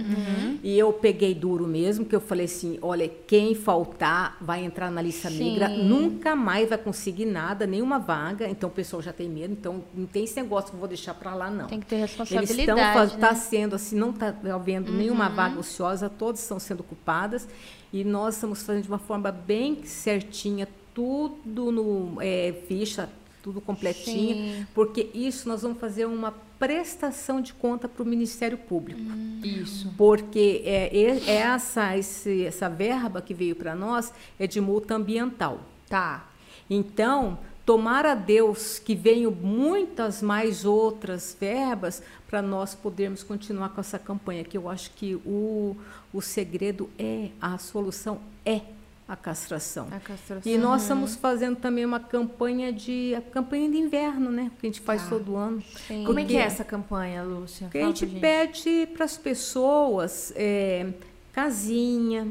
E 0.63 0.79
eu 0.79 0.93
peguei 0.93 1.35
duro 1.35 1.67
mesmo, 1.67 2.05
que 2.05 2.15
eu 2.15 2.21
falei 2.21 2.47
assim, 2.47 2.79
olha, 2.83 3.09
quem 3.27 3.55
faltar 3.55 4.37
vai 4.41 4.65
entrar 4.65 4.91
na 4.91 5.01
lista 5.01 5.29
Sim. 5.29 5.51
negra, 5.51 5.69
nunca 5.69 6.35
mais 6.35 6.69
vai 6.69 6.79
conseguir 6.79 7.25
nada, 7.27 7.67
nenhuma 7.67 7.99
vaga. 7.99 8.49
Então 8.49 8.69
o 8.69 8.73
pessoal 8.73 9.01
já 9.01 9.13
tem 9.13 9.29
medo, 9.29 9.53
então 9.53 9.83
não 9.95 10.07
tem 10.07 10.25
esse 10.25 10.37
negócio 10.37 10.71
que 10.71 10.77
eu 10.77 10.81
vou 10.81 10.89
deixar 10.89 11.15
para 11.15 11.35
lá, 11.35 11.51
não. 11.51 11.67
Tem 11.67 11.81
que 11.81 11.87
ter 11.87 11.97
Eles 11.97 12.11
responsabilidade. 12.11 12.61
estão 12.61 12.77
né? 12.77 13.13
Uhum. 13.13 13.19
tá 13.21 13.35
sendo 13.35 13.77
assim, 13.77 13.97
não 13.97 14.11
está 14.11 14.35
havendo 14.53 14.93
nenhuma 14.93 15.29
vaga 15.29 15.61
ociosa, 15.61 16.09
todas 16.09 16.41
estão 16.41 16.59
sendo 16.59 16.81
ocupadas 16.81 17.47
e 17.93 18.03
nós 18.05 18.35
estamos 18.35 18.63
fazendo 18.63 18.83
de 18.83 18.89
uma 18.89 18.99
forma 18.99 19.31
bem 19.31 19.85
certinha, 19.85 20.69
tudo 20.93 21.71
no 21.71 22.21
é, 22.21 22.55
ficha, 22.67 23.09
tudo 23.43 23.61
completinho, 23.61 24.35
Sim. 24.35 24.67
porque 24.75 25.09
isso 25.15 25.49
nós 25.49 25.63
vamos 25.63 25.79
fazer 25.79 26.05
uma 26.05 26.35
prestação 26.59 27.41
de 27.41 27.53
conta 27.53 27.89
para 27.89 28.03
o 28.03 28.07
Ministério 28.07 28.57
Público. 28.59 29.01
Isso. 29.43 29.93
Porque 29.97 30.63
é, 30.65 30.97
é- 30.97 31.31
essa, 31.37 31.97
esse- 31.97 32.45
essa 32.45 32.69
verba 32.69 33.21
que 33.21 33.35
veio 33.35 33.55
para 33.57 33.75
nós 33.75 34.13
é 34.39 34.47
de 34.47 34.61
multa 34.61 34.95
ambiental. 34.95 35.61
Tá. 35.89 36.29
Então, 36.69 37.39
tomara 37.65 38.13
a 38.13 38.15
Deus 38.15 38.79
que 38.79 38.95
venham 38.95 39.31
muitas 39.31 40.23
mais 40.23 40.65
outras 40.65 41.37
verbas 41.39 42.03
para 42.29 42.41
nós 42.43 42.75
podermos 42.75 43.23
continuar 43.23 43.69
com 43.71 43.81
essa 43.81 43.99
campanha, 43.99 44.43
que 44.45 44.57
eu 44.57 44.69
acho 44.69 44.91
que 44.93 45.15
o, 45.25 45.77
o 46.13 46.21
segredo 46.21 46.89
é, 46.99 47.29
a 47.41 47.57
solução 47.59 48.19
é 48.45 48.61
a 49.09 49.15
castração. 49.15 49.89
A 49.93 50.01
castração. 50.01 50.53
E 50.53 50.59
nós 50.59 50.83
estamos 50.83 51.15
fazendo 51.15 51.57
também 51.57 51.85
uma 51.85 52.01
campanha 52.01 52.73
de 52.73 53.15
a 53.15 53.21
campanha 53.21 53.71
de 53.71 53.77
inverno, 53.77 54.31
né? 54.31 54.51
Que 54.59 54.67
a 54.67 54.69
gente 54.69 54.81
faz 54.81 55.03
Tá. 55.05 55.11
todo 55.11 55.37
ano. 55.37 55.63
Sim. 55.87 56.05
Como 56.05 56.19
é 56.19 56.25
que 56.25 56.37
é 56.37 56.41
essa 56.41 56.65
campanha, 56.65 57.23
Lúcia? 57.23 57.69
que 57.69 57.79
a 57.79 57.87
gente 57.87 58.07
pra 58.07 58.21
pede 58.21 58.89
para 58.93 59.05
as 59.05 59.17
pessoas 59.17 60.33
é, 60.35 60.93
casinha, 61.33 62.29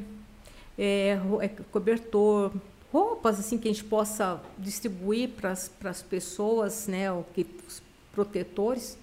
é, 0.78 1.18
é, 1.42 1.48
cobertor, 1.72 2.52
roupas 2.92 3.40
assim 3.40 3.58
que 3.58 3.70
a 3.70 3.72
gente 3.72 3.84
possa 3.84 4.42
distribuir 4.58 5.30
para 5.30 5.52
as 5.52 6.02
pessoas, 6.02 6.88
né, 6.88 7.12
o 7.12 7.24
que, 7.34 7.46
os 7.68 7.82
protetores. 8.12 8.98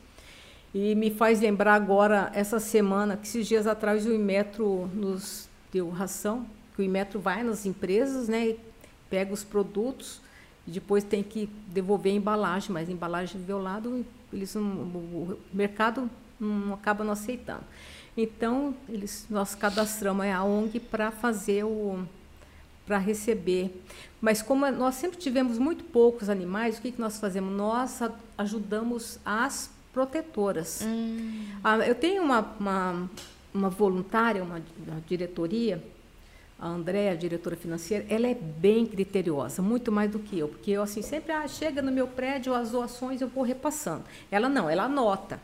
E 0.75 0.95
me 0.95 1.11
faz 1.11 1.41
lembrar 1.41 1.75
agora, 1.75 2.31
essa 2.35 2.59
semana, 2.59 3.17
que 3.17 3.27
esses 3.27 3.47
dias 3.47 3.67
atrás 3.67 4.07
o 4.07 4.13
Imetro 4.13 4.91
nos 4.95 5.49
deu 5.71 5.91
ração, 5.91 6.47
o 6.83 6.85
Imetro 6.85 7.21
vai 7.21 7.43
nas 7.43 7.65
empresas, 7.65 8.29
né, 8.29 8.49
e 8.49 8.61
pega 9.09 9.33
os 9.33 9.45
produtos 9.45 10.21
e 10.67 10.71
depois 10.71 11.03
tem 11.03 11.23
que 11.23 11.49
devolver 11.69 12.13
a 12.13 12.17
embalagem, 12.17 12.71
mas 12.71 12.89
a 12.89 12.93
embalagem 12.93 13.41
violado, 13.41 14.05
eles 14.33 14.55
não, 14.55 14.63
o 14.63 15.39
mercado 15.53 16.09
não 16.39 16.75
acaba 16.75 17.05
não 17.05 17.13
aceitando. 17.13 17.65
Então, 18.17 18.75
eles, 18.89 19.27
nós 19.31 19.55
cadastramos 19.55 20.27
a 20.27 20.45
ONG 20.45 20.79
para 20.79 21.11
fazer 21.11 21.65
o 21.65 22.05
para 22.85 22.99
receber. 22.99 23.83
Mas 24.21 24.43
como 24.43 24.69
nós 24.71 24.97
sempre 24.97 25.17
tivemos 25.17 25.57
muito 25.57 25.85
poucos 25.85 26.29
animais, 26.29 26.79
o 26.79 26.83
que, 26.83 26.93
que 26.93 27.01
nós 27.01 27.19
fazemos? 27.19 27.53
Nós 27.57 28.01
ajudamos 28.37 29.19
as 29.25 29.71
protetoras. 29.93 30.83
Ah, 31.63 31.79
eu 31.79 31.95
tenho 31.95 32.23
uma, 32.23 32.41
uma, 32.59 33.11
uma 33.55 33.71
voluntária, 33.71 34.43
uma, 34.43 34.61
uma 34.87 35.01
diretoria, 35.07 35.83
a 36.63 36.69
Andréa, 36.69 37.11
a 37.11 37.15
diretora 37.17 37.57
financeira, 37.57 38.07
ela 38.09 38.29
é 38.29 38.35
bem 38.35 38.87
criteriosa, 38.87 39.61
muito 39.61 39.91
mais 39.91 40.09
do 40.13 40.21
que 40.21 40.39
eu, 40.39 40.47
porque 40.47 40.71
eu 40.71 40.81
assim 40.83 41.03
sempre 41.03 41.33
ah, 41.33 41.49
chega 41.49 41.83
no 41.83 41.91
meu 41.91 42.07
prédio 42.07 42.55
as 42.55 42.71
doações 42.71 43.21
eu 43.21 43.27
vou 43.27 43.43
repassando. 43.43 44.05
Ela 44.31 44.49
não, 44.49 44.71
ela 44.71 44.85
anota 44.85 45.41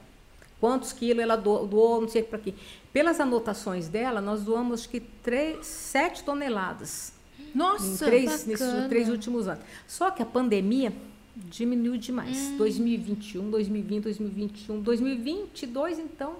quantos 0.61 0.93
quilos 0.93 1.21
ela 1.21 1.35
do- 1.35 1.67
doou, 1.67 2.01
não 2.03 2.09
sei 2.09 2.23
para 2.23 2.39
quê. 2.39 2.55
Pelas 2.93 3.19
anotações 3.19 3.89
dela, 3.89 4.21
nós 4.21 4.45
doamos 4.45 4.81
acho 4.81 4.89
que 4.89 5.01
três, 5.01 5.67
sete 5.67 6.23
toneladas 6.23 7.13
Nossa, 7.53 7.85
em 7.85 7.97
três, 7.97 8.47
nesses 8.47 8.87
três 8.89 9.09
últimos 9.09 9.49
anos. 9.49 9.65
Só 9.89 10.13
que 10.13 10.23
a 10.23 10.27
pandemia 10.27 10.93
diminuiu 11.35 11.97
demais. 11.97 12.51
2021, 12.57 13.51
2020, 13.51 14.03
2021, 14.05 14.81
2022, 14.81 15.99
então. 15.99 16.37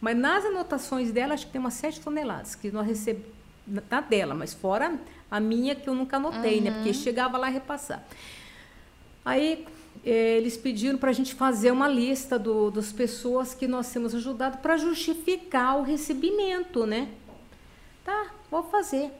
Mas 0.00 0.16
nas 0.16 0.44
anotações 0.44 1.10
dela, 1.10 1.34
acho 1.34 1.46
que 1.46 1.52
tem 1.52 1.60
umas 1.60 1.74
7 1.74 2.00
toneladas 2.00 2.54
que 2.54 2.70
nós 2.70 2.86
recebemos, 2.86 3.39
na 3.70 4.00
dela, 4.00 4.34
mas 4.34 4.52
fora 4.52 4.98
a 5.30 5.38
minha 5.38 5.74
que 5.74 5.88
eu 5.88 5.94
nunca 5.94 6.16
anotei, 6.16 6.60
né? 6.60 6.72
Porque 6.72 6.92
chegava 6.92 7.38
lá 7.38 7.48
e 7.48 7.52
repassar. 7.52 8.04
Aí 9.24 9.64
eh, 10.04 10.36
eles 10.38 10.56
pediram 10.56 10.98
para 10.98 11.10
a 11.10 11.12
gente 11.12 11.34
fazer 11.34 11.70
uma 11.70 11.88
lista 11.88 12.38
do, 12.38 12.70
das 12.70 12.92
pessoas 12.92 13.54
que 13.54 13.68
nós 13.68 13.92
temos 13.92 14.14
ajudado 14.14 14.58
para 14.58 14.76
justificar 14.76 15.78
o 15.78 15.82
recebimento, 15.82 16.84
né? 16.84 17.08
Tá, 18.04 18.30
vou 18.50 18.62
fazer. 18.64 19.10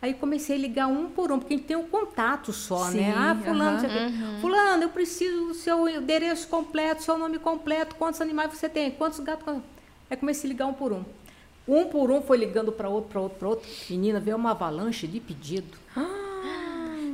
Aí 0.00 0.12
comecei 0.14 0.56
a 0.56 0.58
ligar 0.58 0.86
um 0.86 1.08
por 1.08 1.32
um, 1.32 1.38
porque 1.38 1.54
a 1.54 1.56
gente 1.56 1.66
tem 1.66 1.76
um 1.76 1.86
contato 1.86 2.52
só, 2.52 2.90
Sim, 2.90 2.98
né? 2.98 3.14
Ah, 3.16 3.34
fulano, 3.34 3.78
o 3.78 3.80
quê. 3.80 4.40
fulano, 4.40 4.82
eu 4.82 4.88
preciso 4.90 5.46
do 5.46 5.54
seu 5.54 5.88
endereço 5.88 6.46
completo, 6.48 7.02
seu 7.02 7.16
nome 7.18 7.38
completo, 7.38 7.96
quantos 7.96 8.20
animais 8.20 8.52
você 8.52 8.68
tem, 8.68 8.90
quantos 8.90 9.18
gatos. 9.20 9.62
Aí 10.08 10.16
comecei 10.16 10.48
a 10.48 10.52
ligar 10.52 10.66
um 10.66 10.74
por 10.74 10.92
um. 10.92 11.02
Um 11.68 11.86
por 11.86 12.10
um 12.10 12.22
foi 12.22 12.36
ligando 12.36 12.70
para 12.70 12.88
outro, 12.88 13.10
para 13.10 13.20
outro, 13.20 13.38
para 13.38 13.48
outro. 13.48 13.68
Menina, 13.90 14.20
veio 14.20 14.36
uma 14.36 14.52
avalanche 14.52 15.06
de 15.06 15.20
pedido. 15.20 15.76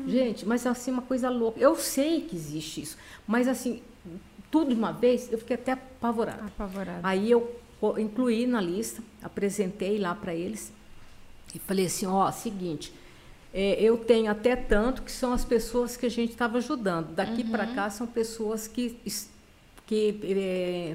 Gente, 0.06 0.46
mas 0.46 0.66
assim, 0.66 0.90
uma 0.90 1.02
coisa 1.02 1.30
louca. 1.30 1.58
Eu 1.60 1.76
sei 1.76 2.22
que 2.22 2.34
existe 2.34 2.82
isso, 2.82 2.98
mas 3.26 3.46
assim, 3.46 3.82
tudo 4.50 4.68
de 4.68 4.74
uma 4.74 4.92
vez, 4.92 5.32
eu 5.32 5.38
fiquei 5.38 5.54
até 5.54 5.72
apavorada. 5.72 6.44
Apavorada. 6.44 7.00
Aí 7.02 7.30
eu 7.30 7.56
incluí 7.98 8.46
na 8.46 8.60
lista, 8.60 9.02
apresentei 9.22 9.98
lá 9.98 10.14
para 10.14 10.34
eles 10.34 10.72
e 11.54 11.58
falei 11.58 11.86
assim, 11.86 12.06
ó, 12.06 12.30
seguinte, 12.30 12.92
é, 13.52 13.80
eu 13.80 13.96
tenho 13.98 14.30
até 14.30 14.56
tanto 14.56 15.02
que 15.02 15.12
são 15.12 15.32
as 15.32 15.44
pessoas 15.44 15.96
que 15.96 16.06
a 16.06 16.10
gente 16.10 16.30
estava 16.30 16.58
ajudando. 16.58 17.14
Daqui 17.14 17.44
para 17.44 17.66
cá 17.66 17.90
são 17.90 18.06
pessoas 18.06 18.66
que 18.66 18.98
que 19.86 20.18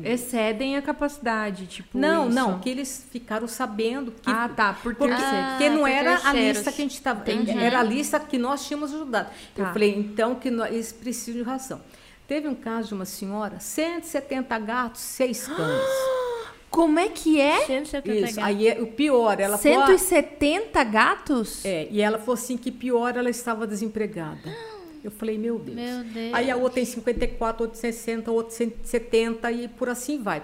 é, 0.03 0.11
Excedem 0.13 0.75
a 0.77 0.81
capacidade, 0.81 1.67
tipo. 1.67 1.97
não, 1.97 2.27
isso. 2.27 2.35
não, 2.35 2.59
que 2.59 2.69
eles 2.69 3.05
ficaram 3.11 3.47
sabendo 3.47 4.11
que 4.11 4.29
Ah, 4.29 4.49
tá, 4.49 4.73
por 4.73 4.95
porque. 4.95 5.13
Ah, 5.13 5.49
porque 5.51 5.69
não 5.69 5.81
por 5.81 5.89
era 5.89 6.19
a 6.27 6.33
lista 6.33 6.71
que 6.71 6.81
a 6.81 6.83
gente 6.83 6.93
estava. 6.95 7.19
Entendi. 7.21 7.51
Era 7.57 7.79
a 7.79 7.83
lista 7.83 8.19
que 8.19 8.37
nós 8.37 8.65
tínhamos 8.65 8.93
ajudado. 8.93 9.29
Eu 9.55 9.65
Tá. 9.65 9.73
falei, 9.73 9.93
então, 9.95 10.35
que 10.35 10.49
nós, 10.49 10.71
eles 10.71 10.91
precisam 10.91 11.41
de 11.41 11.47
ração. 11.47 11.81
Teve 12.27 12.47
um 12.47 12.55
caso 12.55 12.89
de 12.89 12.93
uma 12.93 13.05
senhora, 13.05 13.59
170 13.59 14.57
gatos, 14.59 15.01
seis 15.01 15.47
cães. 15.47 15.57
Como 16.69 16.99
é 16.99 17.07
que 17.07 17.39
é? 17.39 17.65
170 17.65 18.13
Isso. 18.27 18.35
gatos. 18.35 18.37
Aí 18.39 18.67
é- 18.67 18.81
o 18.81 18.87
pior, 18.87 19.39
ela 19.39 19.57
falou. 19.57 19.85
170 19.87 20.83
gatos? 20.83 21.63
É, 21.63 21.87
e 21.89 22.01
ela 22.01 22.17
falou 22.19 22.33
assim 22.33 22.57
que 22.57 22.71
pior 22.71 23.15
ela 23.15 23.29
estava 23.29 23.65
desempregada. 23.67 24.39
Eu 25.07 25.11
falei, 25.11 25.37
meu 25.37 25.57
Deus. 25.57 25.75
Meu 25.77 26.03
Deus. 26.03 26.33
Aí 26.33 26.51
a 26.51 26.55
outra 26.57 26.75
tem 26.75 26.85
54, 26.85 27.63
outra 27.63 27.79
60, 27.79 28.29
outra 28.31 28.53
170 28.53 29.51
e 29.51 29.67
por 29.67 29.87
assim 29.89 30.21
vai. 30.21 30.43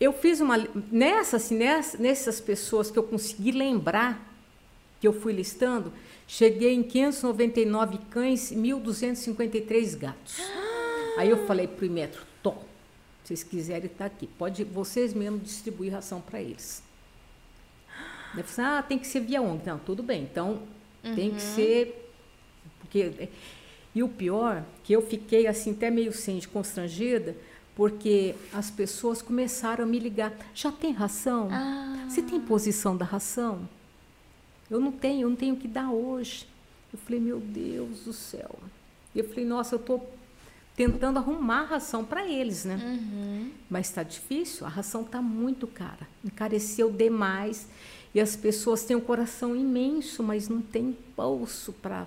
Eu 0.00 0.12
fiz 0.12 0.40
uma. 0.40 0.56
li- 0.56 0.68
Nessa, 0.90 1.36
assim, 1.36 1.56
nessa, 1.56 1.96
nessas 1.98 2.40
pessoas 2.40 2.90
que 2.90 2.98
eu 2.98 3.02
consegui 3.02 3.52
lembrar, 3.52 4.20
que 5.00 5.06
eu 5.06 5.12
fui 5.12 5.32
listando, 5.32 5.92
cheguei 6.26 6.74
em 6.74 6.82
599 6.82 7.98
cães 8.10 8.50
e 8.50 8.56
1.253 8.56 9.96
gatos. 9.96 10.38
Aí 11.16 11.30
eu 11.30 11.46
falei 11.46 11.66
pro 11.66 11.84
Imetro, 11.86 12.22
Tom, 12.42 12.62
se 13.24 13.28
vocês 13.28 13.42
quiserem 13.44 13.86
estar 13.86 14.06
aqui, 14.06 14.26
pode 14.38 14.62
vocês 14.64 15.12
mesmos 15.14 15.42
distribuir 15.42 15.92
ração 15.92 16.20
para 16.20 16.40
eles. 16.40 16.82
Ele 18.34 18.42
falou 18.42 18.70
assim, 18.70 18.78
ah, 18.78 18.82
tem 18.82 18.98
que 18.98 19.06
ser 19.06 19.20
via 19.20 19.40
ONG. 19.40 19.62
Não, 19.66 19.78
tudo 19.78 20.02
bem, 20.02 20.22
então 20.22 20.62
tem 21.14 21.32
que 21.34 21.40
ser. 21.42 22.10
Porque, 22.80 23.28
e 23.98 24.02
o 24.02 24.08
pior, 24.08 24.64
que 24.84 24.92
eu 24.92 25.02
fiquei 25.02 25.48
assim, 25.48 25.72
até 25.72 25.90
meio 25.90 26.12
de 26.12 26.46
constrangida, 26.46 27.36
porque 27.74 28.32
as 28.52 28.70
pessoas 28.70 29.20
começaram 29.20 29.82
a 29.82 29.86
me 29.88 29.98
ligar. 29.98 30.32
Já 30.54 30.70
tem 30.70 30.92
ração? 30.92 31.48
Ah. 31.50 32.06
Você 32.08 32.22
tem 32.22 32.40
posição 32.40 32.96
da 32.96 33.04
ração? 33.04 33.68
Eu 34.70 34.78
não 34.78 34.92
tenho, 34.92 35.22
eu 35.22 35.28
não 35.28 35.34
tenho 35.34 35.56
o 35.56 35.58
que 35.58 35.66
dar 35.66 35.90
hoje. 35.90 36.46
Eu 36.92 36.98
falei, 37.00 37.18
meu 37.18 37.40
Deus 37.40 38.04
do 38.04 38.12
céu. 38.12 38.56
Eu 39.16 39.28
falei, 39.28 39.44
nossa, 39.44 39.74
eu 39.74 39.80
tô 39.80 40.00
tentando 40.76 41.18
arrumar 41.18 41.64
ração 41.64 42.04
para 42.04 42.24
eles, 42.24 42.64
né? 42.64 42.76
Uhum. 42.80 43.50
Mas 43.68 43.88
está 43.88 44.04
difícil, 44.04 44.64
a 44.64 44.68
ração 44.68 45.02
está 45.02 45.20
muito 45.20 45.66
cara, 45.66 46.06
encareceu 46.24 46.88
demais 46.88 47.66
e 48.14 48.20
as 48.20 48.36
pessoas 48.36 48.84
têm 48.84 48.96
um 48.96 49.00
coração 49.00 49.56
imenso, 49.56 50.22
mas 50.22 50.48
não 50.48 50.60
tem 50.60 50.96
bolso 51.16 51.72
para 51.72 52.06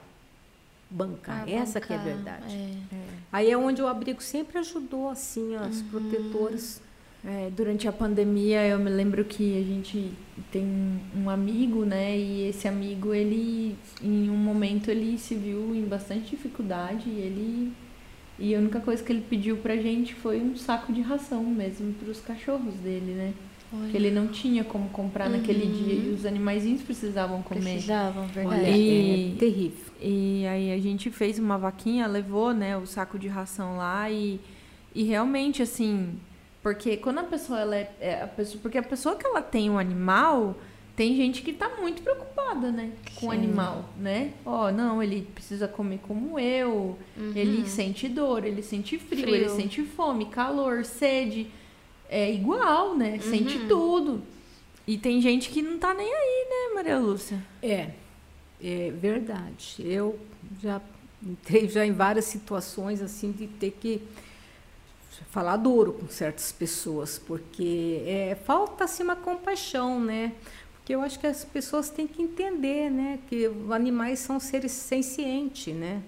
bancar. 0.92 1.46
Ah, 1.48 1.50
Essa 1.50 1.80
bancar, 1.80 1.88
que 1.88 1.94
é 1.94 1.96
a 1.96 2.16
verdade. 2.16 2.56
É. 2.56 2.96
É. 2.96 3.06
Aí 3.32 3.50
é 3.50 3.58
onde 3.58 3.82
o 3.82 3.88
abrigo 3.88 4.22
sempre 4.22 4.60
ajudou 4.60 5.10
assim 5.10 5.56
as 5.56 5.80
uhum. 5.80 5.88
protetoras. 5.88 6.82
É, 7.24 7.52
durante 7.56 7.88
a 7.88 7.92
pandemia 7.92 8.66
eu 8.68 8.80
me 8.80 8.90
lembro 8.90 9.24
que 9.24 9.60
a 9.60 9.64
gente 9.64 10.12
tem 10.52 11.00
um 11.16 11.30
amigo, 11.30 11.86
né? 11.86 12.18
E 12.18 12.48
esse 12.50 12.68
amigo 12.68 13.14
ele 13.14 13.78
em 14.02 14.30
um 14.30 14.38
momento 14.38 14.90
ele 14.90 15.18
se 15.20 15.36
viu 15.36 15.76
em 15.76 15.86
bastante 15.86 16.32
dificuldade 16.32 17.08
e 17.08 17.20
ele 17.20 17.74
e 18.40 18.56
a 18.56 18.58
única 18.58 18.80
coisa 18.80 19.04
que 19.04 19.12
ele 19.12 19.22
pediu 19.22 19.58
pra 19.58 19.76
gente 19.78 20.16
foi 20.16 20.42
um 20.42 20.56
saco 20.56 20.92
de 20.92 21.02
ração 21.02 21.44
mesmo 21.44 21.94
para 21.94 22.10
os 22.10 22.20
cachorros 22.20 22.74
dele, 22.76 23.14
né? 23.14 23.34
Olha. 23.74 23.90
Que 23.90 23.98
ele 23.98 24.12
não 24.12 24.28
tinha 24.28 24.64
como 24.64 24.90
comprar 24.90 25.30
uhum. 25.30 25.38
naquele 25.38 25.66
dia 25.66 25.94
e 25.94 26.14
os 26.14 26.26
animaizinhos 26.26 26.82
precisavam 26.82 27.42
comer. 27.42 27.74
Precisavam, 27.74 28.28
verdade. 28.28 28.62
Olha, 28.62 28.70
e, 28.70 29.34
é 29.34 29.40
terrível. 29.40 29.86
E 30.00 30.46
aí 30.46 30.74
a 30.74 30.80
gente 30.80 31.10
fez 31.10 31.40
uma 31.40 31.58
vaquinha, 31.58 32.06
levou, 32.08 32.54
né, 32.54 32.76
o 32.76 32.86
saco 32.86 33.18
de 33.18 33.28
ração 33.28 33.78
lá 33.78 34.10
e, 34.10 34.40
e 34.94 35.04
realmente 35.04 35.62
assim, 35.62 36.18
porque 36.62 36.98
quando 36.98 37.20
a 37.20 37.24
pessoa 37.24 37.60
ela 37.60 37.76
é, 37.76 37.92
é 38.00 38.22
a 38.22 38.28
pessoa, 38.28 38.60
porque 38.62 38.78
a 38.78 38.84
pessoa 38.84 39.16
que 39.16 39.26
ela 39.26 39.42
tem 39.42 39.70
um 39.70 39.80
animal, 39.80 40.56
tem 40.96 41.16
gente 41.16 41.42
que 41.42 41.52
está 41.52 41.70
muito 41.80 42.04
preocupada, 42.04 42.72
né, 42.72 42.92
com 43.16 43.28
o 43.28 43.32
animal, 43.32 43.90
né? 43.98 44.34
Ó, 44.46 44.68
oh, 44.68 44.72
não, 44.72 45.02
ele 45.02 45.28
precisa 45.34 45.68
comer 45.68 46.00
como 46.08 46.38
eu, 46.38 46.98
uhum. 47.18 47.32
ele 47.36 47.68
sente 47.68 48.08
dor, 48.08 48.46
ele 48.46 48.62
sente 48.62 49.00
frio, 49.00 49.22
frio, 49.22 49.36
ele 49.36 49.50
sente 49.50 49.82
fome, 49.84 50.26
calor, 50.26 50.86
sede, 50.86 51.48
é 52.12 52.30
igual, 52.30 52.96
né? 52.96 53.14
Uhum. 53.14 53.32
Sente 53.32 53.60
tudo. 53.68 54.22
E 54.86 54.98
tem 54.98 55.22
gente 55.22 55.50
que 55.50 55.62
não 55.62 55.80
tá 55.80 55.94
nem 55.94 56.14
aí, 56.14 56.48
né, 56.50 56.76
Maria 56.76 57.00
Lúcia? 57.00 57.42
É, 57.64 57.92
é 58.62 58.92
verdade. 58.92 59.78
Eu 59.80 60.20
já 60.62 60.82
entrei 61.24 61.70
já 61.70 61.86
em 61.86 61.94
várias 61.94 62.26
situações 62.26 63.02
assim 63.02 63.32
de 63.32 63.48
ter 63.48 63.72
que 63.72 64.02
falar 65.30 65.56
duro 65.56 65.94
com 65.94 66.10
certas 66.10 66.52
pessoas, 66.52 67.18
porque 67.18 68.02
é, 68.06 68.36
falta 68.44 68.84
assim 68.84 69.04
uma 69.04 69.16
compaixão, 69.16 70.00
né? 70.00 70.34
Porque 70.74 70.94
eu 70.94 71.02
acho 71.02 71.18
que 71.18 71.28
as 71.28 71.46
pessoas 71.46 71.90
têm 71.90 72.08
que 72.08 72.22
entender, 72.22 72.90
né, 72.90 73.20
que 73.30 73.50
animais 73.70 74.20
são 74.20 74.40
seres 74.40 74.72
sencientes, 74.72 75.74
né? 75.74 76.02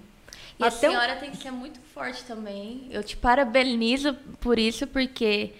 E 0.58 0.64
Até 0.64 0.86
a 0.86 0.90
senhora 0.90 1.16
tem 1.16 1.30
que 1.30 1.36
ser 1.36 1.52
muito 1.52 1.80
forte 1.94 2.24
também. 2.24 2.88
Eu 2.90 3.02
te 3.02 3.16
parabenizo 3.16 4.14
por 4.40 4.58
isso, 4.58 4.86
porque 4.86 5.52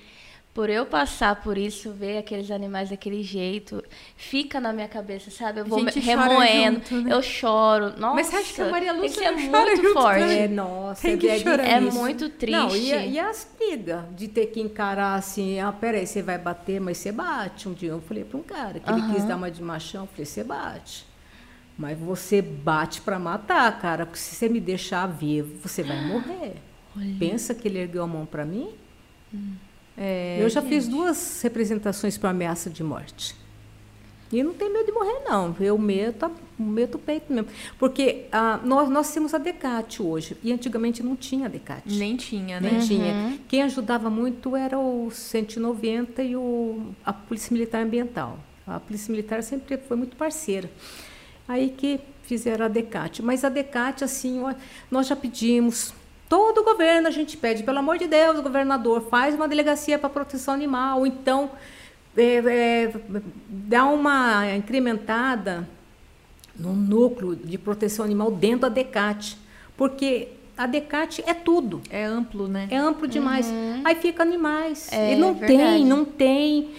por 0.54 0.70
eu 0.70 0.86
passar 0.86 1.42
por 1.42 1.58
isso, 1.58 1.90
ver 1.90 2.18
aqueles 2.18 2.48
animais 2.48 2.90
daquele 2.90 3.24
jeito, 3.24 3.82
fica 4.16 4.60
na 4.60 4.72
minha 4.72 4.86
cabeça, 4.86 5.28
sabe? 5.28 5.58
Eu 5.58 5.64
vou 5.64 5.82
remoendo, 5.82 6.78
junto, 6.78 7.00
né? 7.02 7.12
eu 7.12 7.20
choro. 7.20 7.98
Nossa, 7.98 8.14
Mas 8.14 8.26
você 8.28 8.36
acha 8.36 8.54
que 8.54 8.62
a 8.62 8.70
Maria 8.70 8.92
Lúcia 8.92 9.24
é 9.24 9.32
muito 9.32 9.92
forte? 9.92 10.22
É, 10.22 10.46
nossa, 10.46 11.02
Tem 11.02 11.18
que 11.18 11.28
é, 11.28 11.40
chorar. 11.40 11.68
é 11.68 11.80
muito 11.80 12.28
triste. 12.28 12.56
Não, 12.56 12.76
e, 12.76 13.14
e 13.14 13.18
as 13.18 13.48
brigas 13.58 14.04
de 14.14 14.28
ter 14.28 14.46
que 14.46 14.60
encarar 14.60 15.16
assim, 15.16 15.58
ah, 15.58 15.72
peraí, 15.72 16.06
você 16.06 16.22
vai 16.22 16.38
bater, 16.38 16.80
mas 16.80 16.98
você 16.98 17.10
bate. 17.10 17.68
Um 17.68 17.72
dia 17.72 17.90
eu 17.90 18.00
falei 18.00 18.22
para 18.22 18.38
um 18.38 18.42
cara 18.42 18.78
que 18.78 18.88
ele 18.88 19.02
quis 19.12 19.24
dar 19.24 19.34
uma 19.34 19.50
de 19.50 19.60
machão, 19.60 20.04
eu 20.04 20.06
falei, 20.06 20.24
você 20.24 20.44
bate. 20.44 21.04
Mas 21.76 21.98
você 21.98 22.40
bate 22.40 23.00
para 23.00 23.18
matar, 23.18 23.76
cara, 23.80 24.06
porque 24.06 24.20
se 24.20 24.36
você 24.36 24.48
me 24.48 24.60
deixar 24.60 25.08
vivo, 25.08 25.58
você 25.60 25.82
vai 25.82 26.00
morrer. 26.06 26.54
Olha. 26.96 27.16
Pensa 27.18 27.52
que 27.52 27.66
ele 27.66 27.80
ergueu 27.80 28.04
a 28.04 28.06
mão 28.06 28.24
para 28.24 28.44
mim? 28.44 28.68
Hum. 29.34 29.54
É, 29.96 30.38
eu 30.40 30.48
já 30.48 30.60
gente. 30.60 30.70
fiz 30.70 30.88
duas 30.88 31.40
representações 31.42 32.18
para 32.18 32.30
ameaça 32.30 32.68
de 32.68 32.82
morte. 32.82 33.36
E 34.32 34.42
não 34.42 34.52
tem 34.52 34.72
medo 34.72 34.86
de 34.86 34.92
morrer, 34.92 35.20
não. 35.24 35.54
Eu 35.60 35.78
medo, 35.78 36.30
medo 36.58 36.98
peito 36.98 37.32
mesmo. 37.32 37.48
Porque 37.78 38.26
ah, 38.32 38.58
nós, 38.64 38.88
nós 38.88 39.12
temos 39.12 39.32
a 39.32 39.38
Decate 39.38 40.02
hoje. 40.02 40.36
E 40.42 40.52
antigamente 40.52 41.02
não 41.02 41.14
tinha 41.14 41.48
Decate. 41.48 41.96
Nem 41.96 42.16
tinha, 42.16 42.60
né? 42.60 42.70
Nem 42.70 42.80
uhum. 42.80 42.86
tinha. 42.86 43.38
Quem 43.46 43.62
ajudava 43.62 44.10
muito 44.10 44.56
era 44.56 44.76
o 44.76 45.08
190 45.10 46.22
e 46.22 46.34
o, 46.34 46.94
a 47.04 47.12
Polícia 47.12 47.52
Militar 47.52 47.82
Ambiental. 47.82 48.38
A 48.66 48.80
Polícia 48.80 49.12
Militar 49.12 49.42
sempre 49.42 49.76
foi 49.76 49.96
muito 49.96 50.16
parceira. 50.16 50.68
Aí 51.46 51.68
que 51.68 52.00
fizeram 52.22 52.64
a 52.64 52.68
Decate. 52.68 53.22
Mas 53.22 53.44
a 53.44 53.48
Decate, 53.48 54.02
assim, 54.02 54.42
nós 54.90 55.06
já 55.06 55.14
pedimos 55.14 55.94
Todo 56.28 56.64
governo 56.64 57.08
a 57.08 57.10
gente 57.10 57.36
pede, 57.36 57.62
pelo 57.62 57.78
amor 57.78 57.98
de 57.98 58.06
Deus, 58.06 58.40
governador, 58.40 59.02
faz 59.08 59.34
uma 59.34 59.46
delegacia 59.46 59.98
para 59.98 60.08
proteção 60.08 60.54
animal, 60.54 61.00
ou 61.00 61.06
então 61.06 61.50
é, 62.16 62.36
é, 62.36 62.94
dá 63.48 63.84
uma 63.84 64.54
incrementada 64.54 65.68
no 66.56 66.72
núcleo 66.72 67.34
de 67.34 67.58
proteção 67.58 68.04
animal 68.04 68.30
dentro 68.30 68.60
da 68.60 68.68
DECAT. 68.68 69.36
Porque 69.76 70.28
a 70.56 70.66
DECAT 70.66 71.22
é 71.26 71.34
tudo. 71.34 71.82
É 71.90 72.04
amplo, 72.04 72.46
né? 72.46 72.68
É 72.70 72.76
amplo 72.76 73.08
demais. 73.08 73.46
Uhum. 73.46 73.82
Aí 73.84 73.96
fica 73.96 74.22
animais. 74.22 74.92
É, 74.92 75.12
e 75.12 75.16
não 75.16 75.34
tem, 75.34 75.84
não 75.84 76.04
tem. 76.04 76.70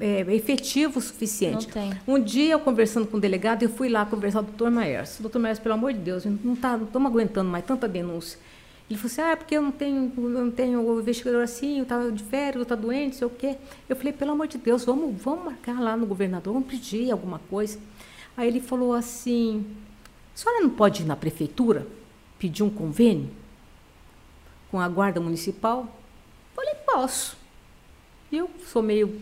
É, 0.00 0.20
efetivo 0.34 0.98
o 0.98 1.02
suficiente. 1.02 1.68
Um 2.08 2.20
dia, 2.20 2.54
eu 2.54 2.58
conversando 2.58 3.06
com 3.06 3.18
o 3.18 3.20
delegado, 3.20 3.62
eu 3.62 3.68
fui 3.68 3.88
lá 3.88 4.04
conversar 4.04 4.40
com 4.40 4.46
o 4.46 4.48
doutor 4.48 4.70
Maers. 4.70 5.18
Doutor 5.20 5.38
Maers, 5.38 5.60
pelo 5.60 5.74
amor 5.74 5.92
de 5.92 6.00
Deus, 6.00 6.24
não 6.24 6.56
tá, 6.56 6.76
estamos 6.76 7.08
aguentando 7.08 7.48
mais 7.48 7.64
tanta 7.64 7.86
denúncia. 7.86 8.36
Ele 8.88 8.98
falou 8.98 9.12
assim, 9.12 9.20
ah, 9.20 9.30
é 9.30 9.36
porque 9.36 9.56
eu 9.56 9.62
não 9.62 9.72
tenho, 9.72 10.12
eu 10.16 10.28
não 10.28 10.50
tenho 10.50 10.80
o 10.80 11.00
investigador 11.00 11.42
assim, 11.42 11.78
eu 11.78 11.82
estava 11.82 12.10
de 12.10 12.22
férias, 12.22 12.56
eu 12.56 12.62
estava 12.62 12.80
doente, 12.80 13.16
sei 13.16 13.26
o 13.26 13.30
quê. 13.30 13.56
Eu 13.88 13.96
falei, 13.96 14.12
pelo 14.12 14.32
amor 14.32 14.46
de 14.46 14.58
Deus, 14.58 14.84
vamos, 14.84 15.20
vamos 15.20 15.44
marcar 15.44 15.80
lá 15.80 15.96
no 15.96 16.06
governador, 16.06 16.52
vamos 16.52 16.68
pedir 16.68 17.10
alguma 17.10 17.40
coisa. 17.50 17.78
Aí 18.36 18.46
ele 18.46 18.60
falou 18.60 18.92
assim, 18.92 19.66
a 20.34 20.38
senhora 20.38 20.62
não 20.62 20.70
pode 20.70 21.02
ir 21.02 21.06
na 21.06 21.16
prefeitura 21.16 21.86
pedir 22.38 22.62
um 22.62 22.70
convênio 22.70 23.30
com 24.70 24.80
a 24.80 24.88
guarda 24.88 25.20
municipal? 25.20 25.80
Eu 25.80 26.62
falei, 26.62 26.74
posso. 26.86 27.36
Eu 28.30 28.50
sou 28.66 28.82
meio 28.82 29.20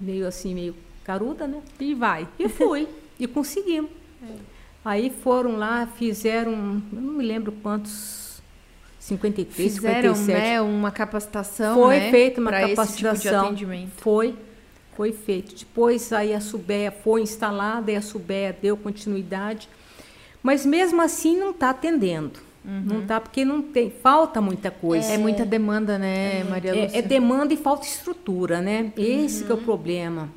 meio 0.00 0.26
assim, 0.26 0.54
meio 0.54 0.74
caruda, 1.04 1.46
né? 1.46 1.60
E 1.78 1.94
vai. 1.94 2.26
E 2.38 2.48
fui. 2.48 2.88
e 3.18 3.26
conseguimos. 3.26 3.90
É. 4.22 4.34
Aí 4.84 5.08
foram 5.08 5.56
lá, 5.56 5.86
fizeram, 5.86 6.52
eu 6.92 7.00
não 7.00 7.14
me 7.14 7.24
lembro 7.24 7.52
quantos, 7.52 8.42
53, 8.98 9.74
fizeram, 9.74 10.14
57. 10.14 10.38
né, 10.38 10.60
uma 10.60 10.90
capacitação, 10.90 11.74
Foi 11.74 11.98
né, 11.98 12.10
feita 12.10 12.40
uma 12.40 12.50
capacitação. 12.50 13.54
Tipo 13.54 13.72
de 13.72 13.88
foi, 13.96 14.34
foi 14.94 15.12
feito. 15.12 15.54
Depois 15.54 16.12
aí 16.12 16.34
a 16.34 16.40
Subéia 16.40 16.90
foi 16.92 17.22
instalada 17.22 17.90
e 17.90 17.96
a 17.96 18.02
Subéia 18.02 18.54
deu 18.60 18.76
continuidade. 18.76 19.70
Mas 20.42 20.66
mesmo 20.66 21.00
assim 21.00 21.38
não 21.38 21.50
está 21.50 21.70
atendendo. 21.70 22.40
Uhum. 22.64 22.82
Não 22.84 23.02
está 23.02 23.20
porque 23.20 23.44
não 23.44 23.62
tem, 23.62 23.90
falta 23.90 24.40
muita 24.40 24.70
coisa. 24.70 25.10
É, 25.10 25.14
é 25.14 25.18
muita 25.18 25.44
demanda, 25.44 25.98
né, 25.98 26.40
é, 26.40 26.44
Maria 26.44 26.74
Lúcia? 26.74 26.96
É, 26.96 26.98
é, 26.98 27.02
demanda 27.02 27.54
e 27.54 27.56
falta 27.56 27.86
estrutura, 27.86 28.60
né? 28.60 28.92
Esse 28.96 29.44
uhum. 29.44 29.50
é 29.50 29.52
o 29.52 29.56
uhum. 29.56 29.64
problema. 29.64 30.28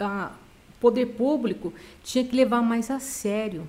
O 0.00 0.80
poder 0.80 1.06
público 1.06 1.72
tinha 2.02 2.24
que 2.24 2.34
levar 2.34 2.62
mais 2.62 2.90
a 2.90 2.98
sério. 2.98 3.66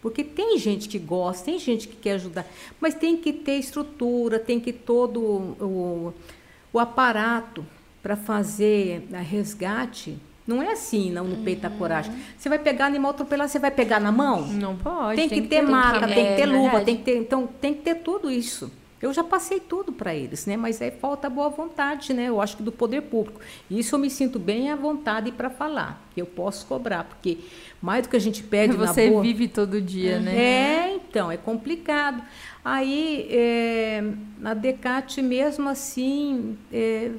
Porque 0.00 0.24
tem 0.24 0.56
gente 0.58 0.88
que 0.88 0.98
gosta, 0.98 1.46
tem 1.46 1.58
gente 1.58 1.86
que 1.86 1.96
quer 1.96 2.12
ajudar, 2.12 2.46
mas 2.80 2.94
tem 2.94 3.18
que 3.18 3.34
ter 3.34 3.56
estrutura, 3.58 4.38
tem 4.38 4.58
que 4.58 4.72
todo 4.72 5.20
o, 5.20 6.14
o 6.72 6.78
aparato 6.78 7.66
para 8.02 8.16
fazer 8.16 9.06
a 9.12 9.18
resgate 9.18 10.16
não 10.50 10.60
é 10.60 10.72
assim, 10.72 11.12
não, 11.12 11.24
no 11.24 11.44
peito 11.44 11.62
da 11.62 11.70
coragem. 11.70 12.12
Você 12.36 12.48
vai 12.48 12.58
pegar 12.58 12.86
animal 12.86 13.12
atropelado, 13.12 13.50
você 13.50 13.60
vai 13.60 13.70
pegar 13.70 14.00
na 14.00 14.10
mão? 14.10 14.42
Não 14.48 14.76
pode. 14.76 15.14
Tem, 15.14 15.28
tem 15.28 15.42
que, 15.42 15.48
ter 15.48 15.62
maca, 15.62 16.08
tem 16.08 16.26
que 16.26 16.34
ter 16.34 16.42
é, 16.42 16.46
luva, 16.46 16.80
tem 16.80 16.96
que 16.96 17.04
ter, 17.04 17.16
então 17.16 17.46
tem 17.46 17.72
que 17.72 17.82
ter 17.82 17.94
tudo 17.96 18.28
isso. 18.28 18.70
Eu 19.00 19.14
já 19.14 19.24
passei 19.24 19.60
tudo 19.60 19.92
para 19.92 20.14
eles, 20.14 20.44
né? 20.44 20.58
Mas 20.58 20.82
aí 20.82 20.90
falta 20.90 21.30
boa 21.30 21.48
vontade, 21.48 22.12
né? 22.12 22.28
Eu 22.28 22.38
acho 22.38 22.56
que 22.56 22.62
do 22.62 22.70
poder 22.70 23.02
público. 23.02 23.40
Isso 23.70 23.94
eu 23.94 23.98
me 23.98 24.10
sinto 24.10 24.38
bem 24.38 24.70
à 24.70 24.76
vontade 24.76 25.32
para 25.32 25.48
falar, 25.48 26.06
que 26.12 26.20
eu 26.20 26.26
posso 26.26 26.66
cobrar, 26.66 27.04
porque 27.04 27.38
mais 27.80 28.02
do 28.02 28.10
que 28.10 28.16
a 28.16 28.20
gente 28.20 28.42
pede 28.42 28.76
Você 28.76 29.04
na 29.04 29.10
boa, 29.10 29.22
vive 29.22 29.48
todo 29.48 29.80
dia, 29.80 30.18
né? 30.18 30.36
É, 30.36 30.94
então, 30.96 31.30
é 31.32 31.38
complicado. 31.38 32.22
Aí, 32.62 33.26
é, 33.30 34.04
na 34.38 34.52
Decate 34.52 35.22
mesmo 35.22 35.66
assim, 35.68 36.58
é, 36.70 37.12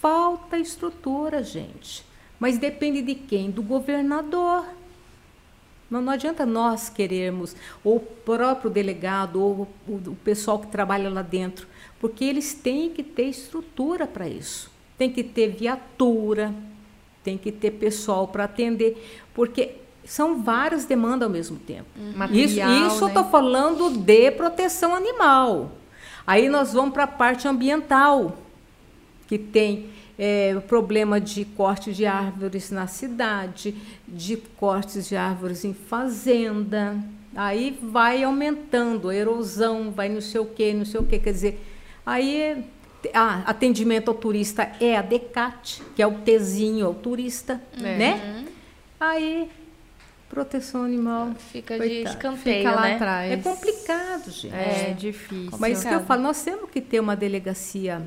falta 0.00 0.58
estrutura, 0.58 1.44
gente. 1.44 2.09
Mas 2.40 2.56
depende 2.56 3.02
de 3.02 3.14
quem? 3.14 3.50
Do 3.50 3.62
governador. 3.62 4.64
Não, 5.90 6.00
não 6.00 6.12
adianta 6.12 6.46
nós 6.46 6.88
querermos, 6.88 7.54
ou 7.84 7.96
o 7.96 8.00
próprio 8.00 8.70
delegado, 8.70 9.42
ou 9.42 9.68
o, 9.86 9.92
o 9.92 10.16
pessoal 10.24 10.58
que 10.58 10.68
trabalha 10.68 11.10
lá 11.10 11.20
dentro, 11.20 11.66
porque 12.00 12.24
eles 12.24 12.54
têm 12.54 12.90
que 12.90 13.02
ter 13.02 13.24
estrutura 13.24 14.06
para 14.06 14.26
isso. 14.26 14.70
Tem 14.96 15.10
que 15.10 15.22
ter 15.22 15.48
viatura, 15.48 16.54
tem 17.22 17.36
que 17.36 17.50
ter 17.50 17.72
pessoal 17.72 18.28
para 18.28 18.44
atender, 18.44 19.20
porque 19.34 19.74
são 20.04 20.42
várias 20.42 20.84
demandas 20.84 21.26
ao 21.26 21.30
mesmo 21.30 21.58
tempo. 21.58 21.86
Uhum. 21.96 22.08
Isso, 22.08 22.18
Material, 22.18 22.86
isso 22.86 22.96
eu 22.96 23.08
né? 23.08 23.14
estou 23.14 23.24
falando 23.24 23.90
de 23.90 24.30
proteção 24.30 24.94
animal. 24.94 25.72
Aí 26.26 26.48
nós 26.48 26.72
vamos 26.72 26.92
para 26.92 27.04
a 27.04 27.08
parte 27.08 27.48
ambiental, 27.48 28.38
que 29.26 29.38
tem 29.38 29.90
é, 30.22 30.54
o 30.54 30.60
problema 30.60 31.18
de 31.18 31.46
corte 31.46 31.94
de 31.94 32.04
árvores 32.04 32.70
na 32.70 32.86
cidade, 32.86 33.74
de 34.06 34.36
cortes 34.36 35.08
de 35.08 35.16
árvores 35.16 35.64
em 35.64 35.72
fazenda. 35.72 36.98
Aí 37.34 37.78
vai 37.80 38.22
aumentando, 38.22 39.08
a 39.08 39.14
erosão, 39.14 39.90
vai 39.90 40.10
não 40.10 40.20
sei 40.20 40.38
o 40.42 40.44
quê, 40.44 40.74
não 40.74 40.84
sei 40.84 41.00
o 41.00 41.04
quê. 41.06 41.18
Quer 41.18 41.32
dizer, 41.32 41.66
aí 42.04 42.62
ah, 43.14 43.42
atendimento 43.46 44.10
ao 44.10 44.14
turista 44.14 44.70
é 44.78 44.94
a 44.94 45.00
DECAT, 45.00 45.80
que 45.96 46.02
é 46.02 46.06
o 46.06 46.12
Tzinho 46.18 46.84
ao 46.84 46.92
turista, 46.92 47.58
É. 47.78 47.96
né? 47.96 48.44
Aí, 49.00 49.48
proteção 50.28 50.84
animal. 50.84 51.30
Fica 51.50 51.78
de 51.78 51.80
Coitado. 51.80 52.16
escanteio, 52.16 52.58
Fica 52.58 52.72
lá 52.72 52.82
né? 52.82 52.94
atrás. 52.96 53.32
É 53.32 53.36
complicado, 53.38 54.30
gente. 54.30 54.54
É 54.54 54.94
difícil. 54.98 55.56
Mas 55.58 55.78
isso 55.78 55.88
que 55.88 55.94
eu 55.94 56.04
falo, 56.04 56.20
nós 56.20 56.42
temos 56.42 56.68
que 56.68 56.82
ter 56.82 57.00
uma 57.00 57.16
delegacia 57.16 58.02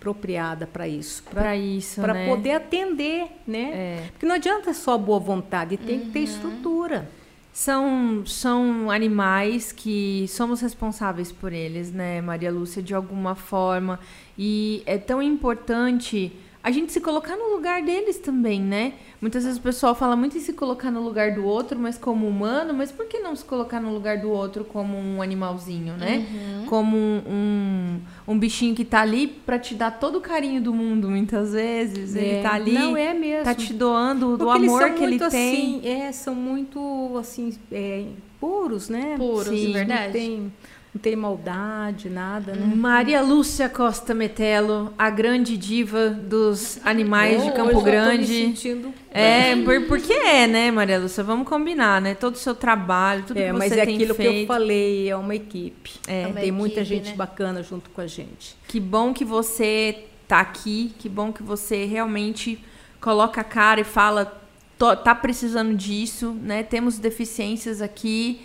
apropriada 0.00 0.66
para 0.66 0.88
isso, 0.88 1.22
Pra 1.30 1.54
isso, 1.54 2.00
para 2.00 2.14
né? 2.14 2.26
poder 2.26 2.52
atender, 2.52 3.26
né? 3.46 3.70
É. 3.72 4.04
Porque 4.12 4.24
não 4.24 4.34
adianta 4.34 4.72
só 4.72 4.96
boa 4.96 5.18
vontade, 5.20 5.76
tem 5.76 5.98
que 6.00 6.06
Uhum. 6.06 6.10
ter 6.12 6.20
estrutura. 6.20 7.10
São, 7.52 8.24
são 8.24 8.90
animais 8.90 9.72
que 9.72 10.24
somos 10.28 10.60
responsáveis 10.62 11.30
por 11.30 11.52
eles, 11.52 11.92
né, 11.92 12.22
Maria 12.22 12.50
Lúcia, 12.50 12.80
de 12.82 12.94
alguma 12.94 13.34
forma. 13.34 14.00
E 14.38 14.82
é 14.86 14.96
tão 14.96 15.20
importante 15.20 16.32
a 16.62 16.70
gente 16.70 16.92
se 16.92 17.00
colocar 17.00 17.36
no 17.36 17.54
lugar 17.54 17.82
deles 17.82 18.18
também, 18.18 18.60
né? 18.60 18.92
Muitas 19.20 19.44
vezes 19.44 19.58
o 19.58 19.62
pessoal 19.62 19.94
fala 19.94 20.14
muito 20.14 20.36
em 20.36 20.40
se 20.40 20.52
colocar 20.52 20.90
no 20.90 21.00
lugar 21.00 21.32
do 21.34 21.44
outro, 21.44 21.78
mas 21.78 21.96
como 21.96 22.26
humano, 22.26 22.74
mas 22.74 22.90
por 22.92 23.06
que 23.06 23.18
não 23.18 23.34
se 23.34 23.44
colocar 23.44 23.80
no 23.80 23.92
lugar 23.92 24.18
do 24.18 24.30
outro 24.30 24.64
como 24.64 24.96
um 24.96 25.22
animalzinho, 25.22 25.94
né? 25.94 26.26
Como 26.68 26.96
um, 26.96 27.22
um, 27.26 28.00
um 28.34 28.38
bichinho 28.38 28.74
que 28.74 28.84
tá 28.84 29.00
ali 29.00 29.26
pra 29.26 29.58
te 29.58 29.74
dar 29.74 29.90
todo 29.98 30.16
o 30.16 30.20
carinho 30.20 30.60
do 30.62 30.72
mundo, 30.74 31.08
muitas 31.10 31.52
vezes. 31.52 32.14
Ele 32.14 32.36
É, 32.36 32.42
tá 32.42 32.52
ali, 32.54 32.72
Não 32.72 32.96
é 32.96 33.12
mesmo. 33.14 33.44
tá 33.44 33.54
te 33.54 33.72
doando 33.72 34.36
do 34.36 34.44
Porque 34.44 34.58
eles 34.58 34.68
amor 34.70 34.90
que 34.94 35.02
ele 35.02 35.18
muito 35.18 35.30
tem. 35.30 35.78
Assim, 35.78 35.88
é, 35.88 36.12
são 36.12 36.34
muito 36.34 37.16
assim, 37.18 37.54
é, 37.72 38.04
puros, 38.38 38.88
né? 38.88 39.16
Puros, 39.18 39.48
Sim, 39.48 39.72
verdade. 39.72 40.12
Tem, 40.12 40.52
não 40.92 41.00
tem 41.00 41.14
maldade, 41.14 42.10
nada, 42.10 42.52
né? 42.52 42.74
Maria 42.74 43.22
Lúcia 43.22 43.68
Costa 43.68 44.12
Metelo, 44.12 44.92
a 44.98 45.08
grande 45.08 45.56
diva 45.56 46.10
dos 46.10 46.80
animais 46.84 47.42
de 47.44 47.52
Campo 47.52 47.68
hoje 47.68 47.76
eu 47.76 47.80
tô 47.82 47.86
me 47.86 47.90
Grande. 48.16 48.26
sentindo- 48.26 48.94
É, 49.12 49.54
por, 49.56 49.86
porque 49.86 50.12
é, 50.12 50.46
né, 50.48 50.70
Maria 50.72 50.98
Lúcia? 50.98 51.22
Vamos 51.22 51.48
combinar, 51.48 52.00
né? 52.00 52.14
Todo 52.14 52.34
o 52.34 52.38
seu 52.38 52.54
trabalho, 52.56 53.22
tudo 53.24 53.38
É, 53.38 53.46
que 53.46 53.52
mas 53.52 53.72
você 53.72 53.80
é 53.80 53.84
tem 53.84 53.94
aquilo 53.94 54.14
que 54.16 54.22
feito. 54.22 54.40
eu 54.42 54.46
falei, 54.48 55.08
é 55.08 55.16
uma 55.16 55.34
equipe. 55.34 55.92
É. 56.08 56.26
uma 56.26 56.40
tem 56.40 56.50
muita 56.50 56.80
equipe, 56.80 56.96
gente 56.96 57.10
né? 57.10 57.16
bacana 57.16 57.62
junto 57.62 57.88
com 57.90 58.00
a 58.00 58.06
gente. 58.08 58.56
Que 58.66 58.80
bom 58.80 59.12
que 59.14 59.24
você 59.24 60.04
tá 60.26 60.40
aqui, 60.40 60.92
que 60.98 61.08
bom 61.08 61.32
que 61.32 61.42
você 61.42 61.84
realmente 61.84 62.58
coloca 63.00 63.40
a 63.40 63.44
cara 63.44 63.80
e 63.80 63.84
fala, 63.84 64.40
"Tô- 64.76 64.96
tá 64.96 65.14
precisando 65.14 65.74
disso, 65.76 66.36
né? 66.42 66.62
Temos 66.64 66.98
deficiências 66.98 67.80
aqui, 67.80 68.40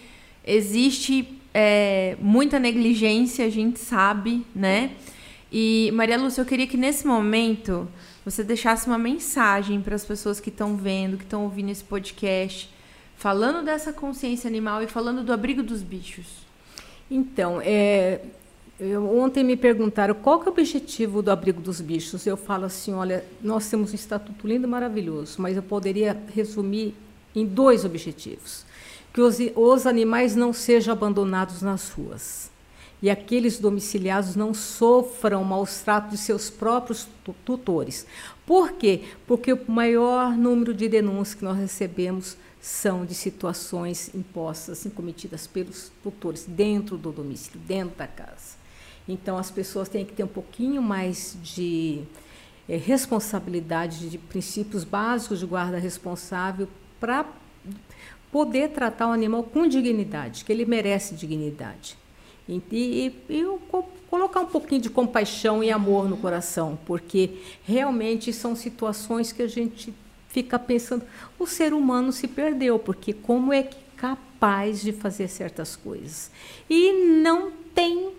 existe 0.46 1.28
é, 1.58 2.18
muita 2.20 2.60
negligência, 2.60 3.46
a 3.46 3.50
gente 3.50 3.80
sabe, 3.80 4.46
né? 4.54 4.92
E 5.50 5.90
Maria 5.94 6.18
Lúcia, 6.18 6.42
eu 6.42 6.46
queria 6.46 6.68
que 6.68 6.76
nesse 6.76 7.08
momento 7.08 7.88
você 8.26 8.44
deixasse 8.44 8.88
uma 8.88 8.98
mensagem 8.98 9.80
para 9.80 9.96
as 9.96 10.04
pessoas 10.04 10.42
que 10.42 10.50
estão 10.50 10.76
vendo, 10.76 11.16
que 11.16 11.24
estão 11.24 11.44
ouvindo 11.44 11.70
esse 11.72 11.84
podcast, 11.84 12.70
falando 13.16 13.64
dessa 13.64 13.94
consciência 13.94 14.50
animal 14.50 14.84
e 14.84 14.88
falando 14.88 15.24
do 15.24 15.32
abrigo 15.32 15.64
dos 15.64 15.82
bichos. 15.82 16.26
Então, 17.10 17.62
é, 17.64 18.20
eu- 18.78 19.18
ontem 19.18 19.42
me 19.42 19.56
perguntaram 19.56 20.14
qual 20.14 20.42
que 20.42 20.50
é 20.50 20.52
o 20.52 20.54
objetivo 20.54 21.22
do 21.22 21.32
abrigo 21.32 21.62
dos 21.62 21.80
bichos. 21.80 22.28
Eu 22.28 22.36
falo 22.36 22.66
assim, 22.66 22.94
olha, 22.94 23.24
nós 23.42 23.70
temos 23.70 23.94
um 23.94 23.96
estatuto 23.96 24.46
lindo 24.46 24.68
maravilhoso, 24.68 25.42
mas 25.42 25.56
eu 25.56 25.64
poderia 25.64 26.22
resumir 26.34 26.94
em 27.34 27.46
dois 27.46 27.86
objetivos. 27.86 28.66
Que 29.16 29.22
os, 29.22 29.38
os 29.56 29.88
animais 29.88 30.36
não 30.36 30.52
sejam 30.52 30.92
abandonados 30.92 31.62
nas 31.62 31.90
ruas. 31.90 32.52
E 33.02 33.10
aqueles 33.10 33.60
domiciliados 33.60 34.36
não 34.36 34.54
sofram 34.54 35.42
maus 35.42 35.80
tratos 35.80 36.12
de 36.12 36.18
seus 36.18 36.50
próprios 36.50 37.08
tu- 37.24 37.34
tutores. 37.46 38.06
Por 38.46 38.74
quê? 38.74 39.04
Porque 39.26 39.54
o 39.54 39.72
maior 39.72 40.36
número 40.36 40.74
de 40.74 40.90
denúncias 40.90 41.34
que 41.34 41.46
nós 41.46 41.58
recebemos 41.58 42.36
são 42.62 43.06
de 43.06 43.14
situações 43.14 44.14
impostas, 44.14 44.80
assim, 44.80 44.90
cometidas 44.90 45.48
pelos 45.48 45.94
tutores 46.04 46.44
dentro 46.46 46.98
do 46.98 47.14
domicílio, 47.14 47.62
dentro 47.62 47.96
da 47.96 48.08
casa. 48.08 48.58
Então, 49.08 49.38
as 49.38 49.50
pessoas 49.50 49.88
têm 49.88 50.04
que 50.04 50.12
ter 50.12 50.24
um 50.24 50.28
pouquinho 50.28 50.82
mais 50.82 51.38
de 51.42 52.02
eh, 52.68 52.76
responsabilidade, 52.76 54.10
de 54.10 54.18
princípios 54.18 54.84
básicos 54.84 55.40
de 55.40 55.46
guarda 55.46 55.78
responsável 55.78 56.68
para 57.00 57.26
poder 58.36 58.72
tratar 58.72 59.08
o 59.08 59.12
animal 59.14 59.44
com 59.44 59.66
dignidade, 59.66 60.44
que 60.44 60.52
ele 60.52 60.66
merece 60.66 61.16
dignidade. 61.16 61.98
E, 62.50 62.62
e, 62.70 63.16
e 63.30 63.46
colocar 64.10 64.42
um 64.42 64.46
pouquinho 64.48 64.82
de 64.82 64.90
compaixão 64.90 65.64
e 65.64 65.72
amor 65.72 66.10
no 66.10 66.18
coração, 66.18 66.78
porque 66.86 67.30
realmente 67.64 68.34
são 68.34 68.54
situações 68.54 69.32
que 69.32 69.42
a 69.42 69.48
gente 69.48 69.94
fica 70.28 70.60
pensando, 70.60 71.06
o 71.40 71.48
ser 71.48 71.74
humano 71.74 72.12
se 72.12 72.28
perdeu, 72.28 72.78
porque 72.78 73.14
como 73.14 73.54
é 73.54 73.64
que 73.64 73.78
capaz 73.96 74.82
de 74.82 74.92
fazer 74.92 75.30
certas 75.30 75.78
coisas? 75.78 76.30
E 76.70 76.92
não 76.92 77.54
tem 77.74 78.12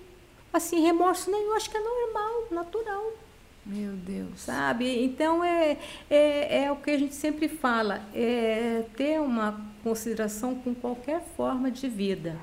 assim 0.51 0.81
remorso 0.81 1.31
nenhum, 1.31 1.53
acho 1.53 1.69
que 1.69 1.77
é 1.77 1.81
normal, 1.81 2.47
natural 2.53 3.13
Meu 3.67 3.93
Deus. 3.93 4.29
sabe? 4.37 5.05
Então 5.05 5.43
é, 5.43 5.77
é, 6.09 6.65
é 6.65 6.73
o 6.73 6.77
que 6.77 6.91
a 6.91 6.99
gente 6.99 7.15
sempre 7.15 7.49
fala, 7.49 8.01
é 8.15 8.85
ter 8.97 9.21
uma 9.21 9.61
consideração 9.83 10.55
com 10.55 10.75
qualquer 10.75 11.21
forma 11.37 11.71
de 11.71 11.89
vida. 11.89 12.37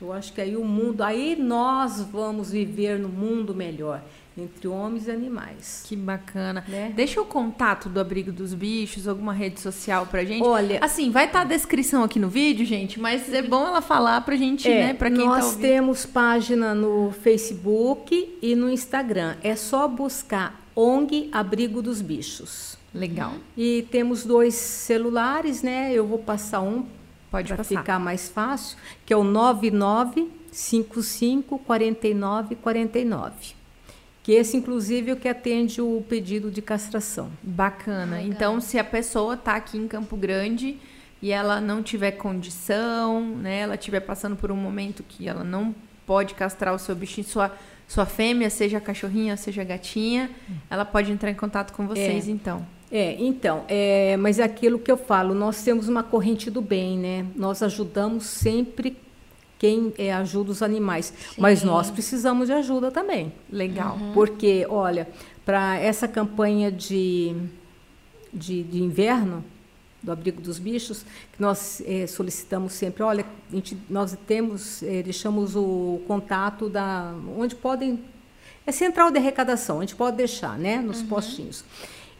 Eu 0.00 0.12
acho 0.12 0.32
que 0.32 0.40
aí 0.40 0.56
o 0.56 0.64
mundo, 0.64 1.02
aí 1.02 1.36
nós 1.36 2.00
vamos 2.00 2.50
viver 2.50 2.98
no 2.98 3.08
mundo 3.08 3.54
melhor 3.54 4.02
entre 4.36 4.66
homens 4.66 5.06
e 5.06 5.10
animais. 5.10 5.84
Que 5.86 5.94
bacana. 5.94 6.64
Né? 6.66 6.92
Deixa 6.96 7.20
o 7.20 7.24
contato 7.24 7.88
do 7.88 8.00
Abrigo 8.00 8.32
dos 8.32 8.52
Bichos, 8.52 9.06
alguma 9.06 9.32
rede 9.32 9.60
social 9.60 10.06
pra 10.06 10.24
gente. 10.24 10.42
Olha, 10.42 10.78
Assim, 10.82 11.10
vai 11.10 11.26
estar 11.26 11.42
a 11.42 11.44
descrição 11.44 12.02
aqui 12.02 12.18
no 12.18 12.28
vídeo, 12.28 12.66
gente, 12.66 12.98
mas 12.98 13.32
é 13.32 13.42
bom 13.42 13.64
ela 13.66 13.80
falar 13.80 14.20
pra 14.22 14.34
gente, 14.34 14.68
né? 14.68 14.94
Pra 14.94 15.10
quem 15.10 15.24
nós 15.24 15.38
tá 15.38 15.46
ouvindo. 15.46 15.60
temos 15.60 16.04
página 16.06 16.74
no 16.74 17.12
Facebook 17.12 18.38
e 18.42 18.56
no 18.56 18.68
Instagram. 18.70 19.36
É 19.42 19.54
só 19.54 19.86
buscar 19.86 20.61
ONG 20.74 21.28
Abrigo 21.32 21.82
dos 21.82 22.00
Bichos. 22.00 22.78
Legal. 22.94 23.34
E 23.56 23.88
temos 23.90 24.24
dois 24.24 24.54
celulares, 24.54 25.62
né? 25.62 25.92
Eu 25.92 26.06
vou 26.06 26.18
passar 26.18 26.60
um 26.60 26.86
Pode 27.30 27.54
para 27.54 27.64
ficar 27.64 27.98
mais 27.98 28.28
fácil, 28.28 28.76
que 29.06 29.12
é 29.12 29.16
o 29.16 29.24
9955 29.24 31.58
49 31.58 32.54
49. 32.56 33.62
Que 34.22 34.32
esse, 34.32 34.56
inclusive, 34.56 35.10
é 35.10 35.14
o 35.14 35.16
que 35.16 35.28
atende 35.28 35.80
o 35.80 36.04
pedido 36.08 36.50
de 36.50 36.62
castração. 36.62 37.30
Bacana. 37.42 38.16
Legal. 38.16 38.30
Então, 38.30 38.60
se 38.60 38.78
a 38.78 38.84
pessoa 38.84 39.36
tá 39.36 39.56
aqui 39.56 39.78
em 39.78 39.88
Campo 39.88 40.16
Grande 40.16 40.78
e 41.20 41.32
ela 41.32 41.60
não 41.60 41.82
tiver 41.82 42.12
condição, 42.12 43.20
né? 43.20 43.60
Ela 43.60 43.74
estiver 43.74 44.00
passando 44.00 44.36
por 44.36 44.52
um 44.52 44.56
momento 44.56 45.02
que 45.02 45.26
ela 45.26 45.42
não 45.42 45.74
pode 46.06 46.34
castrar 46.34 46.74
o 46.74 46.78
seu 46.78 46.94
bichinho, 46.94 47.26
sua, 47.26 47.50
sua 47.92 48.06
fêmea, 48.06 48.48
seja 48.48 48.80
cachorrinha, 48.80 49.36
seja 49.36 49.62
gatinha, 49.62 50.30
ela 50.70 50.82
pode 50.82 51.12
entrar 51.12 51.30
em 51.30 51.34
contato 51.34 51.74
com 51.74 51.86
vocês, 51.86 52.26
então. 52.26 52.66
É, 52.90 53.16
então, 53.22 53.64
é, 53.68 54.16
mas 54.16 54.38
é 54.38 54.44
aquilo 54.44 54.78
que 54.78 54.90
eu 54.90 54.96
falo, 54.96 55.34
nós 55.34 55.62
temos 55.62 55.90
uma 55.90 56.02
corrente 56.02 56.50
do 56.50 56.62
bem, 56.62 56.98
né? 56.98 57.26
Nós 57.36 57.62
ajudamos 57.62 58.24
sempre 58.24 58.96
quem 59.58 59.92
é, 59.98 60.10
ajuda 60.10 60.50
os 60.52 60.62
animais, 60.62 61.12
mas 61.36 61.58
Sim. 61.58 61.66
nós 61.66 61.90
precisamos 61.90 62.48
de 62.48 62.54
ajuda 62.54 62.90
também. 62.90 63.30
Legal. 63.50 63.98
Porque, 64.14 64.66
olha, 64.70 65.06
para 65.44 65.78
essa 65.78 66.08
campanha 66.08 66.72
de, 66.72 67.36
de, 68.32 68.62
de 68.62 68.82
inverno, 68.82 69.44
do 70.02 70.10
Abrigo 70.10 70.40
dos 70.40 70.58
Bichos, 70.58 71.04
que 71.32 71.40
nós 71.40 71.82
eh, 71.86 72.06
solicitamos 72.06 72.72
sempre, 72.72 73.02
olha, 73.02 73.24
a 73.50 73.54
gente- 73.54 73.76
nós 73.88 74.16
temos, 74.26 74.82
eh, 74.82 75.02
deixamos 75.02 75.54
o 75.54 76.00
contato 76.06 76.68
da. 76.68 77.14
onde 77.36 77.54
podem. 77.54 78.02
É 78.66 78.72
central 78.72 79.10
de 79.10 79.18
arrecadação, 79.18 79.78
a 79.78 79.80
gente 79.82 79.94
pode 79.96 80.16
deixar, 80.16 80.58
né? 80.58 80.78
Nos 80.80 81.02
postinhos. 81.02 81.64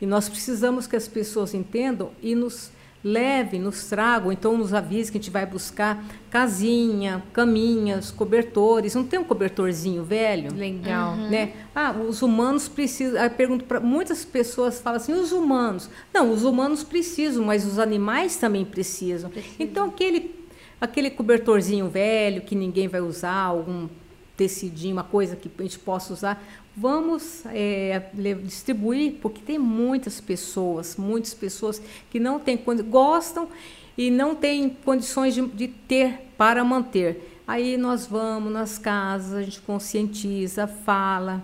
E 0.01 0.07
nós 0.07 0.28
precisamos 0.28 0.87
que 0.87 0.97
as 0.97 1.07
pessoas 1.07 1.55
entendam 1.55 2.11
e 2.20 2.35
nos 2.35 2.70
leve, 3.05 3.59
nos 3.59 3.86
tragam, 3.88 4.30
então 4.30 4.57
nos 4.57 4.72
avise 4.72 5.11
que 5.11 5.18
a 5.18 5.20
gente 5.20 5.30
vai 5.30 5.44
buscar 5.44 6.05
casinha, 6.30 7.22
caminhas, 7.32 8.11
cobertores. 8.11 8.94
Não 8.94 9.05
tem 9.05 9.18
um 9.18 9.24
cobertorzinho 9.24 10.05
velho? 10.05 10.55
Legal. 10.55 11.14
Uhum. 11.14 11.28
Né? 11.28 11.53
Ah, 11.74 11.92
os 11.92 12.22
humanos 12.22 12.68
precisam. 12.68 13.22
Eu 13.22 13.30
pergunto 13.30 13.64
para 13.64 13.80
muitas 13.80 14.24
pessoas 14.24 14.80
falam 14.80 14.98
assim, 14.98 15.12
os 15.12 15.32
humanos. 15.32 15.90
Não, 16.12 16.30
os 16.30 16.44
humanos 16.44 16.82
precisam, 16.82 17.44
mas 17.44 17.66
os 17.66 17.78
animais 17.78 18.36
também 18.36 18.64
precisam. 18.64 19.30
Precisa. 19.30 19.57
Então 19.59 19.86
aquele 19.86 20.42
aquele 20.80 21.11
cobertorzinho 21.11 21.88
velho 21.88 22.42
que 22.42 22.57
ninguém 22.57 22.88
vai 22.88 23.00
usar, 23.00 23.44
algum 23.44 23.88
tecidinho, 24.36 24.96
uma 24.96 25.05
coisa 25.05 25.36
que 25.36 25.48
a 25.57 25.62
gente 25.62 25.78
possa 25.78 26.12
usar, 26.12 26.42
vamos 26.77 27.45
é, 27.47 28.03
distribuir, 28.43 29.14
porque 29.20 29.41
tem 29.43 29.59
muitas 29.59 30.20
pessoas, 30.20 30.97
muitas 30.97 31.35
pessoas 31.35 31.81
que 32.11 32.18
não 32.18 32.39
têm 32.39 32.59
gostam 32.89 33.49
e 33.97 34.11
não 34.11 34.35
têm 34.35 34.70
condições 34.70 35.35
de, 35.35 35.47
de 35.47 35.68
ter 35.68 36.20
para 36.37 36.64
manter. 36.64 37.41
Aí 37.47 37.77
nós 37.77 38.07
vamos 38.07 38.53
nas 38.53 38.79
casas, 38.79 39.35
a 39.35 39.43
gente 39.43 39.61
conscientiza, 39.61 40.66
fala, 40.66 41.43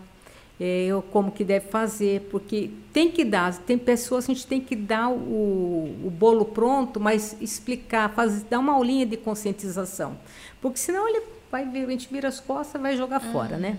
é, 0.59 0.89
como 1.13 1.31
que 1.31 1.45
deve 1.45 1.69
fazer, 1.69 2.23
porque 2.31 2.71
tem 2.93 3.11
que 3.11 3.25
dar, 3.25 3.57
tem 3.59 3.77
pessoas 3.77 4.27
que 4.27 4.33
a 4.33 4.35
gente 4.35 4.47
tem 4.47 4.61
que 4.61 4.75
dar 4.75 5.09
o, 5.09 5.95
o 6.05 6.11
bolo 6.11 6.45
pronto, 6.45 6.99
mas 6.99 7.37
explicar, 7.41 8.13
fazer, 8.15 8.45
dar 8.49 8.59
uma 8.59 8.73
aulinha 8.73 9.07
de 9.07 9.17
conscientização, 9.17 10.19
porque 10.61 10.79
senão 10.79 11.09
ele 11.09 11.38
vai 11.51 11.63
a 11.63 11.87
gente 11.87 12.09
vira 12.11 12.29
as 12.29 12.41
costas 12.41 12.81
vai 12.81 12.97
jogar 12.97 13.23
uhum. 13.23 13.33
fora, 13.33 13.57
né? 13.57 13.77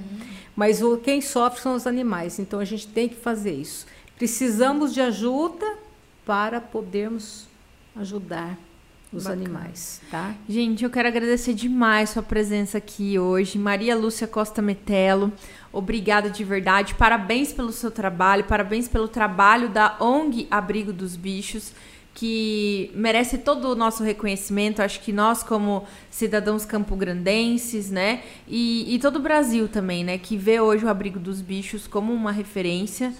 Mas 0.56 0.82
o, 0.82 0.98
quem 0.98 1.22
sofre 1.22 1.62
são 1.62 1.76
os 1.76 1.88
animais, 1.88 2.40
então 2.40 2.60
a 2.60 2.66
gente 2.66 2.88
tem 2.88 3.08
que 3.08 3.16
fazer 3.16 3.54
isso. 3.54 3.86
Precisamos 4.18 4.94
de 4.94 5.02
ajuda 5.02 5.78
para 6.26 6.60
podermos 6.60 7.48
ajudar 7.96 8.58
os 9.12 9.24
Bacana. 9.24 9.42
animais, 9.42 10.02
tá? 10.12 10.36
Gente, 10.48 10.84
eu 10.84 10.90
quero 10.90 11.08
agradecer 11.08 11.54
demais 11.54 12.12
sua 12.12 12.22
presença 12.22 12.78
aqui 12.78 13.18
hoje. 13.18 13.58
Maria 13.58 13.96
Lúcia 13.96 14.28
Costa 14.28 14.62
Metelo, 14.62 15.34
obrigada 15.74 16.30
de 16.30 16.44
verdade. 16.44 16.94
Parabéns 16.94 17.52
pelo 17.52 17.72
seu 17.72 17.90
trabalho, 17.90 18.44
parabéns 18.44 18.88
pelo 18.88 19.08
trabalho 19.08 19.70
da 19.70 19.98
ONG 20.00 20.48
Abrigo 20.52 20.94
dos 20.94 21.16
Bichos 21.16 21.74
que 22.20 22.92
merece 22.94 23.38
todo 23.38 23.72
o 23.72 23.76
nosso 23.76 24.04
reconhecimento. 24.04 24.82
Acho 24.82 25.00
que 25.00 25.14
nós, 25.14 25.42
como 25.42 25.86
cidadãos 26.12 26.66
campograndenses, 26.66 27.90
né, 27.90 28.24
e, 28.46 28.94
e 28.94 29.00
todo 29.00 29.16
o 29.16 29.20
Brasil 29.22 29.70
também, 29.70 30.04
né, 30.04 30.18
que 30.18 30.36
vê 30.36 30.60
hoje 30.60 30.84
o 30.84 30.90
Abrigo 30.90 31.18
dos 31.18 31.40
Bichos 31.40 31.88
como 31.88 32.12
uma 32.12 32.34
referência. 32.34 33.14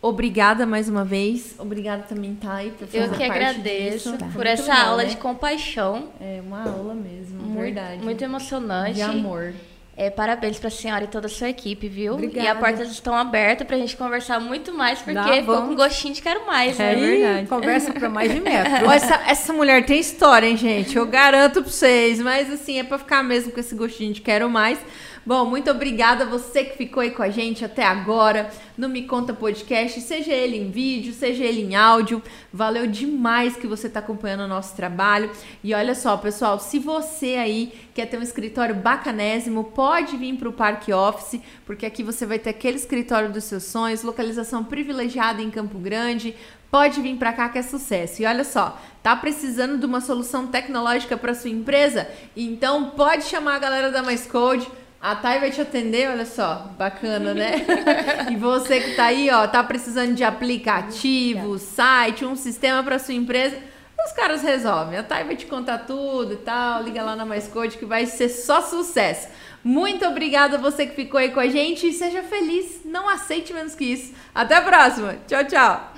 Obrigada 0.00 0.64
mais 0.64 0.88
uma 0.88 1.04
vez. 1.04 1.54
Obrigada 1.58 2.04
também, 2.04 2.34
Thay, 2.34 2.70
por 2.70 2.86
fazer 2.88 3.04
Eu 3.04 3.10
que 3.10 3.22
agradeço 3.22 4.12
disso. 4.12 4.32
por 4.32 4.46
essa 4.46 4.72
legal, 4.72 4.88
aula 4.88 5.02
né? 5.02 5.08
de 5.10 5.16
compaixão. 5.18 6.08
É 6.18 6.40
uma 6.42 6.62
aula 6.66 6.94
mesmo, 6.94 7.42
muito, 7.42 7.60
verdade. 7.60 8.02
Muito 8.02 8.24
emocionante. 8.24 8.94
De 8.94 9.02
amor. 9.02 9.52
É, 9.98 10.10
parabéns 10.10 10.58
para 10.58 10.68
a 10.68 10.70
senhora 10.70 11.04
e 11.04 11.06
toda 11.06 11.26
a 11.26 11.30
sua 11.30 11.48
equipe, 11.48 11.88
viu? 11.88 12.12
Obrigada. 12.12 12.46
E 12.46 12.50
as 12.50 12.58
portas 12.58 12.90
estão 12.90 13.14
abertas 13.14 13.66
para 13.66 13.76
a 13.76 13.78
gente 13.78 13.96
conversar 13.96 14.38
muito 14.38 14.70
mais, 14.70 14.98
porque 14.98 15.14
Dá, 15.14 15.32
ficou 15.32 15.62
com 15.62 15.74
gostinho 15.74 16.12
de 16.12 16.20
quero 16.20 16.46
mais, 16.46 16.76
né? 16.76 16.92
É 16.92 16.96
verdade. 16.96 17.46
Conversa 17.46 17.92
para 17.94 18.10
mais 18.10 18.30
de 18.30 18.38
metro. 18.38 18.84
essa, 18.92 19.14
essa 19.26 19.52
mulher 19.54 19.86
tem 19.86 19.98
história, 19.98 20.46
hein, 20.46 20.56
gente? 20.56 20.94
Eu 20.94 21.06
garanto 21.06 21.62
para 21.62 21.72
vocês. 21.72 22.20
Mas, 22.20 22.52
assim, 22.52 22.78
é 22.78 22.84
para 22.84 22.98
ficar 22.98 23.22
mesmo 23.22 23.50
com 23.52 23.58
esse 23.58 23.74
gostinho 23.74 24.12
de 24.12 24.20
quero 24.20 24.50
mais. 24.50 24.78
Bom, 25.26 25.44
muito 25.44 25.68
obrigada 25.68 26.22
a 26.22 26.26
você 26.28 26.62
que 26.62 26.76
ficou 26.76 27.00
aí 27.00 27.10
com 27.10 27.20
a 27.20 27.28
gente 27.28 27.64
até 27.64 27.82
agora 27.82 28.48
no 28.78 28.88
Me 28.88 29.02
Conta 29.02 29.34
Podcast, 29.34 30.00
seja 30.00 30.32
ele 30.32 30.56
em 30.56 30.70
vídeo, 30.70 31.12
seja 31.12 31.42
ele 31.42 31.62
em 31.62 31.74
áudio. 31.74 32.22
Valeu 32.52 32.86
demais 32.86 33.56
que 33.56 33.66
você 33.66 33.88
está 33.88 33.98
acompanhando 33.98 34.44
o 34.44 34.46
nosso 34.46 34.76
trabalho. 34.76 35.28
E 35.64 35.74
olha 35.74 35.96
só, 35.96 36.16
pessoal, 36.16 36.60
se 36.60 36.78
você 36.78 37.34
aí 37.34 37.72
quer 37.92 38.06
ter 38.06 38.16
um 38.16 38.22
escritório 38.22 38.76
bacanésimo, 38.76 39.64
pode 39.64 40.16
vir 40.16 40.36
para 40.36 40.48
o 40.48 40.52
Parque 40.52 40.92
Office, 40.92 41.40
porque 41.64 41.84
aqui 41.84 42.04
você 42.04 42.24
vai 42.24 42.38
ter 42.38 42.50
aquele 42.50 42.76
escritório 42.76 43.32
dos 43.32 43.42
seus 43.42 43.64
sonhos, 43.64 44.04
localização 44.04 44.62
privilegiada 44.62 45.42
em 45.42 45.50
Campo 45.50 45.76
Grande. 45.80 46.36
Pode 46.70 47.00
vir 47.00 47.16
para 47.16 47.32
cá 47.32 47.48
que 47.48 47.58
é 47.58 47.62
sucesso. 47.62 48.22
E 48.22 48.26
olha 48.26 48.44
só, 48.44 48.80
tá 49.02 49.16
precisando 49.16 49.76
de 49.76 49.86
uma 49.86 50.00
solução 50.00 50.46
tecnológica 50.46 51.16
para 51.16 51.34
sua 51.34 51.50
empresa? 51.50 52.08
Então 52.36 52.90
pode 52.90 53.24
chamar 53.24 53.56
a 53.56 53.58
galera 53.58 53.90
da 53.90 54.04
Mais 54.04 54.24
Code 54.24 54.68
a 55.00 55.14
Thay 55.14 55.40
vai 55.40 55.50
te 55.50 55.60
atender, 55.60 56.08
olha 56.10 56.24
só, 56.24 56.70
bacana, 56.78 57.34
né? 57.34 57.64
e 58.30 58.36
você 58.36 58.80
que 58.80 58.94
tá 58.96 59.04
aí, 59.06 59.30
ó, 59.30 59.46
tá 59.46 59.62
precisando 59.62 60.14
de 60.14 60.24
aplicativo, 60.24 61.58
site, 61.58 62.24
um 62.24 62.34
sistema 62.34 62.82
para 62.82 62.98
sua 62.98 63.14
empresa, 63.14 63.56
os 64.04 64.12
caras 64.12 64.42
resolvem. 64.42 64.98
A 64.98 65.02
Thay 65.02 65.24
vai 65.24 65.36
te 65.36 65.46
contar 65.46 65.78
tudo 65.78 66.32
e 66.32 66.36
tal, 66.36 66.82
liga 66.82 67.02
lá 67.02 67.14
na 67.14 67.24
Mais 67.24 67.46
Code 67.48 67.78
que 67.78 67.84
vai 67.84 68.06
ser 68.06 68.28
só 68.28 68.60
sucesso. 68.62 69.28
Muito 69.62 70.06
obrigada 70.06 70.56
a 70.56 70.60
você 70.60 70.86
que 70.86 70.94
ficou 70.94 71.18
aí 71.18 71.30
com 71.30 71.40
a 71.40 71.48
gente 71.48 71.88
e 71.88 71.92
seja 71.92 72.22
feliz, 72.22 72.82
não 72.84 73.08
aceite 73.08 73.52
menos 73.52 73.74
que 73.74 73.84
isso. 73.84 74.14
Até 74.34 74.54
a 74.56 74.62
próxima. 74.62 75.16
Tchau, 75.26 75.44
tchau. 75.44 75.92